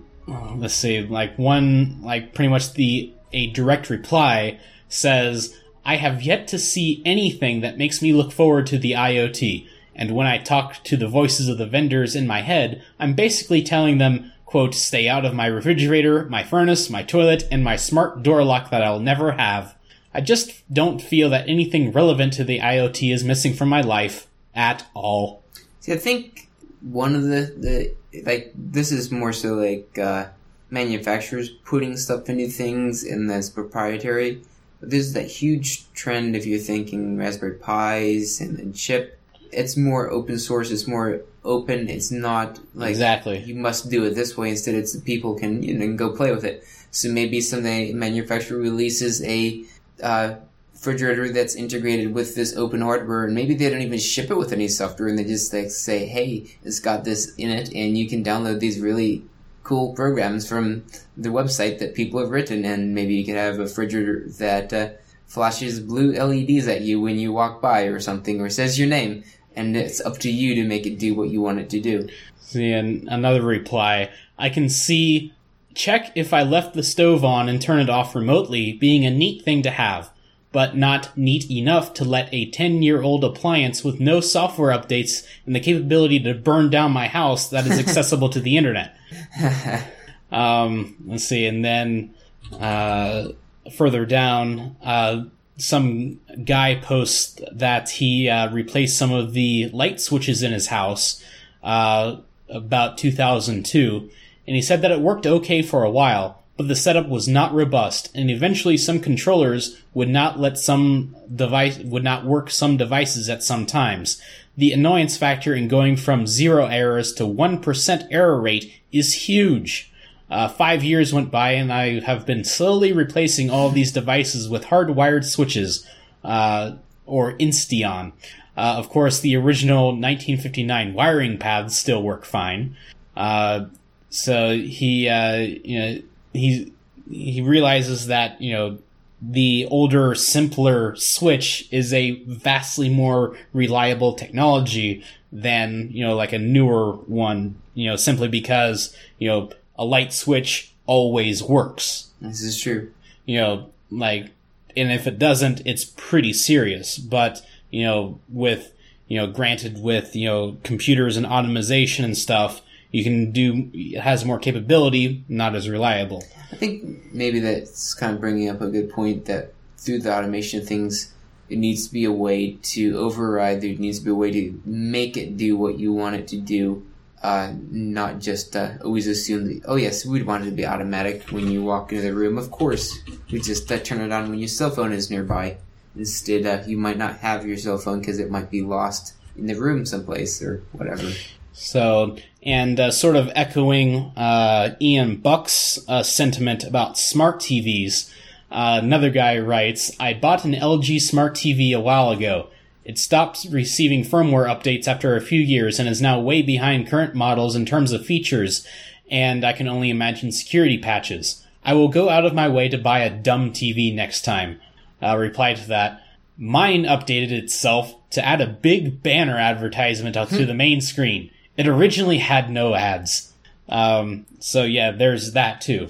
let's 0.56 0.74
see, 0.74 1.02
like 1.02 1.38
one, 1.38 2.02
like 2.02 2.34
pretty 2.34 2.50
much 2.50 2.74
the 2.74 3.14
a 3.34 3.48
direct 3.48 3.90
reply 3.90 4.60
says, 4.90 5.56
"I 5.86 5.98
have 5.98 6.24
yet 6.24 6.48
to 6.50 6.60
see 6.60 7.02
anything 7.06 7.62
that 7.62 7.78
makes 7.78 8.02
me 8.02 8.14
look 8.14 8.32
forward 8.32 8.68
to 8.68 8.78
the 8.78 8.94
IoT." 8.94 9.68
And 9.98 10.12
when 10.12 10.28
I 10.28 10.38
talk 10.38 10.84
to 10.84 10.96
the 10.96 11.08
voices 11.08 11.48
of 11.48 11.58
the 11.58 11.66
vendors 11.66 12.16
in 12.16 12.28
my 12.28 12.42
head, 12.42 12.84
I'm 13.00 13.16
basically 13.16 13.64
telling 13.64 13.98
them, 13.98 14.32
quote, 14.46 14.76
stay 14.76 15.10
out 15.10 15.26
of 15.26 15.34
my 15.34 15.48
refrigerator, 15.48 16.26
my 16.26 16.44
furnace, 16.44 16.90
my 16.90 17.02
toilet, 17.02 17.46
and 17.52 17.64
my 17.64 17.76
smart 17.76 18.22
door 18.22 18.44
lock 18.44 18.70
that 18.70 18.84
I'll 18.84 19.00
never 19.00 19.32
have. 19.32 19.76
I 20.14 20.22
just 20.22 20.72
don't 20.72 21.02
feel 21.02 21.30
that 21.32 21.50
anything 21.50 21.92
relevant 21.92 22.34
to 22.34 22.44
the 22.44 22.60
IoT 22.60 23.14
is 23.14 23.24
missing 23.24 23.54
from 23.54 23.70
my 23.70 23.82
life 23.82 24.28
at 24.54 24.86
all. 24.94 25.44
See, 25.80 25.94
I 25.94 25.98
think 25.98 26.48
one 26.82 27.16
of 27.16 27.24
the, 27.24 27.54
the 27.58 28.22
like 28.26 28.52
this 28.56 28.92
is 28.92 29.12
more 29.12 29.34
so 29.34 29.56
like 29.56 29.98
uh, 29.98 30.28
manufacturers 30.70 31.50
putting 31.50 31.98
stuff 31.98 32.30
into 32.30 32.48
things 32.48 33.04
and 33.04 33.30
that's 33.30 33.50
proprietary. 33.50 34.42
There's 34.82 35.14
that 35.14 35.28
huge 35.28 35.92
trend 35.94 36.36
if 36.36 36.46
you're 36.46 36.60
thinking 36.60 37.18
Raspberry 37.18 37.56
Pis 37.56 38.42
and, 38.42 38.60
and 38.60 38.76
chip. 38.76 39.20
It's 39.52 39.76
more 39.78 40.10
open 40.12 40.38
source. 40.40 40.72
It's 40.72 40.88
more 40.88 41.22
open. 41.44 41.90
It's 41.90 42.12
not 42.12 42.60
like 42.76 42.92
Exactly. 42.92 43.40
you 43.40 43.56
must 43.56 43.90
do 43.90 44.04
it 44.06 44.14
this 44.14 44.38
way. 44.38 44.50
Instead, 44.50 44.76
it's 44.76 44.96
people 45.00 45.36
can 45.36 45.64
you 45.64 45.74
know 45.78 45.96
go 45.96 46.12
play 46.16 46.32
with 46.32 46.44
it. 46.44 46.64
So 46.92 47.10
maybe 47.10 47.42
someday 47.42 47.92
a 47.92 47.96
manufacturer 47.96 48.58
releases 48.60 49.24
a 49.24 49.64
uh, 50.04 50.36
refrigerator 50.74 51.30
that's 51.32 51.56
integrated 51.56 52.14
with 52.14 52.36
this 52.36 52.56
open 52.56 52.82
hardware, 52.82 53.26
and 53.26 53.34
maybe 53.34 53.56
they 53.56 53.70
don't 53.70 53.82
even 53.82 54.00
ship 54.00 54.30
it 54.30 54.38
with 54.38 54.52
any 54.54 54.68
software, 54.68 55.08
and 55.10 55.18
they 55.18 55.24
just 55.24 55.54
like 55.54 55.72
say, 55.72 56.06
"Hey, 56.06 56.46
it's 56.64 56.80
got 56.80 57.04
this 57.04 57.34
in 57.36 57.50
it, 57.50 57.74
and 57.74 57.98
you 57.98 58.08
can 58.08 58.24
download 58.24 58.60
these 58.60 58.80
really 58.80 59.24
cool 59.68 59.94
programs 59.94 60.48
from 60.48 60.86
the 61.18 61.28
website 61.28 61.80
that 61.80 61.94
people 61.94 62.22
have 62.22 62.32
written, 62.32 62.64
and 62.64 62.96
maybe 62.96 63.14
you 63.16 63.26
could 63.26 63.36
have 63.36 63.56
a 63.56 63.64
refrigerator 63.64 64.26
that 64.40 64.72
uh, 64.72 64.90
flashes 65.26 65.82
blue 65.82 66.14
LEDs 66.14 66.70
at 66.70 66.82
you 66.82 67.02
when 67.02 67.20
you 67.20 67.34
walk 67.34 67.62
by, 67.62 67.82
or 67.82 68.00
something, 68.00 68.40
or 68.40 68.50
says 68.50 68.80
your 68.80 68.88
name." 68.88 69.24
And 69.58 69.76
it's 69.76 70.00
up 70.00 70.20
to 70.20 70.32
you 70.32 70.56
to 70.56 70.64
make 70.64 70.86
it 70.86 71.00
do 71.00 71.16
what 71.16 71.30
you 71.30 71.42
want 71.42 71.60
it 71.60 71.70
to 71.72 71.82
do. 71.82 72.08
See, 72.40 72.72
and 72.72 73.08
another 73.10 73.42
reply. 73.42 74.10
I 74.38 74.50
can 74.50 74.70
see 74.70 75.34
check 75.74 76.12
if 76.16 76.34
I 76.34 76.44
left 76.44 76.74
the 76.74 76.84
stove 76.84 77.26
on 77.26 77.50
and 77.50 77.62
turn 77.62 77.80
it 77.80 77.90
off 77.90 78.16
remotely 78.16 78.74
being 78.74 79.06
a 79.06 79.12
neat 79.12 79.44
thing 79.44 79.64
to 79.64 79.72
have, 79.72 80.12
but 80.52 80.78
not 80.78 81.16
neat 81.18 81.52
enough 81.52 81.94
to 81.96 82.06
let 82.06 82.34
a 82.34 82.50
10 82.50 82.82
year 82.82 83.02
old 83.02 83.24
appliance 83.24 83.84
with 83.84 84.00
no 84.00 84.22
software 84.22 84.72
updates 84.72 85.28
and 85.46 85.56
the 85.56 85.60
capability 85.60 86.20
to 86.22 86.34
burn 86.34 86.70
down 86.70 86.92
my 86.92 87.08
house 87.08 87.50
that 87.50 87.68
is 87.68 87.80
accessible 87.88 88.30
to 88.30 88.40
the 88.40 88.58
internet. 88.58 88.97
Um, 90.32 90.96
let's 91.06 91.24
see, 91.24 91.46
and 91.46 91.64
then 91.64 92.14
uh, 92.60 93.30
further 93.74 94.06
down, 94.06 94.76
uh, 94.84 95.24
some 95.58 96.20
guy 96.44 96.76
posts 96.76 97.42
that 97.52 97.90
he 97.90 98.30
uh, 98.30 98.52
replaced 98.52 98.98
some 98.98 99.12
of 99.12 99.34
the 99.34 99.70
light 99.70 100.00
switches 100.00 100.44
in 100.44 100.52
his 100.52 100.68
house 100.68 101.24
uh, 101.64 102.18
about 102.50 102.98
2002, 102.98 104.10
and 104.46 104.56
he 104.56 104.62
said 104.62 104.82
that 104.82 104.92
it 104.92 105.00
worked 105.00 105.26
okay 105.26 105.62
for 105.62 105.84
a 105.84 105.90
while, 105.90 106.44
but 106.58 106.68
the 106.68 106.76
setup 106.76 107.08
was 107.08 107.28
not 107.28 107.54
robust, 107.54 108.10
and 108.14 108.30
eventually 108.30 108.78
some 108.78 109.00
controllers 109.00 109.82
would 109.94 110.10
not 110.10 110.40
let 110.40 110.58
some 110.58 111.16
device 111.34 111.80
would 111.80 112.04
not 112.04 112.26
work 112.26 112.50
some 112.50 112.78
devices 112.78 113.30
at 113.30 113.44
some 113.44 113.66
times. 113.66 114.22
The 114.58 114.72
annoyance 114.72 115.16
factor 115.16 115.54
in 115.54 115.68
going 115.68 115.98
from 115.98 116.26
zero 116.26 116.66
errors 116.66 117.14
to 117.14 117.28
one 117.28 117.62
percent 117.62 118.04
error 118.10 118.42
rate 118.42 118.74
is 118.92 119.14
huge. 119.14 119.92
Uh, 120.30 120.48
five 120.48 120.84
years 120.84 121.14
went 121.14 121.32
by, 121.32 121.52
and 121.52 121.72
I 121.72 122.02
have 122.02 122.26
been 122.26 122.44
slowly 122.44 122.92
replacing 122.92 123.50
all 123.50 123.70
these 123.70 123.92
devices 123.92 124.50
with 124.50 124.66
hardwired 124.66 125.24
switches, 125.24 125.88
uh, 126.24 126.74
or 127.06 127.34
Insteon. 127.38 128.12
Uh, 128.58 128.76
of 128.78 128.90
course, 128.90 129.20
the 129.20 129.36
original 129.38 129.88
1959 129.88 130.94
wiring 130.94 131.38
paths 131.38 131.78
still 131.78 132.02
work 132.02 132.26
fine. 132.26 132.76
Uh, 133.16 133.66
so 134.10 134.58
he, 134.58 135.08
uh, 135.08 135.36
you 135.38 135.80
know, 135.80 136.02
he 136.34 136.74
he 137.10 137.42
realizes 137.42 138.08
that 138.08 138.42
you 138.42 138.54
know 138.54 138.80
the 139.22 139.66
older, 139.70 140.14
simpler 140.16 140.96
switch 140.96 141.68
is 141.72 141.94
a 141.94 142.24
vastly 142.26 142.90
more 142.90 143.36
reliable 143.54 144.14
technology 144.14 145.04
than 145.32 145.90
you 145.92 146.06
know 146.06 146.16
like 146.16 146.34
a 146.34 146.40
newer 146.40 146.94
one. 146.94 147.62
You 147.74 147.90
know, 147.90 147.96
simply 147.96 148.28
because 148.28 148.96
you 149.18 149.28
know 149.28 149.52
a 149.78 149.86
light 149.86 150.14
switch 150.14 150.74
always 150.86 151.44
works. 151.44 152.10
This 152.22 152.42
is 152.42 152.60
true. 152.60 152.92
You 153.26 153.42
know, 153.42 153.70
like, 153.92 154.32
and 154.76 154.92
if 154.92 155.08
it 155.08 155.20
doesn't, 155.20 155.62
it's 155.66 155.86
pretty 155.86 156.34
serious. 156.34 156.98
But 156.98 157.42
you 157.72 157.84
know, 157.84 158.20
with 158.30 158.74
you 159.08 159.18
know, 159.18 159.28
granted 159.28 159.82
with 159.82 160.16
you 160.16 160.28
know 160.28 160.58
computers 160.64 161.18
and 161.18 161.26
automation 161.26 162.06
and 162.06 162.18
stuff, 162.18 162.62
you 162.92 163.04
can 163.04 163.32
do 163.32 163.70
it 163.74 164.02
has 164.02 164.26
more 164.26 164.40
capability, 164.40 165.24
not 165.28 165.56
as 165.56 165.70
reliable. 165.70 166.24
I 166.52 166.56
think 166.56 167.14
maybe 167.14 167.40
that's 167.40 167.94
kind 167.94 168.14
of 168.16 168.22
bringing 168.22 168.50
up 168.50 168.62
a 168.62 168.70
good 168.70 168.90
point 168.90 169.26
that 169.26 169.54
through 169.78 170.00
the 170.00 170.14
automation 170.14 170.62
of 170.62 170.68
things, 170.68 171.14
it 171.50 171.58
needs 171.58 171.88
to 171.88 171.94
be 171.94 172.06
a 172.06 172.12
way 172.12 172.54
to 172.62 172.98
override. 172.98 173.62
There 173.62 173.76
needs 173.76 174.00
to 174.00 174.06
be 174.06 174.12
a 174.12 174.16
way 174.16 174.32
to 174.32 174.62
make 174.66 175.18
it 175.18 175.38
do 175.38 175.58
what 175.58 175.80
you 175.80 175.94
want 175.94 176.16
it 176.16 176.28
to 176.30 176.38
do, 176.38 176.86
uh, 177.24 177.54
not 177.70 178.20
just 178.20 178.56
uh, 178.56 178.74
always 178.84 179.08
assume 179.08 179.48
that. 179.48 179.64
Oh 179.66 179.76
yes, 179.76 180.06
we'd 180.06 180.26
want 180.26 180.44
it 180.44 180.50
to 180.50 180.56
be 180.56 180.66
automatic 180.66 181.24
when 181.30 181.50
you 181.50 181.64
walk 181.64 181.92
into 181.92 182.04
the 182.04 182.14
room. 182.14 182.38
Of 182.38 182.52
course, 182.52 182.98
we 183.32 183.40
just 183.40 183.72
uh, 183.72 183.80
turn 183.80 184.02
it 184.02 184.12
on 184.12 184.30
when 184.30 184.40
your 184.40 184.48
cell 184.48 184.72
phone 184.72 184.94
is 184.94 185.10
nearby. 185.10 185.58
Instead, 185.96 186.46
uh, 186.46 186.64
you 186.68 186.78
might 186.78 186.98
not 186.98 187.18
have 187.18 187.46
your 187.46 187.58
cell 187.58 187.78
phone 187.78 188.00
because 188.00 188.20
it 188.20 188.30
might 188.30 188.52
be 188.52 188.62
lost 188.62 189.14
in 189.36 189.48
the 189.48 189.56
room 189.56 189.86
someplace 189.86 190.42
or 190.42 190.64
whatever. 190.74 191.12
So, 191.54 192.18
and 192.48 192.80
uh, 192.80 192.90
sort 192.90 193.18
of 193.18 193.30
echoing 193.36 194.14
uh, 194.16 194.74
Ian 194.82 195.18
Buck's 195.18 195.80
uh, 195.90 196.02
sentiment 196.02 196.64
about 196.64 196.98
smart 196.98 197.42
TVs, 197.42 198.10
uh, 198.50 198.80
another 198.82 199.10
guy 199.10 199.38
writes, 199.38 199.92
I 200.00 200.14
bought 200.14 200.46
an 200.46 200.54
LG 200.54 201.02
smart 201.02 201.34
TV 201.34 201.76
a 201.76 201.82
while 201.82 202.10
ago. 202.10 202.48
It 202.86 202.98
stopped 202.98 203.46
receiving 203.52 204.06
firmware 204.06 204.48
updates 204.48 204.88
after 204.88 205.14
a 205.14 205.22
few 205.22 205.42
years 205.42 205.78
and 205.78 205.90
is 205.90 206.02
now 206.02 206.22
way 206.22 206.42
behind 206.42 206.88
current 206.88 207.14
models 207.14 207.54
in 207.54 207.66
terms 207.66 207.92
of 207.92 208.06
features, 208.06 208.66
and 209.12 209.44
I 209.44 209.52
can 209.52 209.68
only 209.68 209.90
imagine 209.90 210.32
security 210.32 210.78
patches. 210.78 211.46
I 211.66 211.74
will 211.74 211.90
go 211.90 212.08
out 212.08 212.26
of 212.26 212.34
my 212.34 212.48
way 212.48 212.70
to 212.70 212.78
buy 212.78 213.00
a 213.00 213.10
dumb 213.10 213.52
TV 213.52 213.94
next 213.94 214.22
time. 214.22 214.62
Uh, 215.04 215.18
reply 215.18 215.54
to 215.54 215.68
that. 215.68 216.02
Mine 216.38 216.84
updated 216.84 217.32
itself 217.32 217.94
to 218.12 218.26
add 218.26 218.40
a 218.40 218.48
big 218.48 219.04
banner 219.04 219.38
advertisement 219.38 220.16
to 220.16 220.46
the 220.46 220.54
main 220.54 220.80
screen. 220.80 221.30
It 221.58 221.68
originally 221.68 222.20
had 222.20 222.50
no 222.50 222.76
ads. 222.76 223.34
Um, 223.68 224.26
so 224.40 224.64
yeah, 224.64 224.92
there's 224.92 225.34
that 225.34 225.62
too. 225.62 225.90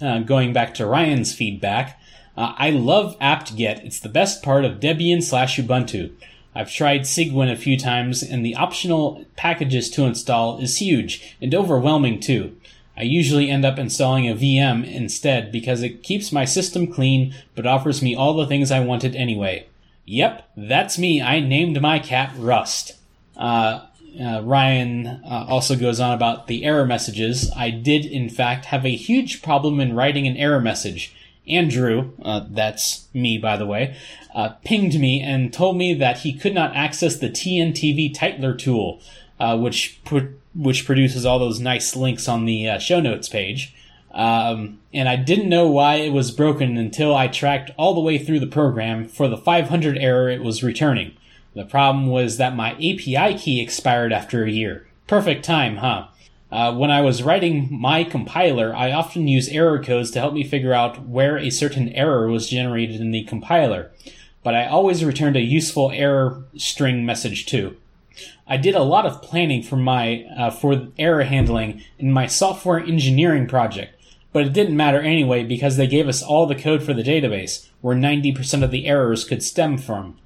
Uh, 0.00 0.20
going 0.20 0.52
back 0.52 0.74
to 0.74 0.86
Ryan's 0.86 1.34
feedback, 1.34 2.00
uh, 2.36 2.54
I 2.56 2.70
love 2.70 3.16
apt-get. 3.20 3.84
It's 3.84 3.98
the 3.98 4.08
best 4.08 4.44
part 4.44 4.64
of 4.64 4.78
Debian 4.78 5.22
slash 5.22 5.58
Ubuntu. 5.58 6.12
I've 6.54 6.70
tried 6.70 7.02
Cygwin 7.02 7.52
a 7.52 7.56
few 7.56 7.76
times, 7.78 8.22
and 8.22 8.44
the 8.44 8.54
optional 8.54 9.24
packages 9.36 9.90
to 9.90 10.04
install 10.04 10.58
is 10.58 10.78
huge 10.78 11.36
and 11.40 11.54
overwhelming 11.54 12.20
too. 12.20 12.56
I 12.96 13.02
usually 13.02 13.48
end 13.48 13.64
up 13.64 13.78
installing 13.78 14.28
a 14.28 14.34
VM 14.34 14.84
instead 14.84 15.52
because 15.52 15.82
it 15.82 16.02
keeps 16.02 16.32
my 16.32 16.44
system 16.44 16.92
clean 16.92 17.32
but 17.54 17.66
offers 17.66 18.02
me 18.02 18.16
all 18.16 18.34
the 18.34 18.46
things 18.46 18.72
I 18.72 18.80
wanted 18.80 19.14
anyway. 19.14 19.66
Yep, 20.04 20.50
that's 20.56 20.98
me. 20.98 21.22
I 21.22 21.38
named 21.38 21.80
my 21.80 22.00
cat 22.00 22.32
Rust. 22.36 22.94
Uh, 23.36 23.86
uh, 24.20 24.42
Ryan 24.42 25.06
uh, 25.06 25.46
also 25.48 25.76
goes 25.76 26.00
on 26.00 26.12
about 26.12 26.46
the 26.46 26.64
error 26.64 26.86
messages. 26.86 27.50
I 27.56 27.70
did, 27.70 28.04
in 28.04 28.28
fact, 28.28 28.66
have 28.66 28.84
a 28.84 28.96
huge 28.96 29.42
problem 29.42 29.80
in 29.80 29.94
writing 29.94 30.26
an 30.26 30.36
error 30.36 30.60
message. 30.60 31.14
Andrew, 31.48 32.12
uh, 32.22 32.44
that's 32.50 33.08
me 33.14 33.38
by 33.38 33.56
the 33.56 33.66
way, 33.66 33.96
uh, 34.34 34.50
pinged 34.64 35.00
me 35.00 35.20
and 35.20 35.52
told 35.52 35.76
me 35.76 35.94
that 35.94 36.18
he 36.18 36.32
could 36.32 36.54
not 36.54 36.76
access 36.76 37.16
the 37.16 37.30
TNTV 37.30 38.14
titler 38.14 38.56
tool, 38.58 39.00
uh, 39.40 39.56
which 39.56 40.00
which 40.54 40.84
produces 40.84 41.24
all 41.24 41.38
those 41.38 41.60
nice 41.60 41.94
links 41.94 42.28
on 42.28 42.44
the 42.44 42.68
uh, 42.68 42.78
show 42.78 43.00
notes 43.00 43.28
page. 43.28 43.74
Um, 44.12 44.80
and 44.92 45.08
I 45.08 45.16
didn't 45.16 45.48
know 45.48 45.68
why 45.68 45.96
it 45.96 46.12
was 46.12 46.30
broken 46.30 46.76
until 46.76 47.14
I 47.14 47.28
tracked 47.28 47.70
all 47.76 47.94
the 47.94 48.00
way 48.00 48.18
through 48.18 48.40
the 48.40 48.46
program 48.46 49.06
for 49.06 49.28
the 49.28 49.36
500 49.36 49.96
error 49.98 50.28
it 50.28 50.42
was 50.42 50.62
returning. 50.62 51.12
The 51.58 51.64
problem 51.64 52.06
was 52.06 52.36
that 52.36 52.54
my 52.54 52.74
API 52.74 53.36
key 53.36 53.60
expired 53.60 54.12
after 54.12 54.44
a 54.44 54.50
year. 54.50 54.86
Perfect 55.08 55.44
time, 55.44 55.78
huh? 55.78 56.06
Uh, 56.52 56.72
when 56.72 56.92
I 56.92 57.00
was 57.00 57.24
writing 57.24 57.66
my 57.68 58.04
compiler, 58.04 58.72
I 58.72 58.92
often 58.92 59.26
use 59.26 59.48
error 59.48 59.82
codes 59.82 60.12
to 60.12 60.20
help 60.20 60.34
me 60.34 60.44
figure 60.44 60.72
out 60.72 61.08
where 61.08 61.36
a 61.36 61.50
certain 61.50 61.88
error 61.88 62.28
was 62.28 62.48
generated 62.48 63.00
in 63.00 63.10
the 63.10 63.24
compiler, 63.24 63.90
but 64.44 64.54
I 64.54 64.68
always 64.68 65.04
returned 65.04 65.34
a 65.34 65.40
useful 65.40 65.90
error 65.90 66.44
string 66.56 67.04
message 67.04 67.46
too. 67.46 67.76
I 68.46 68.56
did 68.56 68.76
a 68.76 68.84
lot 68.84 69.04
of 69.04 69.20
planning 69.20 69.64
for 69.64 69.74
my 69.74 70.26
uh, 70.38 70.50
for 70.50 70.86
error 70.96 71.24
handling 71.24 71.82
in 71.98 72.12
my 72.12 72.28
software 72.28 72.78
engineering 72.78 73.48
project, 73.48 74.00
but 74.32 74.46
it 74.46 74.52
didn't 74.52 74.76
matter 74.76 75.00
anyway 75.00 75.42
because 75.42 75.76
they 75.76 75.88
gave 75.88 76.06
us 76.06 76.22
all 76.22 76.46
the 76.46 76.54
code 76.54 76.84
for 76.84 76.94
the 76.94 77.02
database, 77.02 77.66
where 77.80 77.96
90% 77.96 78.62
of 78.62 78.70
the 78.70 78.86
errors 78.86 79.24
could 79.24 79.42
stem 79.42 79.76
from. 79.76 80.16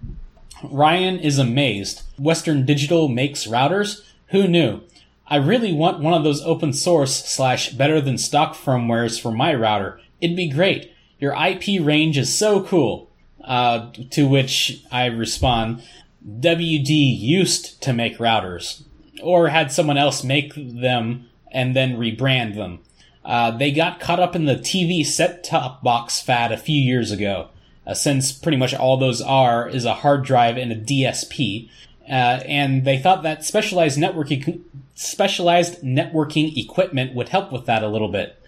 Ryan 0.62 1.18
is 1.18 1.38
amazed. 1.38 2.02
Western 2.18 2.64
Digital 2.64 3.08
makes 3.08 3.46
routers? 3.46 4.02
Who 4.28 4.46
knew? 4.46 4.82
I 5.26 5.36
really 5.36 5.72
want 5.72 6.00
one 6.00 6.14
of 6.14 6.24
those 6.24 6.42
open 6.42 6.72
source 6.72 7.24
slash 7.24 7.70
better 7.70 8.00
than 8.00 8.18
stock 8.18 8.54
firmwares 8.54 9.20
for 9.20 9.32
my 9.32 9.54
router. 9.54 10.00
It'd 10.20 10.36
be 10.36 10.48
great. 10.48 10.92
Your 11.18 11.34
IP 11.34 11.84
range 11.84 12.18
is 12.18 12.36
so 12.36 12.62
cool. 12.62 13.10
Uh, 13.42 13.90
to 14.10 14.28
which 14.28 14.84
I 14.92 15.06
respond, 15.06 15.82
WD 16.24 17.18
used 17.18 17.82
to 17.82 17.92
make 17.92 18.18
routers, 18.18 18.84
or 19.20 19.48
had 19.48 19.72
someone 19.72 19.98
else 19.98 20.22
make 20.22 20.52
them 20.54 21.28
and 21.50 21.74
then 21.74 21.96
rebrand 21.96 22.54
them. 22.54 22.80
Uh, 23.24 23.50
they 23.50 23.72
got 23.72 24.00
caught 24.00 24.20
up 24.20 24.36
in 24.36 24.44
the 24.44 24.54
TV 24.54 25.04
set 25.04 25.42
top 25.42 25.82
box 25.82 26.20
fad 26.20 26.52
a 26.52 26.56
few 26.56 26.80
years 26.80 27.10
ago, 27.10 27.48
uh, 27.86 27.94
since 27.94 28.32
pretty 28.32 28.58
much 28.58 28.74
all 28.74 28.96
those 28.96 29.20
are 29.20 29.68
is 29.68 29.84
a 29.84 29.94
hard 29.94 30.24
drive 30.24 30.56
and 30.56 30.72
a 30.72 30.76
DSP. 30.76 31.68
Uh, 32.08 32.42
and 32.46 32.84
they 32.84 32.98
thought 32.98 33.22
that 33.22 33.44
specialized 33.44 33.98
networking 33.98 34.60
specialized 34.94 35.82
networking 35.82 36.56
equipment 36.56 37.14
would 37.14 37.28
help 37.30 37.52
with 37.52 37.66
that 37.66 37.82
a 37.82 37.88
little 37.88 38.08
bit. 38.08 38.38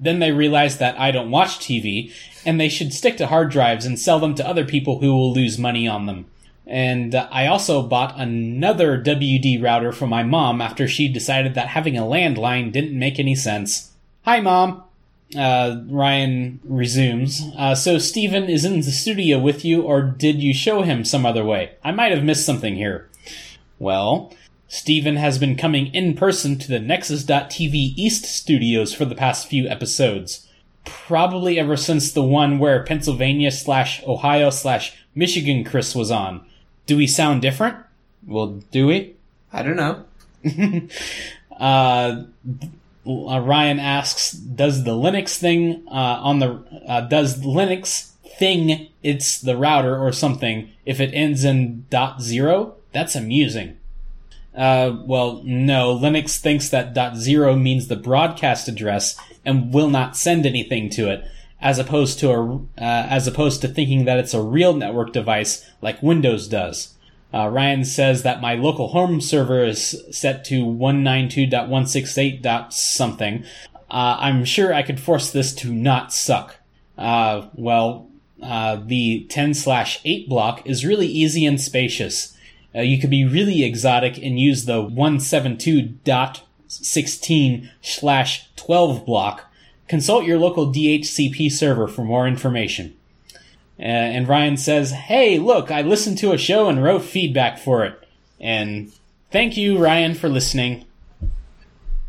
Then 0.00 0.20
they 0.20 0.30
realized 0.30 0.78
that 0.78 0.98
I 0.98 1.10
don't 1.10 1.30
watch 1.30 1.58
TV, 1.58 2.12
and 2.44 2.60
they 2.60 2.68
should 2.68 2.92
stick 2.92 3.16
to 3.16 3.26
hard 3.26 3.50
drives 3.50 3.84
and 3.84 3.98
sell 3.98 4.20
them 4.20 4.34
to 4.36 4.46
other 4.46 4.64
people 4.64 5.00
who 5.00 5.12
will 5.12 5.32
lose 5.32 5.58
money 5.58 5.88
on 5.88 6.06
them. 6.06 6.26
And 6.66 7.14
uh, 7.14 7.26
I 7.32 7.46
also 7.46 7.82
bought 7.82 8.20
another 8.20 9.02
WD 9.02 9.62
router 9.62 9.90
for 9.90 10.06
my 10.06 10.22
mom 10.22 10.60
after 10.60 10.86
she 10.86 11.08
decided 11.08 11.54
that 11.54 11.68
having 11.68 11.96
a 11.96 12.02
landline 12.02 12.70
didn't 12.70 12.98
make 12.98 13.18
any 13.18 13.34
sense. 13.34 13.92
Hi, 14.24 14.40
mom. 14.40 14.84
Uh, 15.36 15.82
Ryan 15.88 16.60
resumes. 16.64 17.42
Uh, 17.56 17.74
so 17.74 17.98
Stephen 17.98 18.44
is 18.44 18.64
in 18.64 18.80
the 18.80 18.90
studio 18.90 19.38
with 19.38 19.64
you, 19.64 19.82
or 19.82 20.00
did 20.00 20.42
you 20.42 20.54
show 20.54 20.82
him 20.82 21.04
some 21.04 21.26
other 21.26 21.44
way? 21.44 21.72
I 21.84 21.92
might 21.92 22.12
have 22.12 22.24
missed 22.24 22.46
something 22.46 22.76
here. 22.76 23.08
Well, 23.78 24.32
Stephen 24.68 25.16
has 25.16 25.38
been 25.38 25.56
coming 25.56 25.94
in 25.94 26.14
person 26.14 26.58
to 26.58 26.68
the 26.68 26.78
Nexus.tv 26.78 27.74
East 27.96 28.24
studios 28.24 28.94
for 28.94 29.04
the 29.04 29.14
past 29.14 29.48
few 29.48 29.66
episodes. 29.68 30.46
Probably 30.84 31.58
ever 31.58 31.76
since 31.76 32.12
the 32.12 32.22
one 32.22 32.58
where 32.58 32.84
Pennsylvania 32.84 33.50
slash 33.50 34.02
Ohio 34.06 34.50
slash 34.50 34.96
Michigan 35.14 35.64
Chris 35.64 35.94
was 35.94 36.10
on. 36.10 36.46
Do 36.86 36.96
we 36.96 37.06
sound 37.06 37.42
different? 37.42 37.76
Well, 38.26 38.62
do 38.70 38.86
we? 38.86 39.14
I 39.52 39.62
don't 39.62 39.76
know. 39.76 40.04
uh, 41.58 42.22
uh, 43.06 43.40
Ryan 43.40 43.78
asks, 43.78 44.32
does 44.32 44.84
the 44.84 44.92
Linux 44.92 45.38
thing 45.38 45.84
uh, 45.88 46.20
on 46.22 46.38
the 46.38 46.64
uh, 46.86 47.02
does 47.02 47.40
Linux 47.42 48.12
thing 48.38 48.88
it's 49.02 49.40
the 49.40 49.56
router 49.56 49.98
or 49.98 50.12
something 50.12 50.70
if 50.84 51.00
it 51.00 51.14
ends 51.14 51.44
in 51.44 51.86
dot 51.90 52.20
zero? 52.22 52.76
That's 52.92 53.14
amusing. 53.14 53.76
Uh, 54.54 54.96
well, 55.04 55.42
no. 55.44 55.96
Linux 55.96 56.38
thinks 56.38 56.68
that 56.68 56.94
dot 56.94 57.16
zero 57.16 57.54
means 57.54 57.86
the 57.86 57.96
broadcast 57.96 58.68
address 58.68 59.16
and 59.44 59.72
will 59.72 59.88
not 59.88 60.16
send 60.16 60.44
anything 60.44 60.90
to 60.90 61.08
it, 61.08 61.24
as 61.60 61.78
opposed 61.78 62.18
to 62.18 62.30
a 62.30 62.56
uh, 62.56 62.58
as 62.76 63.26
opposed 63.26 63.60
to 63.60 63.68
thinking 63.68 64.04
that 64.04 64.18
it's 64.18 64.34
a 64.34 64.42
real 64.42 64.74
network 64.74 65.12
device 65.12 65.64
like 65.80 66.02
Windows 66.02 66.48
does. 66.48 66.94
Uh, 67.32 67.48
Ryan 67.48 67.84
says 67.84 68.22
that 68.22 68.40
my 68.40 68.54
local 68.54 68.88
home 68.88 69.20
server 69.20 69.64
is 69.64 70.02
set 70.10 70.44
to 70.46 70.64
192.168. 70.64 72.72
something. 72.72 73.44
Uh, 73.90 74.16
I'm 74.18 74.44
sure 74.44 74.72
I 74.72 74.82
could 74.82 75.00
force 75.00 75.30
this 75.30 75.54
to 75.56 75.70
not 75.72 76.12
suck. 76.12 76.56
Uh, 76.96 77.48
well, 77.54 78.08
uh, 78.42 78.76
the 78.76 79.26
10 79.28 79.52
slash 79.54 80.00
8 80.04 80.28
block 80.28 80.64
is 80.66 80.86
really 80.86 81.06
easy 81.06 81.44
and 81.44 81.60
spacious. 81.60 82.36
Uh, 82.74 82.80
you 82.80 82.98
could 82.98 83.10
be 83.10 83.24
really 83.24 83.62
exotic 83.64 84.18
and 84.18 84.38
use 84.38 84.66
the 84.66 84.82
172.16 84.82 87.70
slash 87.80 88.48
12 88.56 89.06
block. 89.06 89.46
Consult 89.86 90.24
your 90.24 90.38
local 90.38 90.72
DHCP 90.72 91.50
server 91.50 91.88
for 91.88 92.04
more 92.04 92.28
information. 92.28 92.94
Uh, 93.78 93.82
and 93.82 94.28
Ryan 94.28 94.56
says, 94.56 94.90
Hey, 94.90 95.38
look, 95.38 95.70
I 95.70 95.82
listened 95.82 96.18
to 96.18 96.32
a 96.32 96.38
show 96.38 96.68
and 96.68 96.82
wrote 96.82 97.02
feedback 97.02 97.58
for 97.58 97.84
it. 97.84 98.08
And 98.40 98.92
thank 99.30 99.56
you, 99.56 99.78
Ryan, 99.78 100.14
for 100.14 100.28
listening. 100.28 100.84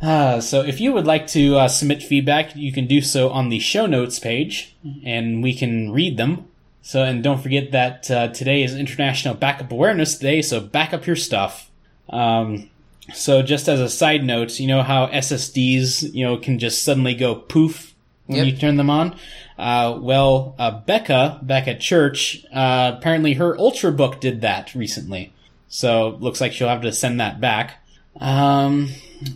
Uh, 0.02 0.40
so 0.40 0.62
if 0.62 0.80
you 0.80 0.94
would 0.94 1.06
like 1.06 1.28
to 1.28 1.58
uh, 1.58 1.68
submit 1.68 2.02
feedback, 2.02 2.56
you 2.56 2.72
can 2.72 2.88
do 2.88 3.02
so 3.02 3.30
on 3.30 3.50
the 3.50 3.60
show 3.60 3.86
notes 3.86 4.18
page, 4.18 4.76
and 5.04 5.44
we 5.44 5.54
can 5.54 5.92
read 5.92 6.18
them. 6.18 6.48
So, 6.82 7.04
and 7.04 7.22
don't 7.22 7.42
forget 7.42 7.72
that 7.72 8.10
uh, 8.10 8.30
today 8.30 8.64
is 8.64 8.76
International 8.76 9.36
Backup 9.36 9.72
Awareness 9.72 10.18
Day, 10.18 10.42
so 10.42 10.60
back 10.60 10.94
up 10.94 11.06
your 11.06 11.18
stuff. 11.18 11.70
Um, 12.10 12.70
so 13.14 13.42
just 13.42 13.68
as 13.68 13.80
a 13.80 13.90
side 13.90 14.24
note, 14.24 14.60
you 14.60 14.68
know 14.68 14.84
how 14.84 15.08
SSDs, 15.08 16.14
you 16.14 16.26
know, 16.26 16.38
can 16.38 16.60
just 16.60 16.84
suddenly 16.84 17.14
go 17.14 17.36
poof 17.36 17.89
when 18.30 18.38
Yep. 18.38 18.46
you 18.46 18.52
turn 18.58 18.78
them 18.78 18.92
on? 18.92 19.16
Uh, 19.58 19.98
well, 20.00 20.54
uh, 20.60 20.70
Becca 20.70 21.40
back 21.42 21.68
at 21.68 21.80
church, 21.80 22.46
uh, 22.54 22.94
apparently 22.96 23.34
her 23.34 23.58
Ultrabook 23.58 24.20
did 24.20 24.42
that 24.42 24.76
recently. 24.76 25.34
So 25.68 26.16
looks 26.20 26.40
like 26.40 26.54
she'll 26.54 26.68
have 26.70 26.84
to 26.84 26.92
send 26.92 27.20
that 27.20 27.42
back. 27.42 27.84
Um, 28.20 28.90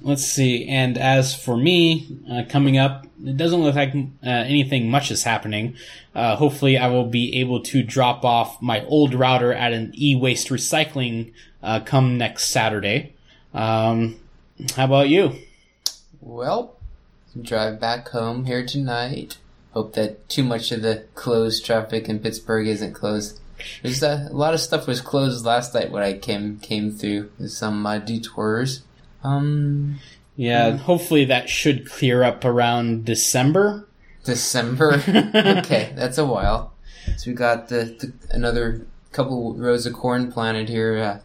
let's 0.04 0.24
see. 0.24 0.68
And 0.68 1.00
as 1.00 1.34
for 1.36 1.58
me, 1.58 2.20
uh, 2.32 2.44
coming 2.48 2.78
up, 2.78 3.08
it 3.26 3.36
doesn't 3.36 3.62
look 3.62 3.74
like 3.74 3.96
uh, 3.96 4.30
anything 4.30 4.92
much 4.92 5.10
is 5.10 5.24
happening. 5.24 5.76
Uh, 6.14 6.36
hopefully, 6.36 6.78
I 6.78 6.88
will 6.88 7.08
be 7.08 7.40
able 7.40 7.62
to 7.62 7.82
drop 7.82 8.24
off 8.24 8.62
my 8.62 8.86
old 8.86 9.16
router 9.16 9.52
at 9.54 9.74
an 9.74 9.92
e-waste 9.98 10.50
recycling 10.50 11.34
uh, 11.64 11.80
come 11.80 12.20
next 12.20 12.50
Saturday. 12.50 13.14
Um, 13.56 14.20
how 14.76 14.86
about 14.86 15.10
you? 15.10 15.34
Well, 16.22 16.78
drive 17.42 17.80
back 17.80 18.10
home 18.10 18.46
here 18.46 18.66
tonight. 18.66 19.38
Hope 19.72 19.94
that 19.94 20.30
too 20.30 20.44
much 20.44 20.72
of 20.72 20.82
the 20.82 21.06
closed 21.16 21.66
traffic 21.66 22.08
in 22.08 22.20
Pittsburgh 22.20 22.68
isn't 22.68 22.94
closed. 22.94 23.40
There's 23.82 24.04
a, 24.04 24.28
a 24.30 24.36
lot 24.36 24.54
of 24.54 24.60
stuff 24.60 24.88
was 24.88 25.02
closed 25.02 25.46
last 25.46 25.74
night 25.74 25.92
when 25.92 26.04
I 26.04 26.14
came 26.18 26.60
came 26.60 26.92
through. 26.92 27.32
Some 27.48 27.86
uh, 27.86 28.00
detours. 28.00 28.84
Um, 29.24 30.00
Yeah, 30.36 30.78
hopefully 30.78 31.26
that 31.26 31.50
should 31.50 31.90
clear 31.90 32.24
up 32.24 32.44
around 32.46 33.06
December. 33.06 33.88
December. 34.24 34.94
okay, 35.08 35.94
that's 35.96 36.18
a 36.18 36.26
while. 36.26 36.74
So 37.18 37.32
we 37.32 37.36
got 37.36 37.70
the, 37.70 37.86
the 38.00 38.14
another 38.32 38.86
couple 39.12 39.54
rows 39.56 39.86
of 39.86 39.94
corn 39.94 40.32
planted 40.32 40.70
here. 40.70 40.98
Uh, 40.98 41.20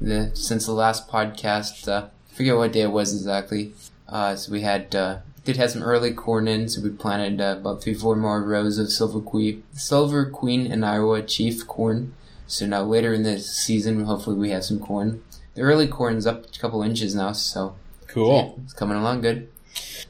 the 0.00 0.30
since 0.34 0.66
the 0.66 0.72
last 0.72 1.08
podcast, 1.08 1.88
uh, 1.88 2.08
I 2.30 2.34
forget 2.34 2.56
what 2.56 2.72
day 2.72 2.82
it 2.82 2.92
was 2.92 3.12
exactly. 3.14 3.74
Uh, 4.08 4.34
so 4.36 4.50
we 4.50 4.62
had 4.62 4.94
uh, 4.94 5.18
did 5.44 5.56
have 5.56 5.70
some 5.70 5.82
early 5.82 6.12
corn 6.12 6.46
in, 6.48 6.68
so 6.68 6.82
we 6.82 6.90
planted 6.90 7.40
uh, 7.40 7.56
about 7.58 7.82
three, 7.82 7.94
four 7.94 8.14
more 8.16 8.42
rows 8.42 8.78
of 8.78 8.90
silver 8.92 9.20
queen, 9.20 9.62
silver 9.72 10.26
queen 10.26 10.70
and 10.70 10.84
Iowa 10.84 11.22
chief 11.22 11.66
corn. 11.66 12.12
So 12.46 12.66
now 12.66 12.82
later 12.82 13.14
in 13.14 13.22
the 13.22 13.38
season, 13.38 14.04
hopefully 14.04 14.36
we 14.36 14.50
have 14.50 14.64
some 14.64 14.80
corn. 14.80 15.22
The 15.54 15.62
early 15.62 15.86
corn's 15.86 16.26
up 16.26 16.46
a 16.54 16.58
couple 16.58 16.82
inches 16.82 17.14
now, 17.14 17.32
so 17.32 17.74
Cool. 18.06 18.58
it's 18.64 18.72
coming 18.72 18.96
along 18.96 19.20
good. 19.22 19.48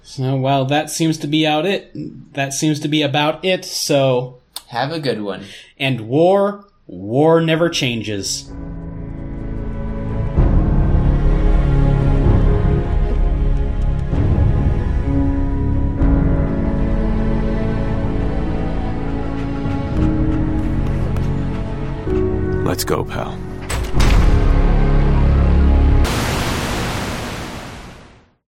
So, 0.03 0.37
well, 0.37 0.65
that 0.67 0.91
seems 0.91 1.19
to 1.19 1.27
be 1.27 1.47
out 1.47 1.67
it. 1.67 1.91
That 2.35 2.53
seems 2.55 2.81
to 2.81 2.89
be 2.89 3.03
about 3.03 3.45
it. 3.45 3.65
So, 3.65 4.39
Have 4.69 4.91
a 4.91 4.99
good 4.99 5.21
one. 5.23 5.45
and 5.79 6.03
war, 6.09 6.65
war 6.87 7.41
never 7.41 7.69
changes. 7.69 8.51
Let's 22.81 22.89
go, 22.89 23.05
pal. 23.05 23.50